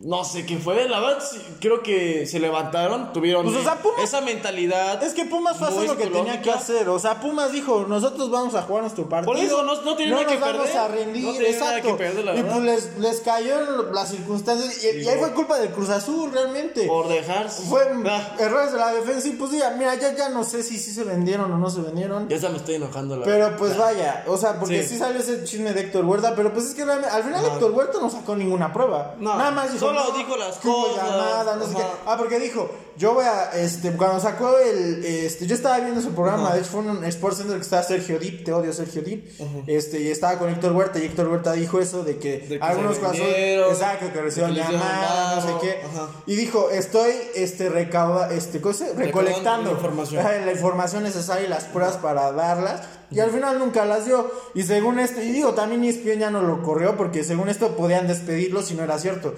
No 0.00 0.24
sé 0.24 0.46
qué 0.46 0.58
fue, 0.58 0.88
la 0.88 1.00
verdad 1.00 1.18
sí, 1.28 1.40
creo 1.60 1.82
que 1.82 2.24
se 2.26 2.38
levantaron, 2.38 3.12
tuvieron 3.12 3.44
Pues, 3.44 3.56
o 3.56 3.62
sea, 3.64 3.82
Pumas- 3.82 4.04
esa 4.04 4.20
mentalidad. 4.20 5.02
Es 5.02 5.12
que 5.12 5.24
Pumas 5.24 5.56
fue 5.56 5.66
a 5.66 5.70
hacer 5.70 5.88
lo 5.88 5.96
que 5.96 6.06
tenía 6.06 6.40
que 6.40 6.52
hacer. 6.52 6.88
O 6.88 7.00
sea, 7.00 7.20
Pumas 7.20 7.50
dijo, 7.50 7.84
nosotros 7.88 8.30
vamos 8.30 8.54
a 8.54 8.62
jugar 8.62 8.82
nuestro 8.82 9.08
partido. 9.08 9.32
Por 9.32 9.42
eso, 9.42 9.64
no- 9.64 9.82
no 9.82 9.96
tiene 9.96 10.12
nada 10.12 10.22
nos 10.22 10.32
que 10.32 10.38
vamos 10.38 10.56
perder. 10.68 10.78
a 10.78 10.86
rendir, 10.88 11.24
No 11.24 11.32
nada 11.32 11.48
exacto. 11.48 11.96
perder, 11.96 12.22
y 12.22 12.26
verdad. 12.42 12.52
pues 12.52 12.62
les, 12.64 12.98
les 12.98 13.20
cayó 13.22 13.58
en 13.60 13.92
las 13.92 14.08
circunstancias. 14.10 14.84
Y, 14.84 15.00
y 15.00 15.08
ahí 15.08 15.18
fue 15.18 15.32
culpa 15.32 15.58
del 15.58 15.70
Cruz 15.70 15.88
Azul, 15.88 16.30
realmente. 16.32 16.86
Por 16.86 17.08
dejar. 17.08 17.50
Fue 17.50 17.82
Ah, 18.06 18.36
errores 18.38 18.70
de 18.72 18.78
la 18.78 18.92
defensa. 18.92 19.26
Y 19.26 19.32
pues 19.32 19.50
ya, 19.50 19.70
mira, 19.70 19.96
ya, 19.96 20.14
ya 20.14 20.28
no 20.28 20.44
sé 20.44 20.62
si 20.62 20.78
sí 20.78 20.92
se 20.92 21.02
vendieron 21.02 21.50
o 21.52 21.58
no 21.58 21.70
se 21.70 21.80
vendieron. 21.80 22.28
ya 22.28 22.36
hasta 22.36 22.50
me 22.50 22.58
estoy 22.58 22.76
enojando 22.76 23.16
la 23.16 23.24
Pero 23.24 23.56
pues 23.56 23.76
vaya, 23.76 24.22
o 24.28 24.36
sea, 24.36 24.60
porque 24.60 24.84
sí. 24.84 24.90
Sí. 24.90 24.98
salió 24.98 25.20
ese 25.20 25.42
chisme 25.42 25.72
de 25.72 25.80
Héctor 25.80 26.04
Huerta, 26.04 26.34
pero 26.36 26.52
pues 26.52 26.66
es 26.66 26.74
que 26.74 26.82
al 26.82 27.22
final 27.24 27.44
Héctor 27.44 27.72
Huerta 27.72 27.98
no 28.00 28.08
sacó 28.08 28.36
ninguna 28.36 28.72
prueba. 28.72 29.16
No, 29.18 29.36
Nada 29.36 29.50
más 29.50 29.72
dijo, 29.72 29.87
Solo 29.88 30.18
dijo 30.18 30.36
las 30.36 30.56
cosas, 30.56 30.96
llamada, 30.96 31.56
no 31.56 31.66
sé 31.66 31.74
qué. 31.74 31.82
ajá. 31.82 31.92
Ah, 32.06 32.16
porque 32.16 32.38
dijo, 32.38 32.70
yo 32.96 33.14
voy 33.14 33.24
a, 33.24 33.50
este, 33.52 33.92
cuando 33.92 34.20
sacó 34.20 34.58
el, 34.58 35.04
este, 35.04 35.46
yo 35.46 35.54
estaba 35.54 35.78
viendo 35.78 36.00
su 36.00 36.10
programa, 36.10 36.52
de 36.52 36.60
hecho 36.60 36.70
fue 36.70 36.80
un 36.80 37.04
Sports 37.04 37.38
Center 37.38 37.56
que 37.56 37.62
estaba 37.62 37.82
Sergio 37.82 38.18
Dip, 38.18 38.44
te 38.44 38.52
odio 38.52 38.72
Sergio 38.72 39.02
Dip, 39.02 39.28
este, 39.66 40.00
y 40.00 40.08
estaba 40.08 40.38
con 40.38 40.48
Héctor 40.50 40.72
Huerta, 40.72 40.98
y 40.98 41.04
Héctor 41.04 41.28
Huerta 41.28 41.52
dijo 41.52 41.80
eso 41.80 42.02
de 42.04 42.18
que, 42.18 42.38
De 42.38 42.58
que 42.58 42.64
algunos 42.64 42.98
casos, 42.98 43.18
exacto, 43.18 44.12
que 44.12 44.20
recibieron 44.20 44.56
llamadas, 44.56 45.44
no 45.44 45.52
sé 45.52 45.54
qué, 45.60 45.80
ajá. 45.86 46.08
y 46.26 46.34
dijo, 46.34 46.70
estoy, 46.70 47.12
este, 47.34 47.68
recauda, 47.68 48.32
este, 48.32 48.60
¿cómo 48.60 48.74
se 48.74 48.84
dice? 48.84 48.96
recolectando 48.96 49.70
la 49.70 49.76
información. 49.76 50.20
ajá, 50.26 50.38
la 50.38 50.52
información 50.52 51.02
necesaria 51.04 51.46
y 51.46 51.50
las 51.50 51.64
pruebas 51.64 51.96
para 51.98 52.32
darlas, 52.32 52.82
y 53.10 53.20
al 53.20 53.30
final 53.30 53.58
nunca 53.58 53.84
las 53.84 54.04
dio, 54.06 54.30
y 54.54 54.62
según 54.62 54.98
esto, 54.98 55.20
y 55.22 55.30
digo, 55.32 55.54
también 55.54 55.82
ESPN 55.84 56.18
ya 56.20 56.30
no 56.30 56.42
lo 56.42 56.62
corrió, 56.62 56.96
porque 56.96 57.24
según 57.24 57.48
esto 57.48 57.76
podían 57.76 58.06
despedirlo 58.06 58.62
si 58.62 58.74
no 58.74 58.82
era 58.84 58.98
cierto, 58.98 59.34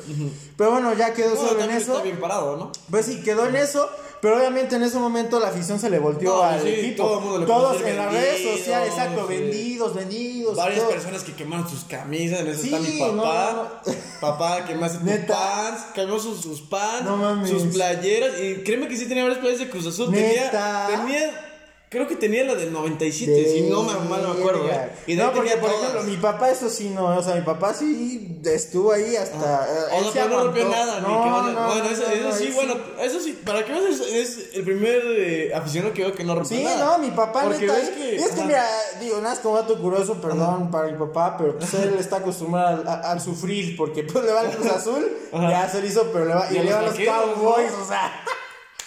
pero 0.57 0.73
bueno, 0.73 0.93
ya 0.95 1.13
quedó 1.15 1.35
Bueno, 1.37 1.49
solo 1.51 1.65
en 1.65 1.71
eso, 1.71 1.93
está 1.93 2.03
bien 2.05 2.19
parado, 2.21 2.57
¿no? 2.57 2.73
pues 2.91 3.07
sí, 3.07 3.23
quedó 3.23 3.47
en 3.47 3.57
eso, 3.57 3.89
pero 4.21 4.37
obviamente 4.37 4.77
en 4.77 4.83
ese 4.83 4.99
momento 4.99 5.41
la 5.41 5.49
afición 5.49 5.79
se 5.81 5.89
le 5.89 5.99
volteó 5.99 6.37
No, 6.37 6.43
al 6.43 6.61
sí, 6.61 6.69
equipo. 6.69 7.05
todo 7.05 7.19
el 7.19 7.25
mundo 7.25 7.39
le 7.39 7.47
Todos 7.47 7.83
en 7.83 7.97
las 7.97 8.13
redes 8.13 8.59
sociales, 8.59 8.89
exacto, 8.91 9.27
sí. 9.29 9.35
vendidos, 9.35 9.95
vendidos. 9.95 10.57
Varias 10.57 10.81
todo. 10.81 10.91
personas 10.91 11.23
que 11.23 11.33
quemaron 11.35 11.67
sus 11.71 11.85
camisas, 11.85 12.41
en 12.41 12.49
eso 12.49 12.61
Sí, 12.63 12.75
está 12.75 12.81
mi 12.81 13.13
no, 13.17 13.23
papá. 13.23 13.81
no, 13.87 13.93
Papá, 14.21 14.65
quemaste 14.67 14.99
tus 14.99 15.27
pants, 15.35 15.83
quemó 15.95 16.19
sus, 16.19 16.43
sus 16.43 16.61
pants, 16.61 17.05
No 17.05 17.47
sus 17.47 17.63
playeras. 17.73 18.39
Y 18.39 18.57
créeme 18.63 18.89
que 18.89 18.97
sí 18.99 19.07
tenía 19.07 19.23
varias 19.23 19.39
playeras 19.39 19.61
de 19.67 19.71
Cruz 19.71 19.87
Azul. 19.87 20.11
Neta. 20.11 20.87
Tenía, 20.91 21.05
tenía, 21.05 21.50
creo 21.91 22.07
que 22.07 22.15
tenía 22.15 22.45
la 22.45 22.55
del 22.55 22.73
97, 22.73 23.53
si 23.53 23.63
no 23.63 23.83
me 23.83 23.93
mal 24.09 24.23
me 24.23 24.41
acuerdo. 24.41 24.65
¿eh? 24.71 24.91
Y 25.09 25.17
de 25.17 25.23
no, 25.25 25.33
porque 25.33 25.51
por 25.57 25.71
todas. 25.71 25.83
ejemplo, 25.91 26.03
mi 26.05 26.17
papá, 26.19 26.49
eso 26.51 26.71
sí, 26.71 26.89
no, 26.91 27.19
o 27.19 27.23
sea, 27.23 27.35
mi 27.35 27.41
papá 27.43 27.75
sí 27.75 28.41
estuvo 28.45 28.93
ahí 28.93 29.17
hasta. 29.17 29.67
eh, 29.67 29.95
O 29.95 29.99
él 29.99 30.05
sea, 30.05 30.13
se 30.13 30.29
pero 30.29 30.29
no 30.39 30.45
rompió 30.45 30.69
nada, 30.69 31.01
No, 31.01 31.07
que 31.09 31.13
no, 31.31 31.37
vaya- 31.43 31.53
no, 31.53 31.67
Bueno, 31.67 31.85
eso, 31.91 32.03
eso 32.07 32.33
sí, 32.39 32.53
bueno, 32.55 32.75
eso 33.01 33.19
sí, 33.21 33.41
para 33.45 33.63
veas, 33.63 34.01
es, 34.01 34.51
el 34.55 34.63
primer 34.63 35.03
eh, 35.05 35.53
aficionado 35.53 35.93
que 35.93 36.03
veo 36.03 36.13
que 36.15 36.23
no 36.23 36.37
rompió 36.37 36.57
Sí, 36.59 36.63
nada. 36.63 36.97
no, 36.97 36.99
mi 37.05 37.11
papá 37.11 37.43
Porque 37.43 37.67
neta. 37.67 37.81
es- 37.81 37.91
que- 37.91 38.17
es 38.17 38.29
que 38.29 38.33
ajá. 38.41 38.45
mira, 38.47 38.67
digo, 39.01 39.21
nada 39.21 39.35
es 39.35 39.41
como 39.41 39.57
dato 39.57 39.77
curioso, 39.81 40.15
perdón 40.21 40.71
para 40.71 40.87
mi 40.93 40.97
papá, 40.97 41.37
pero 41.37 41.59
pues 41.59 41.75
él 41.75 41.97
está 41.99 42.19
acostumbrado 42.19 42.85
al, 42.89 43.21
sufrir, 43.21 43.77
porque 43.77 44.05
pues 44.05 44.25
le 44.25 44.33
va 44.33 44.41
al 44.43 44.51
Cruz 44.57 44.67
Azul, 44.69 45.11
ya 45.33 45.69
se 45.69 45.81
le 45.83 45.89
hizo, 45.89 46.05
pero 46.13 46.25
le 46.27 46.35
va, 46.35 46.47
y, 46.53 46.55
le 46.61 46.73
va 46.73 46.79
a 46.79 46.83
los 46.83 46.95
Cowboys, 46.95 47.73
o 47.83 47.85
sea. 47.89 48.13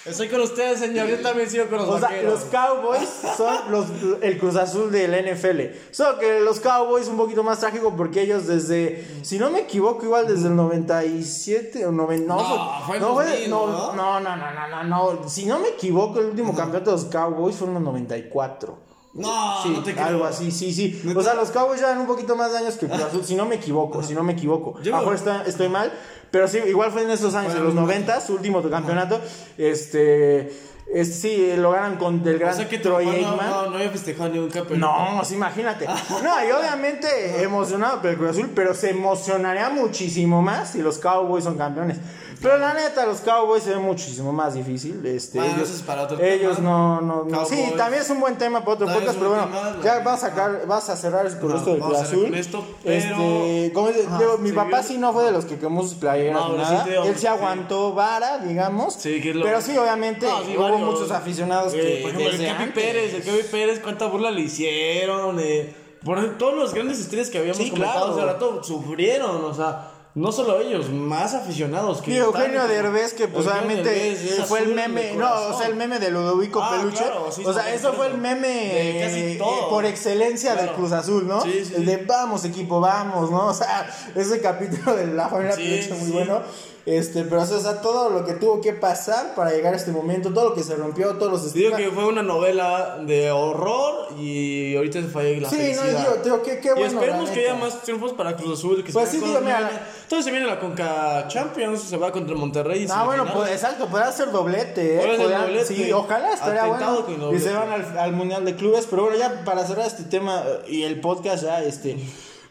Estoy 0.05 0.27
con 0.27 0.41
ustedes, 0.41 0.79
señor. 0.79 1.07
Yo 1.07 1.19
también 1.21 1.49
sigo 1.49 1.65
con 1.67 1.77
los 1.77 1.87
O 1.87 1.97
sea, 1.97 2.09
vaqueros. 2.09 2.33
los 2.33 2.43
Cowboys 2.49 3.09
son 3.37 3.71
los, 3.71 3.85
el 4.21 4.37
Cruz 4.37 4.57
Azul 4.57 4.91
del 4.91 5.11
NFL. 5.33 5.77
Solo 5.91 6.19
que 6.19 6.41
los 6.41 6.59
Cowboys 6.59 7.07
un 7.07 7.15
poquito 7.15 7.41
más 7.41 7.59
trágico 7.59 7.95
porque 7.95 8.21
ellos 8.21 8.45
desde, 8.45 9.05
si 9.21 9.39
no 9.39 9.49
me 9.49 9.59
equivoco, 9.61 10.03
igual 10.03 10.27
desde 10.27 10.47
el 10.49 10.57
97 10.57 11.85
o 11.85 11.91
90, 11.93 12.27
no, 12.27 12.35
No, 12.37 12.85
fue 12.85 12.95
el 12.97 13.01
no, 13.01 13.07
2000, 13.15 13.49
no, 13.49 13.67
¿no? 13.67 13.93
no, 13.93 14.19
no, 14.19 14.35
no, 14.35 14.51
no, 14.53 14.83
no, 14.83 15.13
no. 15.13 15.29
Si 15.29 15.45
no 15.45 15.59
me 15.59 15.69
equivoco, 15.69 16.19
el 16.19 16.25
último 16.25 16.53
campeonato 16.53 16.91
de 16.91 16.97
los 16.97 17.05
Cowboys 17.05 17.55
fue 17.55 17.69
en 17.69 17.77
el 17.77 17.83
94. 17.83 18.92
No, 19.15 19.61
Sí, 19.61 19.69
no 19.69 19.83
te 19.83 19.93
creo. 19.93 20.05
algo 20.05 20.25
así, 20.25 20.49
sí, 20.51 20.73
sí. 20.73 20.99
O 21.15 21.21
sea, 21.21 21.35
los 21.35 21.51
Cowboys 21.51 21.79
llevan 21.79 21.99
un 21.99 22.07
poquito 22.07 22.35
más 22.35 22.51
de 22.51 22.57
años 22.57 22.75
que 22.75 22.85
el 22.85 22.91
Cruz 22.91 23.03
Azul, 23.03 23.23
si 23.23 23.35
no 23.35 23.45
me 23.45 23.55
equivoco, 23.55 24.01
si 24.01 24.15
no 24.15 24.23
me 24.23 24.33
equivoco. 24.33 24.79
Yo- 24.81 24.91
A 24.93 24.97
lo 24.97 25.01
mejor 25.03 25.15
está- 25.15 25.43
estoy 25.45 25.69
mal, 25.69 25.93
pero 26.31 26.47
sí, 26.47 26.57
igual 26.67 26.91
fue 26.91 27.03
en 27.03 27.11
esos 27.11 27.35
años, 27.35 27.51
Fue 27.51 27.59
en 27.59 27.65
los 27.65 27.73
en 27.73 27.79
los 27.79 27.87
90, 27.87 28.19
su 28.21 28.33
último 28.33 28.61
campeonato. 28.67 29.19
Este, 29.57 30.51
es- 30.91 31.19
sí, 31.21 31.53
lo 31.57 31.71
ganan 31.71 31.97
con 31.97 32.23
del 32.23 32.39
gran 32.39 32.53
O 32.53 32.55
sea 32.57 32.69
que 32.69 32.77
Troy 32.79 33.05
papá 33.05 33.17
no, 33.21 33.29
Aikman. 33.29 33.49
no, 33.49 33.69
no 33.69 33.75
había 33.77 33.89
festejado 33.89 34.29
ni 34.29 34.39
un 34.39 34.49
campeonato. 34.49 34.91
No, 35.15 35.25
sí, 35.25 35.35
imagínate. 35.35 35.85
No, 35.87 36.47
y 36.47 36.51
obviamente 36.51 37.41
emocionado 37.43 38.01
por 38.01 38.09
el 38.11 38.17
Cruz 38.17 38.31
Azul, 38.31 38.51
pero 38.55 38.73
se 38.73 38.91
emocionaría 38.91 39.69
muchísimo 39.69 40.41
más 40.41 40.71
si 40.71 40.81
los 40.81 40.97
Cowboys 40.99 41.43
son 41.43 41.57
campeones. 41.57 41.97
Pero 42.41 42.57
la 42.57 42.73
neta, 42.73 43.05
los 43.05 43.21
Cowboys 43.21 43.63
se 43.63 43.69
ven 43.69 43.81
muchísimo 43.83 44.33
más 44.33 44.53
difícil. 44.53 45.05
Este, 45.05 45.37
Bueno, 45.37 45.53
ellos, 45.55 45.69
eso 45.69 45.77
es 45.77 45.83
para 45.83 46.01
otro 46.01 46.19
ellos 46.21 46.57
tema. 46.57 46.67
no, 46.69 46.99
no, 47.01 47.23
no. 47.23 47.45
Sí, 47.45 47.71
también 47.77 48.01
es 48.01 48.09
un 48.09 48.19
buen 48.19 48.37
tema 48.37 48.59
para 48.59 48.73
otro 48.73 48.87
podcast, 48.87 49.11
es 49.11 49.15
pero 49.15 49.29
bueno, 49.29 49.45
tema, 49.45 49.77
ya 49.81 49.99
vas 49.99 50.21
a 50.25 50.27
sacar, 50.29 50.67
vas 50.67 50.89
a 50.89 50.97
cerrar 50.97 51.25
Ajá, 51.25 51.37
esto 51.59 51.71
del 51.71 51.79
Cruz 51.81 51.99
Azul. 51.99 52.35
esto, 52.35 52.65
pero- 52.83 52.95
Este, 52.97 53.71
como 53.73 53.87
dices, 53.87 54.07
Ajá, 54.07 54.17
digo, 54.19 54.37
mi 54.39 54.49
sí, 54.49 54.55
papá 54.55 54.81
yo- 54.81 54.87
sí 54.89 54.97
no 54.97 55.13
fue 55.13 55.23
de 55.23 55.31
los 55.31 55.45
que 55.45 55.57
quemó 55.57 55.83
sus 55.83 55.93
playeras 55.93 56.33
No, 56.41 56.49
sí 56.51 56.57
nada. 56.57 56.83
digo, 56.83 57.03
Él 57.03 57.13
se 57.13 57.19
sí. 57.21 57.27
aguantó 57.27 57.93
vara, 57.93 58.39
digamos. 58.39 58.95
Sí, 58.95 59.21
que 59.21 59.29
es 59.29 59.35
lo- 59.37 59.45
Pero 59.45 59.61
sí, 59.61 59.77
obviamente, 59.77 60.25
No, 60.25 60.43
sí, 60.43 60.53
hubo 60.75 60.91
muchos 60.91 61.11
aficionados 61.11 61.73
Eh, 61.73 61.77
que. 61.77 62.01
por 62.01 62.11
ejemplo, 62.21 62.45
el 62.45 62.47
Capi 62.57 62.71
Pérez, 62.71 63.13
el 63.13 63.23
Capi 63.23 63.43
Pérez, 63.51 63.79
cuánta 63.79 64.05
burla 64.07 64.31
le 64.31 64.41
hicieron. 64.41 65.39
eh, 65.39 65.73
por 66.03 66.17
ejemplo, 66.17 66.37
todos 66.37 66.55
los 66.55 66.73
grandes 66.73 66.99
estrellas 66.99 67.29
que 67.29 67.37
habíamos 67.37 67.57
Sí, 67.57 67.69
comentado 67.69 68.13
claro. 68.13 68.13
hace 68.13 68.33
rato 68.33 68.63
sufrieron, 68.63 69.43
o 69.45 69.53
sea, 69.53 69.89
no 70.15 70.31
solo 70.31 70.59
ellos, 70.59 70.89
más 70.89 71.33
aficionados 71.33 72.01
que 72.01 72.11
Y 72.11 72.17
Eugenio 72.17 72.67
Derbez, 72.67 73.13
que 73.13 73.27
pues 73.29 73.45
Eugenio 73.47 73.67
obviamente 73.67 73.89
Derbez, 73.89 74.39
eh, 74.39 74.43
fue 74.45 74.59
el 74.59 74.75
meme, 74.75 75.01
de 75.03 75.13
no, 75.15 75.31
o 75.49 75.57
sea, 75.57 75.67
el 75.67 75.75
meme 75.75 75.97
de 75.99 76.11
Ludovico 76.11 76.61
Ah, 76.61 76.75
Peluche. 76.77 76.97
claro, 77.03 77.31
sí, 77.31 77.41
o 77.45 77.53
sea, 77.53 77.63
sí, 77.63 77.69
eso 77.75 77.93
fue 77.93 78.07
el 78.07 78.17
meme 78.17 78.47
De 78.47 78.99
casi 79.01 79.19
eh, 79.19 79.35
todo. 79.39 79.69
por 79.69 79.85
excelencia 79.85 80.51
del 80.55 80.65
Claro. 80.65 80.75
Cruz 80.77 80.91
Azul, 80.91 81.25
¿no? 81.27 81.41
Sí, 81.41 81.63
sí, 81.65 81.73
el 81.77 81.85
de 81.85 81.97
vamos, 81.97 82.43
equipo, 82.45 82.79
vamos, 82.79 83.31
¿no? 83.31 83.47
O 83.47 83.53
sea, 83.53 83.89
ese 84.13 84.39
capítulo 84.41 84.95
de 84.95 85.07
la 85.07 85.29
familia 85.29 85.55
Peluche 85.55 85.93
muy 85.93 86.05
sí. 86.07 86.11
bueno. 86.11 86.41
Este, 86.85 87.23
pero 87.23 87.41
o 87.41 87.45
sea, 87.45 87.79
todo 87.81 88.09
lo 88.09 88.25
que 88.25 88.33
tuvo 88.33 88.59
que 88.59 88.73
pasar 88.73 89.35
para 89.35 89.51
llegar 89.51 89.73
a 89.73 89.77
este 89.77 89.91
momento, 89.91 90.33
todo 90.33 90.49
lo 90.49 90.53
que 90.53 90.63
se 90.63 90.75
rompió, 90.75 91.15
todos 91.15 91.31
los 91.31 91.53
Digo 91.53 91.77
que 91.77 91.89
fue 91.91 92.05
una 92.05 92.21
novela 92.23 92.97
de 93.05 93.31
horror 93.31 94.09
y 94.19 94.75
ahorita 94.75 95.01
se 95.01 95.07
fue 95.07 95.39
la 95.39 95.49
Sí, 95.49 95.55
no, 95.55 95.61
felicidad. 95.61 95.99
digo, 95.99 96.23
digo, 96.25 96.43
qué, 96.43 96.59
qué 96.59 96.67
y 96.67 96.71
bueno. 96.71 96.85
esperemos 96.87 97.29
la 97.29 97.33
que 97.33 97.39
haya 97.39 97.53
más 97.55 97.81
triunfos 97.83 98.11
para 98.11 98.35
Cruz 98.35 98.59
Azul. 98.59 98.83
Que 98.83 98.91
Pues 98.91 99.07
se 99.07 99.17
sí, 99.19 99.23
digo, 99.25 99.39
mira. 99.39 99.87
Entonces 100.03 100.25
se 100.25 100.31
viene 100.31 100.45
la 100.45 100.59
Conca 100.59 101.25
Champions, 101.29 101.83
se 101.83 101.95
va 101.95 102.11
contra 102.11 102.35
Monterrey. 102.35 102.83
y 102.83 102.87
Ah, 102.91 103.05
bueno, 103.05 103.25
pues 103.33 103.51
exacto, 103.51 103.87
podrá 103.87 104.11
ser 104.11 104.31
doblete, 104.31 104.95
¿eh? 104.97 105.17
Podrá- 105.17 105.39
doblete. 105.43 105.65
Sí, 105.65 105.89
ojalá 105.93 106.33
estaría 106.33 106.65
bueno. 106.65 107.05
Y 107.33 107.39
se 107.39 107.53
van 107.53 107.71
al, 107.71 107.97
al 107.97 108.11
Mundial 108.11 108.43
de 108.43 108.55
Clubes. 108.57 108.87
Pero 108.89 109.03
bueno, 109.03 109.17
ya 109.17 109.45
para 109.45 109.65
cerrar 109.65 109.87
este 109.87 110.03
tema 110.03 110.43
eh, 110.45 110.69
y 110.71 110.83
el 110.83 110.99
podcast, 110.99 111.43
ya, 111.45 111.63
este. 111.63 111.95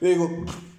digo, 0.01 0.31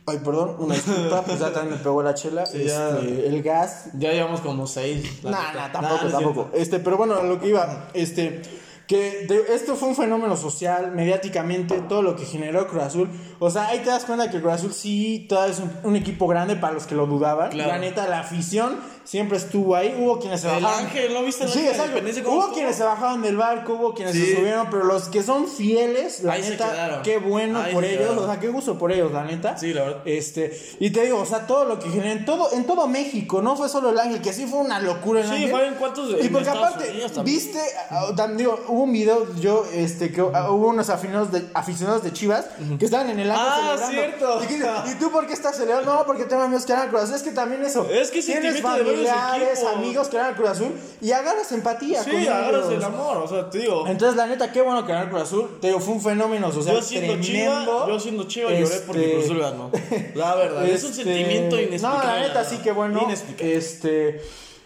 ay, 0.05 0.19
perdón, 0.23 0.55
una 0.59 0.75
disculpa, 0.75 1.21
pues 1.23 1.39
ya 1.41 1.51
también 1.53 1.77
me 1.77 1.83
pegó 1.83 2.01
la 2.03 2.13
chela. 2.13 2.45
Sí, 2.45 2.63
ya. 2.65 2.89
este, 2.99 3.27
el 3.27 3.41
gas. 3.43 3.89
Ya 3.97 4.11
llevamos 4.11 4.41
como 4.41 4.67
seis. 4.67 5.23
la 5.23 5.31
Nah, 5.31 5.71
tampoco, 5.71 6.01
no 6.01 6.07
es 6.07 6.11
tampoco. 6.13 6.49
Este, 6.53 6.79
pero 6.79 6.97
bueno, 6.97 7.15
a 7.15 7.23
lo 7.23 7.39
que 7.39 7.47
iba, 7.49 7.87
este. 7.93 8.41
Que 8.85 9.25
de- 9.29 9.55
esto 9.55 9.77
fue 9.77 9.87
un 9.87 9.95
fenómeno 9.95 10.35
social, 10.35 10.91
mediáticamente, 10.91 11.79
todo 11.87 12.01
lo 12.01 12.17
que 12.17 12.25
generó 12.25 12.67
Cruz 12.67 12.83
Azul. 12.83 13.09
O 13.39 13.49
sea, 13.49 13.67
ahí 13.67 13.79
te 13.79 13.85
das 13.85 14.03
cuenta 14.03 14.29
que 14.29 14.41
Cruz 14.41 14.53
Azul 14.53 14.73
sí 14.73 15.25
todavía 15.29 15.53
es 15.53 15.59
un, 15.61 15.71
un 15.83 15.95
equipo 15.95 16.27
grande 16.27 16.57
para 16.57 16.73
los 16.73 16.85
que 16.85 16.93
lo 16.93 17.05
dudaban. 17.07 17.51
Claro. 17.51 17.71
La 17.71 17.77
neta, 17.79 18.09
la 18.09 18.19
afición 18.19 18.75
siempre 19.03 19.37
estuvo 19.37 19.75
ahí. 19.75 19.95
Hubo 19.99 20.19
quienes 20.19 20.41
se 20.41 20.47
El 20.55 20.63
bajaron. 20.63 20.85
Ángel, 20.85 21.13
¿no 21.13 21.23
viste 21.23 21.43
el 21.43 21.49
Sí, 21.49 21.59
Ángel 21.59 21.63
de 21.65 21.69
exacto. 21.71 21.83
Independencia 21.91 22.23
cómo 22.23 22.35
Hubo 22.35 22.41
estuvo? 22.43 22.55
quienes 22.55 22.75
se 22.75 22.83
bajaron 22.83 23.21
del 23.21 23.37
barco, 23.37 23.73
hubo 23.73 23.93
quienes 23.93 24.15
Sí. 24.15 24.25
se 24.25 24.35
subieron, 24.35 24.67
pero 24.69 24.83
los 24.85 25.09
que 25.09 25.23
son 25.23 25.47
fieles, 25.47 26.23
la 26.23 26.33
Ahí 26.33 26.41
neta, 26.41 27.01
qué 27.03 27.17
bueno 27.17 27.59
Ahí 27.61 27.73
por 27.73 27.83
ellos, 27.85 28.17
o 28.17 28.25
sea, 28.25 28.39
qué 28.39 28.49
gusto 28.49 28.77
por 28.77 28.91
ellos, 28.91 29.11
la 29.11 29.23
neta. 29.23 29.57
Sí, 29.57 29.73
la 29.73 29.83
verdad. 29.83 30.01
Este, 30.05 30.57
y 30.79 30.89
te 30.91 31.03
digo, 31.03 31.19
o 31.19 31.25
sea, 31.25 31.45
todo 31.47 31.65
lo 31.65 31.79
que 31.79 31.89
generó 31.89 32.11
en 32.11 32.25
todo, 32.25 32.51
en 32.53 32.65
todo 32.65 32.87
México, 32.87 33.41
no 33.41 33.55
fue 33.55 33.69
solo 33.69 33.89
el 33.89 33.99
Ángel, 33.99 34.21
que 34.21 34.33
sí 34.33 34.45
fue 34.45 34.59
una 34.59 34.79
locura 34.79 35.21
el 35.21 35.27
Sí, 35.27 35.33
Ángel. 35.33 35.51
fueron 35.51 35.73
cuantos 35.75 36.09
Y 36.11 36.29
porque 36.29 36.47
Estados 36.49 36.67
aparte, 36.73 36.91
Unidos 36.91 37.11
también. 37.13 37.37
viste, 37.37 37.59
ah, 37.89 38.07
tam- 38.15 38.35
digo, 38.35 38.59
hubo 38.67 38.83
un 38.83 38.91
video, 38.93 39.27
yo, 39.35 39.65
este, 39.73 40.11
que 40.11 40.21
ah, 40.33 40.51
hubo 40.51 40.67
unos 40.69 40.89
aficionados 40.89 41.31
de, 41.31 41.43
aficionados 41.53 42.03
de 42.03 42.13
Chivas 42.13 42.45
que 42.79 42.85
estaban 42.85 43.09
en 43.09 43.19
el 43.19 43.29
acto 43.31 43.43
Ah, 43.45 43.75
celebrando. 43.77 43.91
cierto. 43.91 44.43
¿Y, 44.43 44.47
qué 44.47 44.53
dice, 44.55 44.69
¿Y 44.91 44.93
tú 44.95 45.11
por 45.11 45.27
qué 45.27 45.33
estás 45.33 45.55
celebrando? 45.57 45.93
No, 45.93 46.05
porque 46.05 46.25
tengo 46.25 46.43
amigos 46.43 46.65
que 46.65 46.73
eran 46.73 46.89
Cruz. 46.89 47.09
Es 47.11 47.21
que 47.23 47.31
también 47.31 47.63
eso. 47.63 47.87
Es 47.89 48.11
que 48.11 48.21
sentimiento 48.21 48.69
de 48.73 48.83
familiares, 48.93 49.63
amigos 49.75 50.07
que 50.07 50.15
eran 50.17 50.29
al 50.29 50.35
Cruz 50.35 50.49
Azul 50.49 50.73
y 51.01 51.11
agarras 51.11 51.51
empatía 51.51 52.03
con 52.03 52.11
Sí, 52.13 52.27
agarras 52.27 52.65
ellos. 52.67 52.73
el 52.73 52.83
amor, 52.83 53.17
o 53.17 53.27
sea, 53.27 53.49
te 53.49 53.59
digo. 53.59 53.85
Entonces, 53.87 54.15
la 54.17 54.27
neta, 54.27 54.51
qué 54.51 54.61
bueno 54.61 54.85
que 54.85 54.91
ganó 54.91 55.03
el 55.05 55.09
Cruz 55.09 55.21
Azul. 55.23 55.57
Te 55.61 55.67
digo, 55.67 55.79
fue 55.79 55.93
un 55.95 56.01
fenómeno 56.01 56.51
social 56.51 56.75
Yo 56.75 56.81
siendo 56.81 57.13
tremendo. 57.13 57.71
chiva, 57.71 57.87
yo 57.87 57.99
siendo 57.99 58.23
chiva 58.25 58.51
lloré 58.51 58.79
porque 58.85 59.01
Este, 59.01 59.11
Cruz 59.13 59.25
Azul 59.25 59.39
ganó. 59.39 59.71
La 60.15 60.35
verdad, 60.35 60.65
es 60.65 60.83
un 60.83 60.91
este, 60.91 61.03
sentimiento 61.03 61.55
inexplicable. 61.59 61.97
No, 62.07 62.13
la 62.13 62.19
neta, 62.27 62.43
sí 62.45 62.57
que 62.57 62.71
bueno. 62.71 63.01
Inexplicable. 63.03 63.55
Este. 63.55 64.21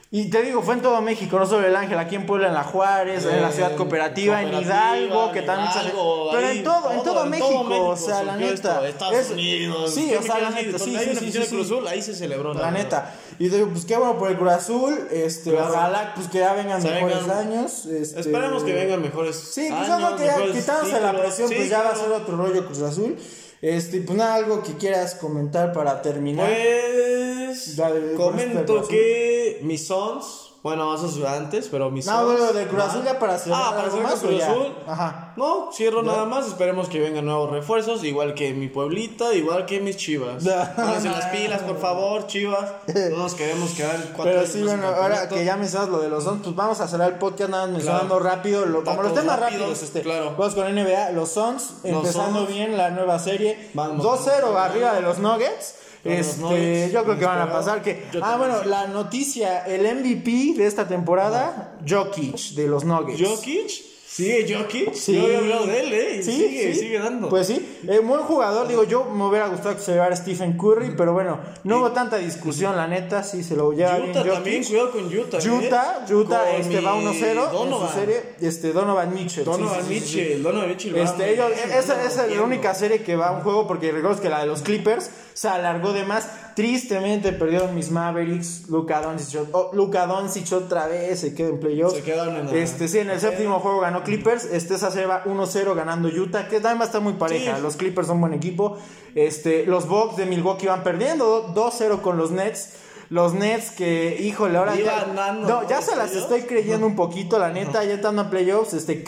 Y 0.10 0.30
te 0.30 0.42
digo, 0.42 0.62
fue 0.62 0.76
en 0.76 0.82
todo 0.82 1.02
México, 1.02 1.38
no 1.38 1.46
solo 1.46 1.68
el 1.68 1.76
Ángel, 1.76 2.00
aquí 2.00 2.16
en 2.16 2.26
Puebla, 2.26 2.48
en 2.48 2.54
la 2.54 2.64
Juárez, 2.64 3.26
en 3.26 3.42
la 3.42 3.52
ciudad 3.52 3.72
En 3.72 3.78
cooperativa, 3.78 4.42
en 4.42 4.54
Hidalgo, 4.54 5.34
que 5.34 5.42
también 5.42 5.70
se- 5.74 5.92
Pero 5.92 6.50
en 6.50 6.64
todo, 6.64 6.92
en 6.94 7.04
todo, 7.04 7.24
en 7.26 7.30
México, 7.30 7.50
todo 7.50 7.64
México 7.66 7.88
o 7.90 7.98
sea, 7.98 8.24
la 8.24 8.38
neta. 8.38 8.88
Estados 8.88 9.16
es- 9.18 9.32
Unidos. 9.32 9.94
Sí, 9.94 10.08
¿qué 10.10 10.18
o 10.18 10.24
sea, 10.24 10.40
la 10.40 10.50
neta, 10.52 10.80
sí, 10.80 10.96
hay 10.96 11.04
sí, 11.06 11.12
una 11.12 11.20
sí, 11.20 11.32
sí, 11.34 11.38
Cruz 11.50 11.68
sí. 11.68 11.74
Azul, 11.74 11.88
ahí 11.90 12.02
se 12.02 12.16
celebró. 12.16 12.54
La 12.54 12.62
verdad. 12.68 12.72
neta. 12.72 13.16
Y 13.38 13.50
te 13.50 13.58
digo, 13.58 13.68
pues 13.68 13.84
qué 13.84 13.98
bueno 13.98 14.18
por 14.18 14.32
el 14.32 14.38
Cruz 14.38 14.52
Azul. 14.52 15.08
Este, 15.12 15.52
Claro. 15.52 15.74
ojalá 15.74 16.14
pues 16.16 16.30
que 16.30 16.40
ya 16.40 16.54
vengan 16.54 16.82
Se 16.82 16.90
mejores 16.90 17.18
vengan- 17.28 17.38
años. 17.40 17.86
Este, 17.86 18.22
Esperemos 18.22 18.64
que 18.64 18.74
vengan 18.74 19.02
mejores. 19.02 19.36
Sí, 19.36 19.68
pues 19.70 19.90
años, 19.90 20.14
que 20.22 20.26
ya 20.26 20.38
quitándose 20.54 21.02
la 21.02 21.12
presión, 21.20 21.50
pues 21.54 21.70
ya 21.70 21.82
va 21.84 21.90
a 21.90 21.96
ser 21.96 22.12
otro 22.14 22.38
rollo 22.38 22.66
Cruz 22.66 22.82
Azul. 22.82 23.18
Este, 23.62 24.02
pues 24.02 24.18
nada, 24.18 24.36
algo 24.36 24.62
que 24.62 24.74
quieras 24.74 25.16
comentar 25.16 25.74
para 25.74 26.02
terminar. 26.02 26.48
Pues 26.48 27.76
Dale, 27.76 28.00
este 28.00 28.16
comento 28.16 28.88
que 28.88 29.60
mis 29.64 29.88
Sons 29.88 30.47
Bueno, 30.64 30.94
eso 30.94 31.06
es 31.06 31.24
antes, 31.26 31.70
pero 31.70 31.90
mis 31.92 32.06
No, 32.08 32.26
bueno, 32.26 32.52
de 32.52 32.68
Cruz. 32.68 32.84
Azul 32.84 33.04
ya 33.06 33.18
para 33.20 33.38
cerrar 33.38 33.62
Ah, 33.64 33.76
para 33.76 33.90
cerrar 33.90 34.04
más, 34.04 34.16
con 34.20 34.28
¿o 34.28 34.32
Cruz? 34.32 34.44
Azul. 34.44 34.76
Ajá. 34.88 35.34
No, 35.38 35.70
cierro 35.72 36.04
nada 36.04 36.26
más. 36.26 36.48
Esperemos 36.48 36.90
que 36.90 37.00
vengan 37.00 37.26
nuevos 37.26 37.52
refuerzos, 37.52 38.04
igual 38.04 38.34
que 38.34 38.54
mi 38.54 38.68
Pueblita, 38.68 39.34
igual 39.34 39.66
que 39.66 39.80
mis 39.80 39.96
Chivas. 39.98 40.44
Ya. 40.44 40.74
Pónganse 40.76 41.10
las 41.10 41.26
pilas, 41.28 41.62
por 41.62 41.78
favor, 41.80 42.28
Chivas. 42.28 42.72
Todos 43.12 43.36
queremos 43.36 43.72
quedar 43.72 43.96
cuatro 44.16 44.24
Pero 44.34 44.46
sí, 44.48 44.64
bueno, 44.64 44.88
ahora 44.88 45.30
que 45.30 45.46
ya 45.46 45.56
mencionas 45.56 45.90
lo 45.90 46.00
de 46.00 46.10
los 46.10 46.24
Suns, 46.26 46.42
pues 46.44 46.56
vamos 46.56 46.82
a 46.82 46.88
cerrar 46.88 47.12
el 47.14 47.18
podcast 47.20 47.50
nada 47.52 47.64
más 47.68 47.74
mencionando 47.74 48.20
rápido, 48.20 48.66
lo- 48.66 48.84
como 48.84 49.04
los 49.04 49.14
temas 49.14 49.40
rápidos, 49.40 49.62
rápidos, 49.62 49.84
este, 49.84 50.02
claro. 50.02 50.36
vamos 50.38 50.54
con 50.56 50.66
NBA, 50.76 51.12
los 51.12 51.30
Suns, 51.32 51.76
empezando 51.84 52.46
bien 52.46 52.76
la 52.76 52.90
nueva 52.90 53.20
serie, 53.20 53.70
Vamos. 53.74 54.04
2-0 54.06 54.56
arriba 54.58 54.94
de 54.94 55.02
los 55.02 55.20
Nuggets, 55.20 55.76
este, 56.04 56.90
yo 56.92 57.04
creo 57.04 57.18
que 57.20 57.26
van 57.26 57.40
a 57.42 57.52
pasar 57.52 57.82
que, 57.82 58.04
ah, 58.22 58.36
bueno, 58.38 58.64
la 58.66 58.88
noticia, 58.88 59.66
el 59.66 59.82
MVP 59.84 60.54
de 60.58 60.66
esta 60.68 60.88
temporada, 60.88 61.76
Jokic, 61.88 62.38
de 62.56 62.68
los 62.68 62.84
Nuggets. 62.86 63.22
¿Jokic? 63.22 63.70
¿Sigue 64.08 64.52
Jokic? 64.52 64.94
Sí. 64.96 65.14
Yo 65.14 65.26
había 65.26 65.38
hablado 65.40 65.68
de 65.68 65.80
él, 65.80 65.94
¿eh? 65.94 66.16
Y 66.20 66.24
Sí, 66.24 66.32
sigue, 66.32 66.74
sí. 66.74 66.80
sigue 66.80 66.98
dando. 66.98 67.30
Pues 67.30 67.46
sí, 67.46 67.78
eh, 67.88 68.00
buen 68.00 68.22
jugador. 68.22 68.68
Digo, 68.68 68.84
yo 68.84 69.04
me 69.06 69.26
hubiera 69.26 69.48
gustado 69.48 69.76
que 69.76 69.82
se 69.82 69.92
llevara 69.92 70.16
Stephen 70.16 70.58
Curry, 70.58 70.96
pero 70.98 71.14
bueno, 71.14 71.40
no 71.66 71.78
hubo 71.80 71.92
tanta 71.92 72.18
discusión, 72.18 72.76
la 72.76 72.88
neta. 72.88 73.22
Sí, 73.22 73.44
se 73.44 73.56
lo 73.56 73.74
lleva 73.74 73.98
bien 73.98 74.10
Utah 74.12 74.20
Jokic. 74.22 74.34
también, 74.34 74.64
cuidado 74.64 74.92
con 74.92 75.06
Utah. 75.06 75.38
¿eh? 75.38 75.50
Utah, 75.52 76.06
Utah 76.10 76.44
Con 76.52 76.62
este, 76.62 76.82
va 76.82 76.96
1-0 76.96 77.46
en 77.46 77.52
Donovan. 77.52 77.90
su 77.90 77.96
serie. 78.00 78.24
Este, 78.42 78.72
Donovan 78.74 79.14
Mitchell. 79.14 79.44
Donovan. 79.46 79.88
Mitchell, 79.90 80.42
Donovan 80.42 80.70
Mitchell. 80.70 80.98
Este, 80.98 81.34
ellos- 81.34 81.52
bien, 81.54 81.78
esa, 81.78 82.04
esa 82.04 82.26
es 82.26 82.36
la 82.36 82.42
única 82.42 82.74
serie 82.74 83.04
que 83.04 83.16
va 83.18 83.28
a 83.28 83.32
un 83.34 83.42
juego 83.42 83.68
porque 83.68 83.92
recuerdo 83.92 84.20
que 84.20 84.30
la 84.30 84.40
de 84.40 84.48
los 84.48 84.62
Clippers 84.64 85.12
se 85.38 85.48
alargó 85.48 85.94
de 85.94 86.04
más. 86.04 86.28
Tristemente 86.56 87.32
perdieron 87.32 87.76
mis 87.76 87.92
Mavericks. 87.92 88.68
Luka 88.70 89.02
Doncic, 89.04 89.40
oh, 89.52 89.70
Luka 89.72 90.08
Doncic 90.08 90.52
otra 90.52 90.88
vez 90.88 91.20
se 91.20 91.36
queda 91.36 91.50
en 91.50 91.60
playoffs. 91.60 91.98
Se 91.98 92.02
quedaron 92.02 92.38
en 92.38 92.48
la- 92.48 92.54
Este, 92.56 92.88
sí, 92.88 92.98
en 92.98 93.12
el 93.12 93.20
séptimo 93.20 93.60
juego 93.60 93.82
ganó 93.82 94.02
Clippers. 94.04 94.46
Este, 94.46 94.74
esa 94.74 94.90
serie 94.90 95.06
va 95.06 95.24
1-0 95.26 95.76
ganando 95.76 96.08
Utah, 96.08 96.48
que 96.48 96.60
también 96.60 96.80
va 96.80 96.86
a 96.86 96.88
estar 96.88 97.02
muy 97.02 97.14
pareja. 97.14 97.58
Sí. 97.58 97.62
Los 97.62 97.76
Clippers 97.76 98.08
son 98.08 98.20
buen 98.20 98.34
equipo. 98.34 98.80
Este, 99.14 99.68
los 99.68 99.88
Bucks 99.88 100.18
de 100.18 100.26
Milwaukee 100.26 100.66
van 100.66 100.82
perdiendo 100.82 101.54
2-0 101.54 102.02
con 102.02 102.18
los 102.18 102.32
Nets. 102.32 102.70
Los 103.10 103.34
Nets 103.34 103.72
que, 103.72 104.18
híjole, 104.20 104.58
ahora 104.58 104.76
ya, 104.76 105.06
no, 105.34 105.68
ya 105.68 105.82
se 105.82 105.96
las 105.96 106.14
estoy 106.14 106.42
creyendo 106.42 106.86
un 106.86 106.96
poquito, 106.96 107.40
la 107.40 107.50
neta, 107.50 107.84
ya 107.86 107.94
estando 107.94 108.24
en 108.24 108.30
playoffs, 108.30 108.74
este, 108.74 109.04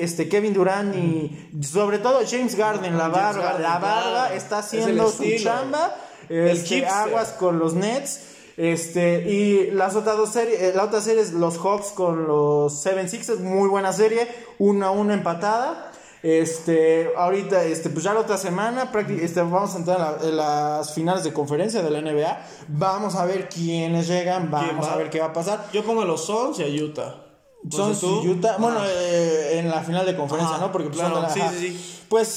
este 0.00 0.28
Kevin 0.28 0.54
Durant 0.54 0.94
y 0.94 1.50
sobre 1.62 1.98
todo 1.98 2.20
James 2.28 2.54
Garden, 2.54 2.96
la 2.96 3.08
barba, 3.08 3.42
Garden, 3.42 3.62
la 3.62 3.78
barba 3.78 4.34
está 4.34 4.60
Es 4.60 4.66
haciendo 4.66 5.08
su 5.10 5.24
estilo. 5.24 5.50
chamba, 5.50 5.96
El 6.28 6.48
este, 6.48 6.86
aguas 6.86 7.30
con 7.30 7.58
los 7.58 7.74
Nets. 7.74 8.26
Este, 8.56 9.22
y 9.30 9.70
las 9.70 9.96
otras 9.96 10.18
dos 10.18 10.30
series, 10.32 10.60
eh, 10.60 10.72
la 10.76 10.84
otra 10.84 11.00
serie 11.00 11.22
es 11.22 11.32
los 11.32 11.56
Hawks 11.56 11.92
con 11.92 12.26
los 12.26 12.82
Seven 12.82 13.08
Sixers, 13.08 13.40
muy 13.40 13.68
buena 13.68 13.90
serie, 13.92 14.28
1 14.58 14.86
a 14.86 14.90
1 14.90 15.14
empatada. 15.14 15.89
Este, 16.22 17.10
ahorita, 17.16 17.64
este, 17.64 17.88
pues 17.90 18.04
ya 18.04 18.12
la 18.14 18.20
otra 18.20 18.36
semana, 18.36 18.90
este, 19.20 19.40
vamos 19.40 19.74
a 19.74 19.78
entrar 19.78 19.96
en, 19.98 20.02
la- 20.02 20.28
en 20.30 20.36
las 20.36 20.92
finales 20.94 21.24
de 21.24 21.32
conferencia 21.32 21.82
de 21.82 21.90
la 21.90 22.00
NBA. 22.00 22.46
Vamos 22.68 23.14
a 23.14 23.24
ver 23.24 23.48
quiénes 23.48 24.06
llegan, 24.06 24.50
vamos 24.50 24.86
va? 24.86 24.92
a 24.92 24.96
ver 24.96 25.08
qué 25.10 25.20
va 25.20 25.26
a 25.26 25.32
pasar. 25.32 25.66
Yo 25.72 25.82
pongo 25.84 26.02
a 26.02 26.04
los 26.04 26.24
Suns 26.26 26.58
y 26.58 26.62
a 26.62 26.84
Utah. 26.84 27.24
Sé 27.70 27.82
tú. 28.00 28.20
Utah, 28.20 28.56
bueno, 28.58 28.80
eh, 28.86 29.58
en 29.58 29.68
la 29.68 29.82
final 29.82 30.06
de 30.06 30.16
conferencia, 30.16 30.56
Ajá, 30.56 30.66
¿no? 30.66 30.72
Porque 30.72 30.88
pues, 30.88 30.98
claro, 31.00 31.20
la- 31.20 31.28
sí, 31.30 31.40
ajá. 31.40 31.50
sí, 31.52 31.68
sí. 31.70 32.00
Pues 32.08 32.28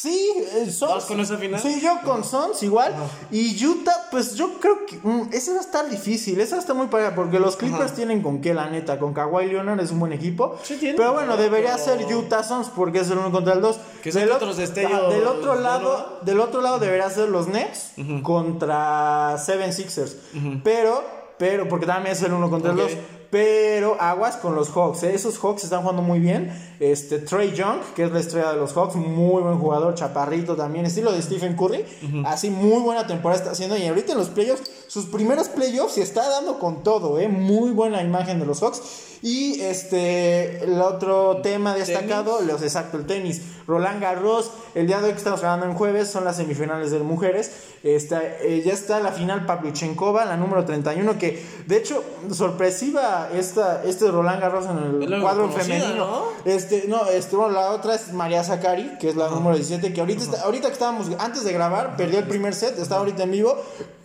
sí, 0.00 0.32
eh, 0.54 0.70
Suns. 0.70 0.92
¿Vas 0.94 1.04
con 1.06 1.20
esa 1.20 1.36
final? 1.38 1.60
Sí, 1.60 1.80
yo 1.82 2.00
con 2.04 2.24
Suns 2.24 2.62
igual. 2.62 2.94
Y 3.30 3.64
Utah, 3.66 4.08
pues 4.10 4.34
yo 4.34 4.58
creo 4.60 4.86
que 4.86 4.98
mm, 5.02 5.30
esa 5.32 5.52
va 5.52 5.58
a 5.58 5.60
estar 5.62 5.88
difícil, 5.90 6.40
esa 6.40 6.58
estar 6.58 6.76
muy 6.76 6.86
pareja 6.86 7.14
porque 7.14 7.38
los 7.38 7.56
Clippers 7.56 7.94
tienen 7.94 8.22
con 8.22 8.40
qué, 8.40 8.54
la 8.54 8.68
neta, 8.70 8.98
con 8.98 9.12
Kawhi 9.14 9.46
Leonard 9.46 9.80
es 9.80 9.90
un 9.90 10.00
buen 10.00 10.12
equipo. 10.12 10.56
Sí, 10.62 10.76
tienen, 10.76 10.96
pero 10.96 11.12
bueno, 11.12 11.32
pero- 11.32 11.42
debería 11.42 11.76
ser 11.78 12.04
Utah 12.14 12.42
Suns 12.44 12.68
porque 12.74 13.00
es 13.00 13.10
el 13.10 13.18
uno 13.18 13.32
contra 13.32 13.54
el 13.54 13.60
dos. 13.60 13.78
Que 14.02 14.12
Del 14.12 14.30
otros 14.30 14.56
ot- 14.56 14.60
destellos, 14.60 15.12
Del 15.12 15.26
otro 15.26 15.54
lado, 15.56 16.20
del 16.22 16.40
otro 16.40 16.60
lado 16.60 16.78
debería 16.78 17.10
ser 17.10 17.28
los 17.28 17.48
Nets 17.48 17.92
contra 18.22 19.36
Seven 19.38 19.72
Sixers. 19.72 20.16
Pero, 20.62 21.02
pero, 21.38 21.68
porque 21.68 21.86
también 21.86 22.12
es 22.14 22.22
el 22.22 22.32
uno 22.32 22.48
contra 22.50 22.70
el 22.70 22.76
dos. 22.76 22.92
Pero 23.30 24.00
aguas 24.00 24.36
con 24.36 24.54
los 24.54 24.70
Hawks, 24.70 25.02
¿eh? 25.02 25.14
esos 25.14 25.38
Hawks 25.38 25.64
están 25.64 25.82
jugando 25.82 26.00
muy 26.00 26.18
bien. 26.18 26.50
Este 26.80 27.18
Trey 27.18 27.52
Young, 27.52 27.80
que 27.94 28.04
es 28.04 28.12
la 28.12 28.20
estrella 28.20 28.52
de 28.52 28.58
los 28.58 28.72
Hawks, 28.72 28.94
muy 28.96 29.42
buen 29.42 29.58
jugador, 29.58 29.94
chaparrito 29.94 30.56
también, 30.56 30.86
estilo 30.86 31.12
de 31.12 31.20
Stephen 31.20 31.54
Curry. 31.54 31.84
Así 32.24 32.48
muy 32.48 32.80
buena 32.80 33.06
temporada 33.06 33.38
está 33.38 33.52
haciendo. 33.52 33.76
Y 33.76 33.86
ahorita 33.86 34.12
en 34.12 34.18
los 34.18 34.30
playoffs, 34.30 34.70
sus 34.86 35.06
primeros 35.06 35.48
playoffs 35.48 35.94
se 35.94 36.02
está 36.02 36.26
dando 36.28 36.58
con 36.58 36.82
todo, 36.82 37.18
¿eh? 37.18 37.28
muy 37.28 37.72
buena 37.72 38.02
imagen 38.02 38.40
de 38.40 38.46
los 38.46 38.60
Hawks. 38.60 38.80
Y 39.20 39.60
este, 39.60 40.64
el 40.64 40.80
otro 40.80 41.40
tema 41.42 41.74
destacado, 41.74 42.40
los 42.40 42.62
exacto, 42.62 42.96
el 42.96 43.04
tenis. 43.04 43.42
Roland 43.68 44.00
Garros, 44.00 44.50
el 44.74 44.86
día 44.86 44.98
de 44.98 45.04
hoy 45.08 45.12
que 45.12 45.18
estamos 45.18 45.40
grabando 45.42 45.66
en 45.66 45.74
jueves, 45.74 46.08
son 46.08 46.24
las 46.24 46.36
semifinales 46.36 46.90
de 46.90 47.00
mujeres. 47.00 47.52
Está, 47.84 48.22
eh, 48.24 48.62
ya 48.64 48.72
está 48.72 48.98
la 48.98 49.12
final 49.12 49.44
Pavlyuchenkova, 49.44 50.24
la 50.24 50.36
número 50.38 50.64
31, 50.64 51.18
que 51.18 51.44
de 51.66 51.76
hecho, 51.76 52.02
sorpresiva 52.32 53.28
esta, 53.32 53.84
este 53.84 54.10
Roland 54.10 54.40
Garros 54.40 54.64
en 54.66 54.78
el 55.02 55.20
cuadro 55.20 55.48
femenino. 55.50 56.06
¿no? 56.06 56.22
Este, 56.50 56.84
no, 56.88 57.06
este, 57.10 57.36
bueno, 57.36 57.52
la 57.52 57.70
otra 57.72 57.94
es 57.94 58.12
María 58.14 58.42
Zakari, 58.42 58.96
que 58.98 59.10
es 59.10 59.16
la 59.16 59.28
número 59.28 59.54
17, 59.54 59.92
que 59.92 60.00
ahorita, 60.00 60.22
está- 60.24 60.42
ahorita 60.42 60.68
que 60.68 60.72
estábamos, 60.72 61.06
antes 61.18 61.44
de 61.44 61.52
grabar, 61.52 61.94
perdió 61.96 62.18
el 62.20 62.26
primer 62.26 62.54
set, 62.54 62.78
está 62.78 62.96
ahorita 62.96 63.24
en 63.24 63.30
vivo. 63.32 63.54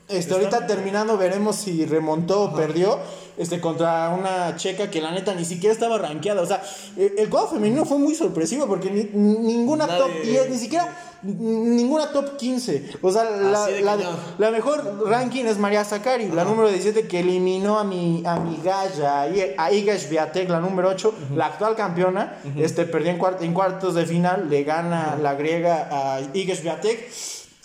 Este, 0.10 0.34
ahorita 0.34 0.68
terminando 0.68 1.18
veremos 1.18 1.56
si 1.56 1.86
remontó 1.86 2.42
o 2.44 2.54
perdió 2.54 3.00
este, 3.38 3.62
contra 3.62 4.10
una 4.10 4.56
checa 4.58 4.92
que 4.92 5.02
la 5.02 5.12
neta 5.12 5.34
ni 5.34 5.46
siquiera 5.46 5.74
estaba 5.74 5.98
rankeada. 5.98 6.42
O 6.42 6.46
sea, 6.46 6.62
el, 6.98 7.14
el 7.18 7.30
cuadro 7.30 7.52
femenino 7.52 7.86
fue 7.86 7.98
muy 7.98 8.14
sorpresivo 8.14 8.68
porque 8.68 8.92
ni- 8.92 9.10
ninguna 9.14 9.88
Nadie- 9.88 9.98
top 10.00 10.12
10, 10.24 10.50
ni 10.50 10.58
siquiera 10.58 10.98
ninguna 11.24 12.12
top 12.12 12.36
15. 12.36 12.98
O 13.02 13.12
sea, 13.12 13.24
la, 13.24 13.70
la- 13.70 13.96
cañón. 13.98 14.16
la 14.38 14.52
mejor 14.52 15.08
ranking 15.10 15.46
es 15.46 15.58
María 15.58 15.86
Zakari, 15.86 16.28
la 16.30 16.44
número 16.44 16.68
17 16.68 17.08
que 17.08 17.22
eliminó 17.22 17.80
a 17.80 17.86
mi, 17.86 18.22
a 18.26 18.36
mi 18.36 18.60
Gaya, 18.62 19.22
a 19.58 19.72
Iga 19.72 19.98
Swiatek, 19.98 20.50
la 20.50 20.60
número 20.60 20.90
8, 20.90 21.14
la 21.36 21.46
actual 21.48 21.76
campeona. 21.78 22.40
este, 22.58 22.84
perdió 22.86 23.12
en, 23.12 23.20
cuart- 23.20 23.42
en 23.42 23.54
cuartos 23.54 23.96
de 23.96 24.06
final, 24.06 24.50
le 24.50 24.64
gana 24.66 25.18
la 25.20 25.34
griega 25.36 25.88
a 25.90 26.20
Iga 26.34 26.56
Swiatek. 26.56 27.10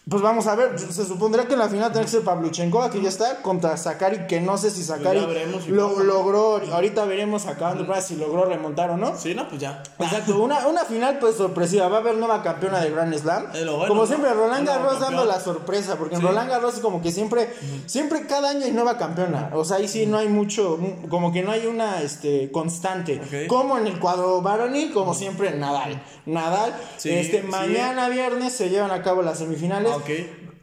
Pues 0.08 0.22
vamos 0.22 0.46
a 0.46 0.54
ver, 0.54 0.78
se 0.78 1.04
supondrá 1.04 1.46
que 1.46 1.52
en 1.54 1.58
la 1.58 1.68
final 1.68 1.86
tendrá 1.86 2.02
que 2.04 2.10
ser 2.10 2.22
Pavluchenkova, 2.22 2.90
que 2.90 3.02
ya 3.02 3.08
está, 3.08 3.42
contra 3.42 3.76
Sakari, 3.76 4.26
que 4.26 4.40
no 4.40 4.56
sé 4.56 4.70
si 4.70 4.82
Sakari 4.82 5.26
veremos 5.26 5.64
si 5.64 5.70
lo, 5.70 5.90
pasa. 5.90 6.04
logró, 6.04 6.60
ahorita 6.72 7.04
veremos 7.04 7.46
acabando 7.46 7.84
de 7.84 8.00
si 8.00 8.16
logró 8.16 8.44
remontar 8.44 8.90
o 8.90 8.96
no. 8.96 9.16
Sí, 9.16 9.34
no, 9.34 9.48
pues 9.48 9.60
ya. 9.60 9.82
Exacto, 9.98 10.38
una, 10.42 10.66
una 10.66 10.84
final 10.84 11.18
pues 11.18 11.36
sorpresiva, 11.36 11.88
va 11.88 11.98
a 11.98 12.00
haber 12.00 12.16
nueva 12.16 12.42
campeona 12.42 12.80
de 12.80 12.90
Grand 12.90 13.14
Slam. 13.14 13.48
Bueno, 13.52 13.86
como 13.86 14.06
siempre, 14.06 14.32
Roland 14.32 14.66
Garros 14.66 15.00
dando 15.00 15.24
la 15.24 15.40
sorpresa, 15.40 15.96
porque 15.96 16.14
en 16.14 16.22
Roland 16.22 16.48
Garros 16.48 16.74
es 16.74 16.80
como 16.80 17.02
que 17.02 17.12
siempre, 17.12 17.52
siempre 17.86 18.26
cada 18.26 18.50
año 18.50 18.64
hay 18.64 18.72
nueva 18.72 18.96
campeona. 18.96 19.50
O 19.52 19.64
sea, 19.64 19.78
ahí 19.78 19.88
sí 19.88 20.06
no 20.06 20.18
hay 20.18 20.28
mucho, 20.28 20.78
como 21.10 21.32
que 21.32 21.42
no 21.42 21.50
hay 21.50 21.66
una 21.66 22.00
este, 22.02 22.50
constante. 22.50 23.46
Como 23.48 23.76
en 23.76 23.86
el 23.86 23.98
cuadro 23.98 24.40
varonil, 24.40 24.92
como 24.92 25.12
siempre, 25.12 25.50
Nadal. 25.50 26.00
Nadal, 26.26 26.74
Sí, 26.98 27.10
este, 27.10 27.40
sí. 27.40 27.46
mañana 27.48 28.08
viernes 28.10 28.52
se 28.52 28.68
llevan 28.68 28.90
a 28.90 29.02
cabo 29.02 29.22
las 29.22 29.38
semifinales. 29.38 29.92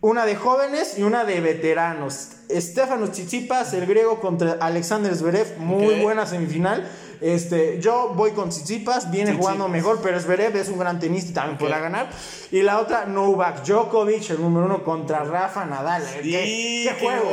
Una 0.02 0.26
de 0.26 0.36
jóvenes 0.36 0.98
y 0.98 1.04
una 1.04 1.26
de 1.26 1.42
veteranos. 1.42 2.30
Stefanos 2.50 3.12
Tsitsipas, 3.12 3.74
el 3.74 3.88
griego 3.88 4.20
contra 4.20 4.58
Alexander 4.62 5.16
Zverev, 5.16 5.58
muy 5.58 6.02
buena 6.02 6.26
semifinal. 6.26 6.88
Este, 7.22 7.80
yo 7.82 8.12
voy 8.16 8.32
con 8.32 8.50
Tsitsipas, 8.50 9.10
viene 9.12 9.32
Tsitsipas. 9.32 9.54
jugando 9.56 9.68
mejor, 9.68 10.00
pero 10.02 10.20
Zverev 10.20 10.56
es 10.56 10.70
un 10.70 10.80
gran 10.80 11.00
tenista 11.00 11.30
y 11.32 11.34
también 11.34 11.56
Ok. 11.56 11.60
podrá 11.62 11.80
ganar. 11.80 12.10
Y 12.52 12.62
la 12.62 12.80
otra, 12.80 13.06
Novak 13.06 13.64
Djokovic, 13.66 14.30
el 14.30 14.42
número 14.42 14.66
uno 14.68 14.84
contra 14.84 15.24
Rafa 15.24 15.66
Nadal. 15.66 16.04
¿Qué, 16.04 16.22
Sí, 16.24 16.88
qué 16.88 16.96
qué 17.00 17.06
juego? 17.06 17.30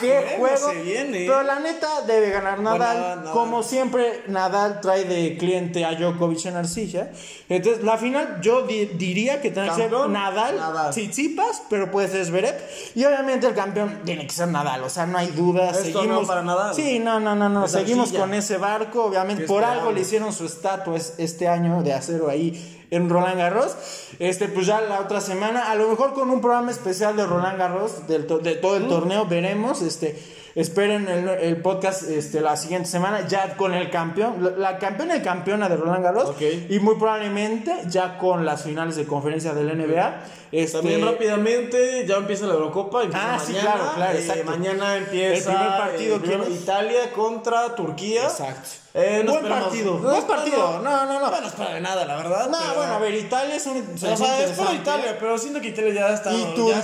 qué 0.00 0.36
juego 0.38 0.70
se 0.70 0.82
viene. 0.82 1.18
Pero 1.26 1.42
la 1.42 1.60
neta 1.60 2.02
debe 2.06 2.30
ganar 2.30 2.60
Nadal. 2.60 3.30
Como 3.32 3.62
siempre, 3.62 4.22
Nadal 4.28 4.80
trae 4.80 5.04
de 5.04 5.36
cliente 5.36 5.84
a 5.84 5.94
Djokovic 5.94 6.46
en 6.46 6.56
arcilla. 6.56 7.10
Entonces, 7.48 7.84
la 7.84 7.98
final 7.98 8.38
yo 8.40 8.62
di- 8.62 8.86
diría 8.86 9.40
que 9.40 9.50
tendrá 9.50 9.74
que 9.74 9.82
ser 9.82 9.92
Nadal, 9.92 10.56
Nadal. 10.56 10.90
Tsitsipas, 10.90 11.62
pero 11.68 11.90
puede 11.90 12.08
ser 12.08 12.24
Zverev. 12.24 12.54
Y 12.94 13.04
obviamente 13.04 13.46
el 13.46 13.54
campeón 13.54 14.00
tiene 14.04 14.26
que 14.26 14.32
ser 14.32 14.48
Nadal, 14.48 14.82
o 14.82 14.88
sea, 14.90 15.06
no 15.06 15.18
hay 15.18 15.28
duda. 15.28 15.70
Es 15.70 15.78
seguimos 15.78 16.26
para 16.26 16.42
Nadal. 16.42 16.74
Sí, 16.74 16.98
no, 16.98 17.20
no, 17.20 17.34
no, 17.34 17.48
no. 17.48 17.66
Es 17.66 17.72
Seguimos 17.72 18.04
arcilla. 18.08 18.20
con 18.20 18.34
ese 18.34 18.56
barco, 18.56 19.04
obviamente. 19.04 19.23
Por 19.46 19.64
algo 19.64 19.92
le 19.92 20.00
hicieron 20.00 20.32
su 20.32 20.46
estatua 20.46 20.96
es- 20.96 21.14
este 21.18 21.48
año 21.48 21.82
de 21.82 21.92
acero 21.92 22.28
ahí 22.28 22.86
en 22.90 23.08
Roland 23.08 23.38
Garros. 23.38 23.74
Este, 24.18 24.48
pues 24.48 24.66
ya 24.66 24.80
la 24.80 25.00
otra 25.00 25.20
semana, 25.20 25.70
a 25.70 25.74
lo 25.74 25.88
mejor 25.88 26.12
con 26.14 26.30
un 26.30 26.40
programa 26.40 26.70
especial 26.70 27.16
de 27.16 27.26
Roland 27.26 27.58
Garros, 27.58 28.06
del 28.06 28.26
to- 28.26 28.38
de 28.38 28.54
todo 28.56 28.76
el 28.76 28.86
torneo, 28.88 29.26
veremos. 29.26 29.82
Este, 29.82 30.16
esperen 30.54 31.08
el, 31.08 31.28
el 31.28 31.56
podcast 31.62 32.04
este, 32.08 32.40
la 32.40 32.56
siguiente 32.56 32.88
semana 32.88 33.26
ya 33.26 33.56
con 33.56 33.74
el 33.74 33.90
campeón, 33.90 34.36
la, 34.40 34.50
la 34.72 34.78
campeona 34.78 35.16
y 35.16 35.20
campeona 35.22 35.68
de 35.68 35.76
Roland 35.76 36.04
Garros 36.04 36.28
Ok. 36.30 36.42
y 36.68 36.78
muy 36.78 36.94
probablemente 36.94 37.74
ya 37.88 38.18
con 38.18 38.44
las 38.46 38.62
finales 38.62 38.94
de 38.94 39.04
conferencia 39.04 39.52
del 39.52 39.76
NBA. 39.76 40.22
Este, 40.52 40.78
También 40.78 41.04
rápidamente 41.04 42.06
ya 42.06 42.14
empieza 42.18 42.46
la 42.46 42.54
Eurocopa. 42.54 43.02
empieza 43.02 43.34
Ah, 43.34 43.38
sí, 43.44 43.52
mañana, 43.54 43.74
claro, 43.74 43.90
claro, 43.96 44.18
eh, 44.18 44.44
mañana 44.44 44.96
empieza 44.96 45.50
El 45.50 45.56
primer 45.56 45.78
partido, 45.78 46.16
eh, 46.16 46.20
primero 46.20 46.44
¿quién 46.44 46.54
es? 46.56 46.62
Italia 46.62 47.12
contra 47.12 47.74
Turquía. 47.74 48.22
Exacto. 48.22 48.68
Eh, 48.96 49.22
no 49.26 49.32
Buen 49.32 49.48
partido, 49.48 49.98
no 49.98 50.08
buen 50.08 50.22
partido. 50.24 50.80
No, 50.80 51.04
no, 51.06 51.18
no. 51.20 51.28
Bueno, 51.28 51.48
espera 51.48 51.74
de 51.74 51.80
nada, 51.80 52.04
la 52.04 52.14
verdad. 52.16 52.48
No, 52.48 52.56
pero- 52.60 52.74
bueno, 52.76 52.92
a 52.94 52.98
ver, 53.00 53.14
Italia 53.16 53.56
es 53.56 53.66
un. 53.66 53.78
O 53.92 53.98
sea, 53.98 54.12
es 54.14 54.20
para 54.20 54.32
interesante. 54.42 54.74
Italia, 54.76 55.16
pero 55.18 55.36
siento 55.36 55.60
que 55.60 55.68
Italia 55.68 55.94
ya 55.94 56.14
está. 56.14 56.32
Y 56.32 56.44
Turquía, 56.54 56.80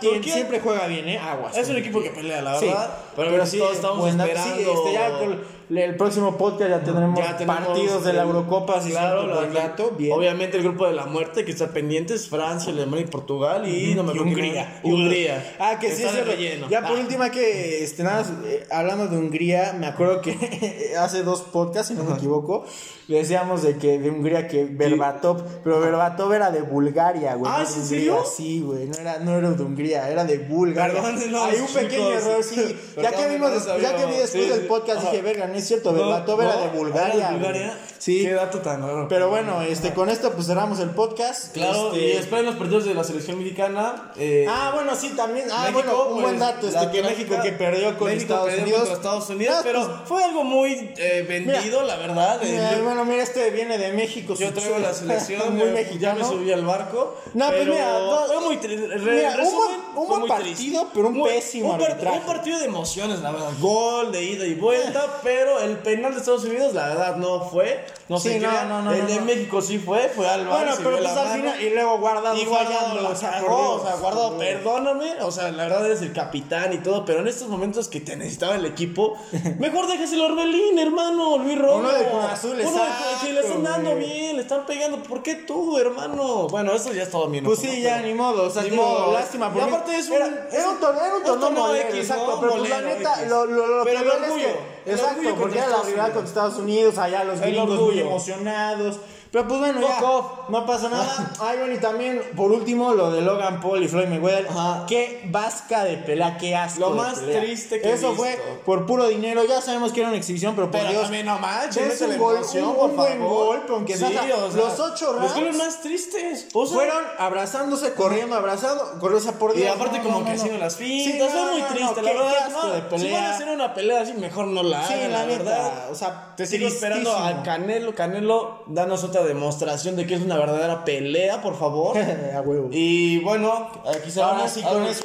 tiene- 0.00 0.14
Turquía 0.16 0.34
siempre 0.34 0.60
juega 0.60 0.86
bien, 0.86 1.06
¿eh? 1.06 1.18
Aguas. 1.18 1.54
es 1.54 1.68
un 1.68 1.76
equipo 1.76 2.02
que 2.02 2.10
pelea, 2.12 2.40
la 2.40 2.58
Sí, 2.58 2.64
verdad. 2.66 2.96
pero, 3.14 3.30
pero, 3.30 3.44
sí, 3.44 3.58
todos 3.58 3.74
estamos 3.76 4.08
esperando. 4.08 4.56
Sí, 4.56 4.70
este, 4.70 4.92
ya 4.94 5.18
con 5.18 5.44
el 5.70 5.96
próximo 5.96 6.36
podcast 6.36 6.70
ya 6.70 6.80
tendremos, 6.82 7.18
Ya 7.18 7.36
tenemos 7.36 7.66
partidos 7.66 8.04
de 8.04 8.12
la 8.12 8.22
Eurocopa, 8.22 8.80
si 8.80 8.90
claro, 8.90 9.26
la- 9.26 9.74
bien. 9.96 10.12
Obviamente 10.12 10.56
el 10.56 10.62
grupo 10.62 10.86
de 10.86 10.92
la 10.94 11.06
muerte 11.06 11.44
que 11.44 11.52
está 11.52 11.68
pendiente 11.68 12.14
es 12.14 12.28
Francia, 12.28 12.72
Alemania 12.72 13.04
y 13.06 13.08
Portugal 13.10 13.66
y 13.68 13.94
no 13.94 14.02
me 14.02 14.14
y 14.14 14.18
Hungría. 14.18 15.54
Ah, 15.58 15.78
que 15.80 15.90
sí 15.90 16.02
es 16.02 16.26
relleno. 16.26 16.68
Ya 16.68 16.82
por 16.86 16.96
Ah. 16.98 17.00
última 17.00 17.30
que, 17.30 17.82
este, 17.82 18.02
nada, 18.02 18.24
eh, 18.46 18.66
hablando 18.70 19.08
de 19.08 19.16
Hungría, 19.16 19.74
me 19.78 19.86
acuerdo 19.86 20.20
que 20.20 20.34
hace 20.98 21.22
dos 21.22 21.42
podcasts, 21.42 21.88
si 21.88 21.94
no 21.94 22.04
me 22.04 22.14
equivoco, 22.14 22.64
le 23.08 23.18
decíamos 23.18 23.62
de 23.62 23.76
que 23.76 23.98
de 23.98 24.10
Hungría 24.10 24.48
que 24.48 24.64
Berbatov, 24.64 25.42
pero 25.62 25.80
Berbatov 25.80 26.32
era 26.32 26.50
de 26.50 26.62
Bulgaria, 26.62 27.34
güey. 27.34 27.50
Ah, 27.54 27.58
no 27.58 27.64
¿es 27.64 27.74
de 27.74 27.74
en 27.74 27.82
Hungría. 27.82 27.98
serio? 27.98 28.24
Sí, 28.36 28.60
güey, 28.60 28.86
no 28.86 28.94
era, 28.98 29.18
no 29.18 29.36
era 29.36 29.50
de 29.50 29.62
Hungría, 29.62 30.10
era 30.10 30.24
de 30.24 30.38
Bulgaria. 30.38 31.02
Perdónenos, 31.02 31.42
Hay 31.42 31.58
un 31.60 31.66
pequeño 31.66 32.08
chicos. 32.08 32.26
error, 32.26 32.42
sí. 32.44 32.76
ya 32.96 33.10
que 33.10 33.16
Perdón, 33.16 33.32
vimos, 33.32 33.66
no 33.66 33.78
ya 33.78 33.96
que 33.96 34.06
vi 34.06 34.12
después 34.12 34.30
Sí, 34.44 34.48
del 34.50 34.60
sí. 34.62 34.66
podcast, 34.68 35.00
dije, 35.02 35.22
verga, 35.22 35.46
no 35.54 35.58
es 35.60 35.66
cierto, 35.68 35.92
No, 35.92 35.98
Berbatov 35.98 36.40
era 36.42 36.56
no, 36.56 36.60
de 36.62 36.68
Bulgaria. 36.78 37.14
¿era 37.14 37.28
de. 37.30 37.34
Bulgaria? 37.36 37.78
Sí. 37.98 38.22
Qué 38.22 38.32
dato 38.34 38.58
tan 38.58 38.82
raro. 38.82 39.08
Pero 39.08 39.30
bueno, 39.30 39.62
este, 39.62 39.94
con 39.94 40.10
esto 40.10 40.32
pues 40.32 40.46
cerramos 40.46 40.78
el 40.80 40.90
podcast. 40.90 41.52
Claro, 41.54 41.92
Este, 41.92 42.06
y 42.08 42.12
esperen 42.12 42.44
los 42.46 42.56
partidos 42.56 42.84
de 42.84 42.92
la 42.94 43.02
selección 43.04 43.38
mexicana. 43.38 44.12
eh, 44.16 44.44
Ah, 44.48 44.72
bueno, 44.74 44.94
sí, 44.94 45.10
también. 45.16 45.46
Ah, 45.50 45.70
México, 45.70 45.80
bueno, 45.82 46.02
un 46.02 46.12
pues, 46.12 46.22
buen 46.24 46.38
dato. 46.38 46.68
Este, 46.68 46.90
que 46.90 47.02
México 47.02 47.36
que 47.42 47.52
perdió 47.52 47.96
con 47.96 48.08
México 48.08 48.22
Estados 48.34 48.46
perdió 48.50 48.62
Unidos. 48.64 48.80
contra 48.80 48.96
Estados 48.96 49.30
Unidos, 49.30 49.56
No, 49.56 49.62
pero 49.62 49.86
pues, 49.86 49.98
fue 50.06 50.24
algo 50.24 50.44
muy 50.44 50.92
eh, 50.98 51.24
vendido, 51.26 51.82
la 51.82 51.96
verdad. 51.96 52.40
eh, 52.42 52.50
mira, 52.52 52.76
yo- 52.76 52.84
bueno, 52.84 53.04
mira, 53.06 53.22
este 53.22 53.50
viene 53.50 53.78
de 53.78 53.92
México. 53.92 54.34
Yo 54.34 54.52
traigo 54.52 54.78
la 54.80 54.92
selección, 54.94 55.56
muy 55.56 55.68
mexicano. 55.70 55.98
ya 55.98 56.14
me 56.14 56.24
subí 56.24 56.52
al 56.52 56.64
barco. 56.66 57.16
No, 57.32 57.46
pues 57.46 57.58
pero 57.60 57.72
mira, 57.72 57.98
no, 58.00 58.26
fue 58.26 58.40
muy 58.40 58.56
mira, 58.58 59.30
un 59.30 59.36
resumen, 59.36 59.54
buen- 59.56 59.96
un 59.96 60.08
buen 60.08 60.26
partido, 60.26 60.54
triste. 60.56 60.86
pero 60.92 61.08
un 61.08 61.14
Muy- 61.14 61.30
pésimo 61.30 61.70
un, 61.70 61.78
part- 61.78 61.84
arbitraje. 61.92 62.18
un 62.18 62.24
partido 62.26 62.58
de 62.58 62.64
emociones, 62.66 63.20
la 63.20 63.30
verdad. 63.30 63.50
Gol 63.60 64.12
de 64.12 64.22
ida 64.22 64.44
y 64.44 64.54
vuelta, 64.54 65.20
pero 65.22 65.43
el 65.60 65.78
penal 65.78 66.12
de 66.12 66.20
Estados 66.20 66.44
Unidos, 66.44 66.74
la 66.74 66.88
verdad, 66.88 67.16
no 67.16 67.40
fue. 67.48 67.84
No 68.08 68.18
Sí, 68.20 68.28
sé 68.28 68.40
no, 68.40 68.50
qué. 68.50 68.56
no, 68.68 68.82
no, 68.82 68.92
El 68.92 69.06
de. 69.06 69.20
México 69.20 69.62
sí 69.62 69.78
fue, 69.78 70.10
fue 70.14 70.28
al 70.28 70.46
bar 70.46 70.58
Bueno, 70.66 70.74
pero 70.82 70.98
pues 70.98 71.10
al 71.10 71.36
final. 71.40 71.62
Y 71.62 71.70
luego 71.70 71.98
guardado. 71.98 72.36
Y 72.36 72.44
guardado 72.44 72.94
la 72.96 73.00
Dios, 73.00 73.12
o 73.12 73.16
sea, 73.16 73.96
guardado, 73.96 74.38
perdóname, 74.38 75.22
o 75.22 75.30
sea, 75.30 75.50
la 75.52 75.62
verdad 75.64 75.86
eres 75.86 76.02
el 76.02 76.12
capitán 76.12 76.72
y 76.74 76.78
todo, 76.78 77.04
pero 77.06 77.20
en 77.20 77.28
estos 77.28 77.48
momentos 77.48 77.88
que 77.88 78.00
te 78.00 78.14
necesitaba 78.16 78.56
el 78.56 78.66
equipo, 78.66 79.16
mejor 79.58 79.86
déjeselo 79.86 80.24
a 80.24 80.32
Orbelín, 80.32 80.78
hermano, 80.78 81.38
Luis 81.38 81.58
Romo. 81.58 81.78
Uno 81.78 81.92
de 81.92 82.04
Cruz 82.10 82.24
Azul, 82.24 82.50
Uno 82.60 82.70
de- 82.84 83.26
que 83.26 83.32
le 83.32 83.40
están 83.40 83.62
dando 83.62 83.94
bien, 83.96 84.36
le 84.36 84.42
están 84.42 84.66
pegando, 84.66 85.02
¿por 85.02 85.22
qué 85.22 85.36
tú, 85.36 85.78
hermano? 85.78 86.46
Bueno, 86.48 86.72
eso 86.72 86.92
ya 86.92 87.04
es 87.04 87.10
todo 87.10 87.28
bien. 87.28 87.44
Pues 87.44 87.58
sí, 87.58 87.80
ya, 87.80 88.00
ni 88.02 88.12
modo, 88.14 88.44
o 88.44 88.50
sea, 88.50 88.62
Ni 88.64 88.70
modo. 88.72 89.12
lástima. 89.12 89.50
Y 89.56 89.60
aparte 89.60 89.96
es 89.96 90.08
un- 90.08 90.14
era, 90.14 90.48
es 90.52 90.66
un 90.66 90.78
torneo, 90.78 91.74
X, 91.74 91.94
exacto, 91.94 92.38
pero 92.40 92.52
pues 92.58 92.68
la 92.70 92.80
neta, 92.82 93.22
lo, 93.26 93.46
lo 93.46 93.84
Pero 93.84 94.00
que 94.00 94.06
el 94.06 94.08
es 94.08 94.22
orgullo, 94.22 94.44
que, 94.84 94.90
el 94.90 94.98
exacto, 94.98 95.34
porque 95.40 95.58
era 95.58 95.68
la 95.68 95.82
rival 95.82 96.12
contra 96.12 96.28
Estados 96.28 96.56
Unidos, 96.58 96.98
allá 96.98 97.24
los 97.24 97.40
El 97.40 97.52
gringos 97.52 97.68
muy 97.94 98.02
emocionados, 98.02 98.98
pero 99.34 99.48
pues 99.48 99.58
bueno, 99.60 99.80
ya, 99.80 100.00
no 100.48 100.64
pasa 100.64 100.88
nada. 100.88 101.32
Ay, 101.40 101.58
bueno, 101.58 101.74
y 101.74 101.78
también, 101.78 102.22
por 102.36 102.52
último, 102.52 102.94
lo 102.94 103.10
de 103.10 103.20
Logan 103.20 103.60
Paul 103.60 103.82
y 103.82 103.88
Floyd 103.88 104.06
Mayweather, 104.06 104.46
Ajá. 104.48 104.84
qué 104.86 105.22
vasca 105.26 105.82
de 105.82 105.96
pelea, 105.96 106.38
qué 106.38 106.54
asco 106.54 106.78
Lo 106.80 106.90
de 106.90 106.96
más 106.96 107.18
pelea. 107.18 107.40
triste 107.42 107.80
que 107.80 107.88
he 107.88 107.92
Eso 107.94 108.10
visto. 108.10 108.22
fue 108.22 108.38
por 108.64 108.86
puro 108.86 109.08
dinero, 109.08 109.42
ya 109.44 109.60
sabemos 109.60 109.92
que 109.92 110.00
era 110.00 110.10
una 110.10 110.18
exhibición, 110.18 110.54
pero 110.54 110.70
por 110.70 110.78
Pero 110.78 110.90
Dios, 110.92 111.02
también 111.02 111.26
no 111.26 111.38
manches, 111.40 112.00
un 112.00 112.16
gol, 112.18 112.36
emoción, 112.36 112.64
un- 112.68 112.74
por 112.76 112.90
un 112.90 112.96
buen 112.96 113.18
favor. 113.18 113.46
gol, 113.46 113.60
pero 113.62 113.74
aunque 113.74 113.96
sea- 113.96 114.08
Sí, 114.08 114.16
o 114.16 114.50
sea, 114.52 114.60
los 114.64 114.78
ocho 114.80 115.12
Los 115.14 115.22
rounds- 115.22 115.34
goles 115.34 115.56
más 115.56 115.80
tristes. 115.82 116.46
O 116.54 116.64
sea, 116.66 116.74
fueron 116.76 117.02
abrazándose, 117.18 117.92
corriendo, 117.94 118.36
abrazando, 118.36 118.98
corrió 119.00 119.18
esa 119.18 119.32
por 119.38 119.56
Y 119.56 119.62
Dios. 119.62 119.74
aparte 119.74 119.98
no, 119.98 120.04
como 120.04 120.20
no, 120.20 120.24
que 120.26 120.32
haciendo 120.32 120.58
las 120.58 120.74
Sí, 120.74 121.04
fintas, 121.10 121.34
no, 121.34 121.40
fue 121.42 121.50
muy 121.52 121.60
no, 121.60 121.68
no, 121.68 121.74
triste, 121.74 121.94
qué- 121.96 122.02
la 122.02 122.10
qué 122.12 122.18
verdad. 122.18 122.46
asco 122.46 122.62
no, 122.62 122.68
de 122.68 122.74
Si 122.76 122.80
van 122.82 122.90
pelea. 122.90 123.30
a 123.30 123.34
hacer 123.34 123.48
una 123.48 123.74
pelea 123.74 124.00
así, 124.02 124.12
mejor 124.12 124.46
no 124.46 124.62
la 124.62 124.86
Sí, 124.86 124.94
hagan, 124.94 125.10
la 125.12 125.18
la, 125.18 125.26
neta, 125.26 125.42
verdad. 125.44 125.90
o 125.90 125.94
sea, 125.96 126.34
Te 126.36 126.46
sigo 126.46 126.68
esperando 126.68 127.16
a. 127.16 127.42
Canelo. 127.42 127.94
Canelo, 127.94 128.62
danos 128.66 129.02
otra 129.04 129.23
demostración 129.24 129.96
de 129.96 130.06
que 130.06 130.14
es 130.14 130.20
una 130.22 130.36
verdadera 130.36 130.84
pelea, 130.84 131.42
por 131.42 131.58
favor. 131.58 131.96
a 132.34 132.40
huevo. 132.40 132.68
y 132.70 133.18
bueno, 133.20 133.70
aquí 133.86 134.10
se 134.10 134.22
Ahora 134.22 134.48
sí, 134.48 134.62
con 134.62 134.84
eso 134.84 135.04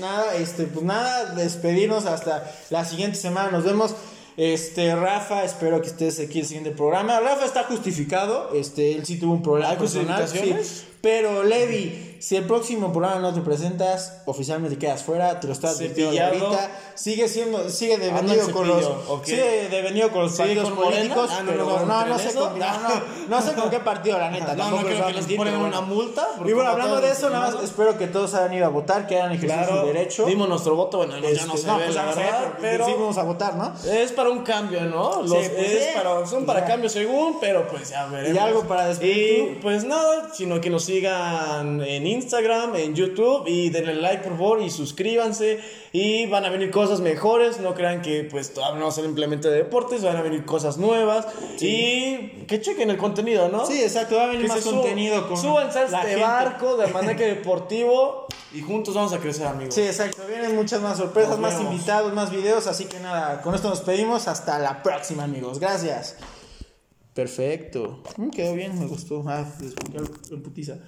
nada, 0.00 0.34
este, 0.34 0.64
pues 0.64 0.84
nada, 0.84 1.34
despedirnos 1.34 2.06
hasta 2.06 2.50
la 2.70 2.84
siguiente 2.84 3.16
semana, 3.16 3.50
nos 3.50 3.64
vemos. 3.64 3.94
Este, 4.36 4.94
Rafa, 4.94 5.44
espero 5.44 5.82
que 5.82 5.88
estés 5.88 6.18
aquí 6.18 6.40
el 6.40 6.46
siguiente 6.46 6.70
programa. 6.70 7.20
Rafa 7.20 7.44
está 7.44 7.64
justificado, 7.64 8.50
este, 8.54 8.94
él 8.94 9.04
sí 9.04 9.18
tuvo 9.18 9.34
un 9.34 9.42
problema 9.42 9.70
¿Hay 9.70 9.76
personal, 9.76 10.22
justificaciones? 10.22 10.66
sí. 10.66 10.91
Pero 11.02 11.42
Levi, 11.42 12.16
si 12.20 12.36
el 12.36 12.44
próximo 12.44 12.92
programa 12.92 13.18
no 13.20 13.34
te 13.34 13.40
presentas, 13.40 14.18
oficialmente 14.24 14.78
quedas 14.78 15.02
fuera, 15.02 15.40
te 15.40 15.48
lo 15.48 15.52
estás 15.52 15.76
Cepillado. 15.78 16.28
ahorita. 16.46 16.70
Sigue 16.94 17.26
siendo, 17.26 17.68
sigue 17.68 17.98
devenido 17.98 18.48
con 18.52 18.68
los, 18.68 18.84
cepillo, 18.84 19.02
ok. 19.14 19.24
sigue 19.24 19.68
devenido 19.68 20.12
con 20.12 20.22
los 20.22 20.30
¿Sigue 20.36 20.54
partidos 20.54 20.70
con 20.70 20.84
políticos, 20.84 21.30
Ah, 21.32 21.42
no, 21.42 21.50
pero 21.50 21.64
no, 21.64 21.70
no, 21.80 21.86
no, 21.86 22.06
no, 22.06 22.14
¿entre 22.14 22.30
sé 22.30 22.38
con, 22.38 22.58
no, 22.58 22.66
no, 22.80 22.88
no 23.28 23.42
sé 23.42 23.52
con 23.54 23.70
qué 23.70 23.80
partido, 23.80 24.18
la 24.18 24.30
neta. 24.30 24.54
No, 24.54 24.70
no 24.70 24.76
creo 24.84 25.06
que 25.06 25.12
les 25.14 25.26
ponen 25.32 25.56
una 25.56 25.80
multa. 25.80 26.28
Y 26.46 26.52
bueno, 26.52 26.70
hablando 26.70 27.00
de 27.00 27.10
eso, 27.10 27.30
nada 27.30 27.50
más 27.50 27.64
espero 27.64 27.98
que 27.98 28.06
todos 28.06 28.34
hayan 28.34 28.54
ido 28.54 28.66
a 28.66 28.68
votar, 28.68 29.08
que 29.08 29.16
hayan 29.16 29.32
ejercido 29.32 29.64
Claro, 29.64 29.80
su 29.80 29.86
derecho. 29.88 30.24
dimos 30.26 30.48
nuestro 30.48 30.76
voto, 30.76 30.98
bueno, 30.98 31.14
ya 31.18 31.22
no 31.46 31.54
Este, 31.54 31.58
se 31.58 31.66
ve, 31.66 31.82
pues 31.86 31.94
la 31.96 32.02
no 32.06 32.14
verdad, 32.14 32.52
pero 32.60 32.86
sí 32.86 32.92
vamos 32.92 33.18
a 33.18 33.22
votar, 33.24 33.54
¿no? 33.56 33.74
es 33.90 34.12
para 34.12 34.30
un 34.30 34.44
cambio, 34.44 34.82
¿no? 34.82 35.22
Los, 35.22 35.30
pues 35.30 35.48
es 35.72 35.82
sí. 35.86 35.90
para, 35.96 36.24
son 36.26 36.46
para 36.46 36.64
cambios 36.64 36.92
según, 36.92 37.40
pero 37.40 37.66
pues 37.66 37.88
ya 37.90 38.06
veremos. 38.06 38.36
¿Y 38.36 38.38
algo 38.38 38.62
para 38.68 38.86
despedir 38.86 39.58
pues 39.60 39.82
nada, 39.82 40.28
sino 40.32 40.60
que 40.60 40.70
nos 40.70 40.84
sigan 40.92 41.80
en 41.80 42.06
Instagram, 42.06 42.76
en 42.76 42.94
YouTube 42.94 43.46
y 43.46 43.70
denle 43.70 43.94
like 43.94 44.22
por 44.22 44.32
favor 44.36 44.62
y 44.62 44.68
suscríbanse 44.68 45.58
y 45.90 46.26
van 46.26 46.44
a 46.44 46.50
venir 46.50 46.70
cosas 46.70 47.00
mejores, 47.00 47.60
no 47.60 47.74
crean 47.74 48.02
que 48.02 48.24
pues 48.24 48.52
todavía 48.52 48.78
no 48.78 48.84
va 48.84 48.90
a 48.90 48.94
ser 48.94 49.04
simplemente 49.04 49.48
de 49.48 49.56
deportes, 49.56 50.02
van 50.02 50.18
a 50.18 50.22
venir 50.22 50.44
cosas 50.44 50.76
nuevas 50.76 51.26
y 51.60 52.44
que 52.46 52.60
chequen 52.60 52.90
el 52.90 52.98
contenido, 52.98 53.48
¿no? 53.48 53.64
Sí, 53.64 53.80
exacto, 53.82 54.16
va 54.16 54.24
a 54.24 54.26
venir 54.26 54.42
Que 54.42 54.48
más 54.48 54.60
contenido 54.60 55.26
con 55.28 55.38
Súbanse 55.38 55.78
a 55.78 55.84
este 55.84 55.96
gente. 55.96 56.20
barco 56.20 56.76
de 56.76 56.84
Almanaque 56.84 57.24
Deportivo 57.24 58.26
y 58.52 58.60
juntos 58.60 58.94
vamos 58.94 59.14
a 59.14 59.18
crecer, 59.18 59.46
amigos. 59.46 59.74
Sí, 59.74 59.82
exacto, 59.82 60.24
vienen 60.28 60.54
muchas 60.54 60.82
más 60.82 60.98
sorpresas, 60.98 61.38
más 61.38 61.58
invitados, 61.58 62.12
más 62.12 62.30
videos, 62.30 62.66
así 62.66 62.84
que 62.84 63.00
nada, 63.00 63.40
con 63.40 63.54
esto 63.54 63.70
nos 63.70 63.80
pedimos, 63.80 64.28
hasta 64.28 64.58
la 64.58 64.82
próxima, 64.82 65.24
amigos. 65.24 65.58
Gracias. 65.58 66.16
Perfecto. 67.14 68.02
Mm, 68.16 68.30
quedó 68.30 68.54
bien, 68.54 68.78
me 68.78 68.86
gustó. 68.86 69.22
Ah, 69.26 69.46
en 70.30 70.42
putiza. 70.42 70.78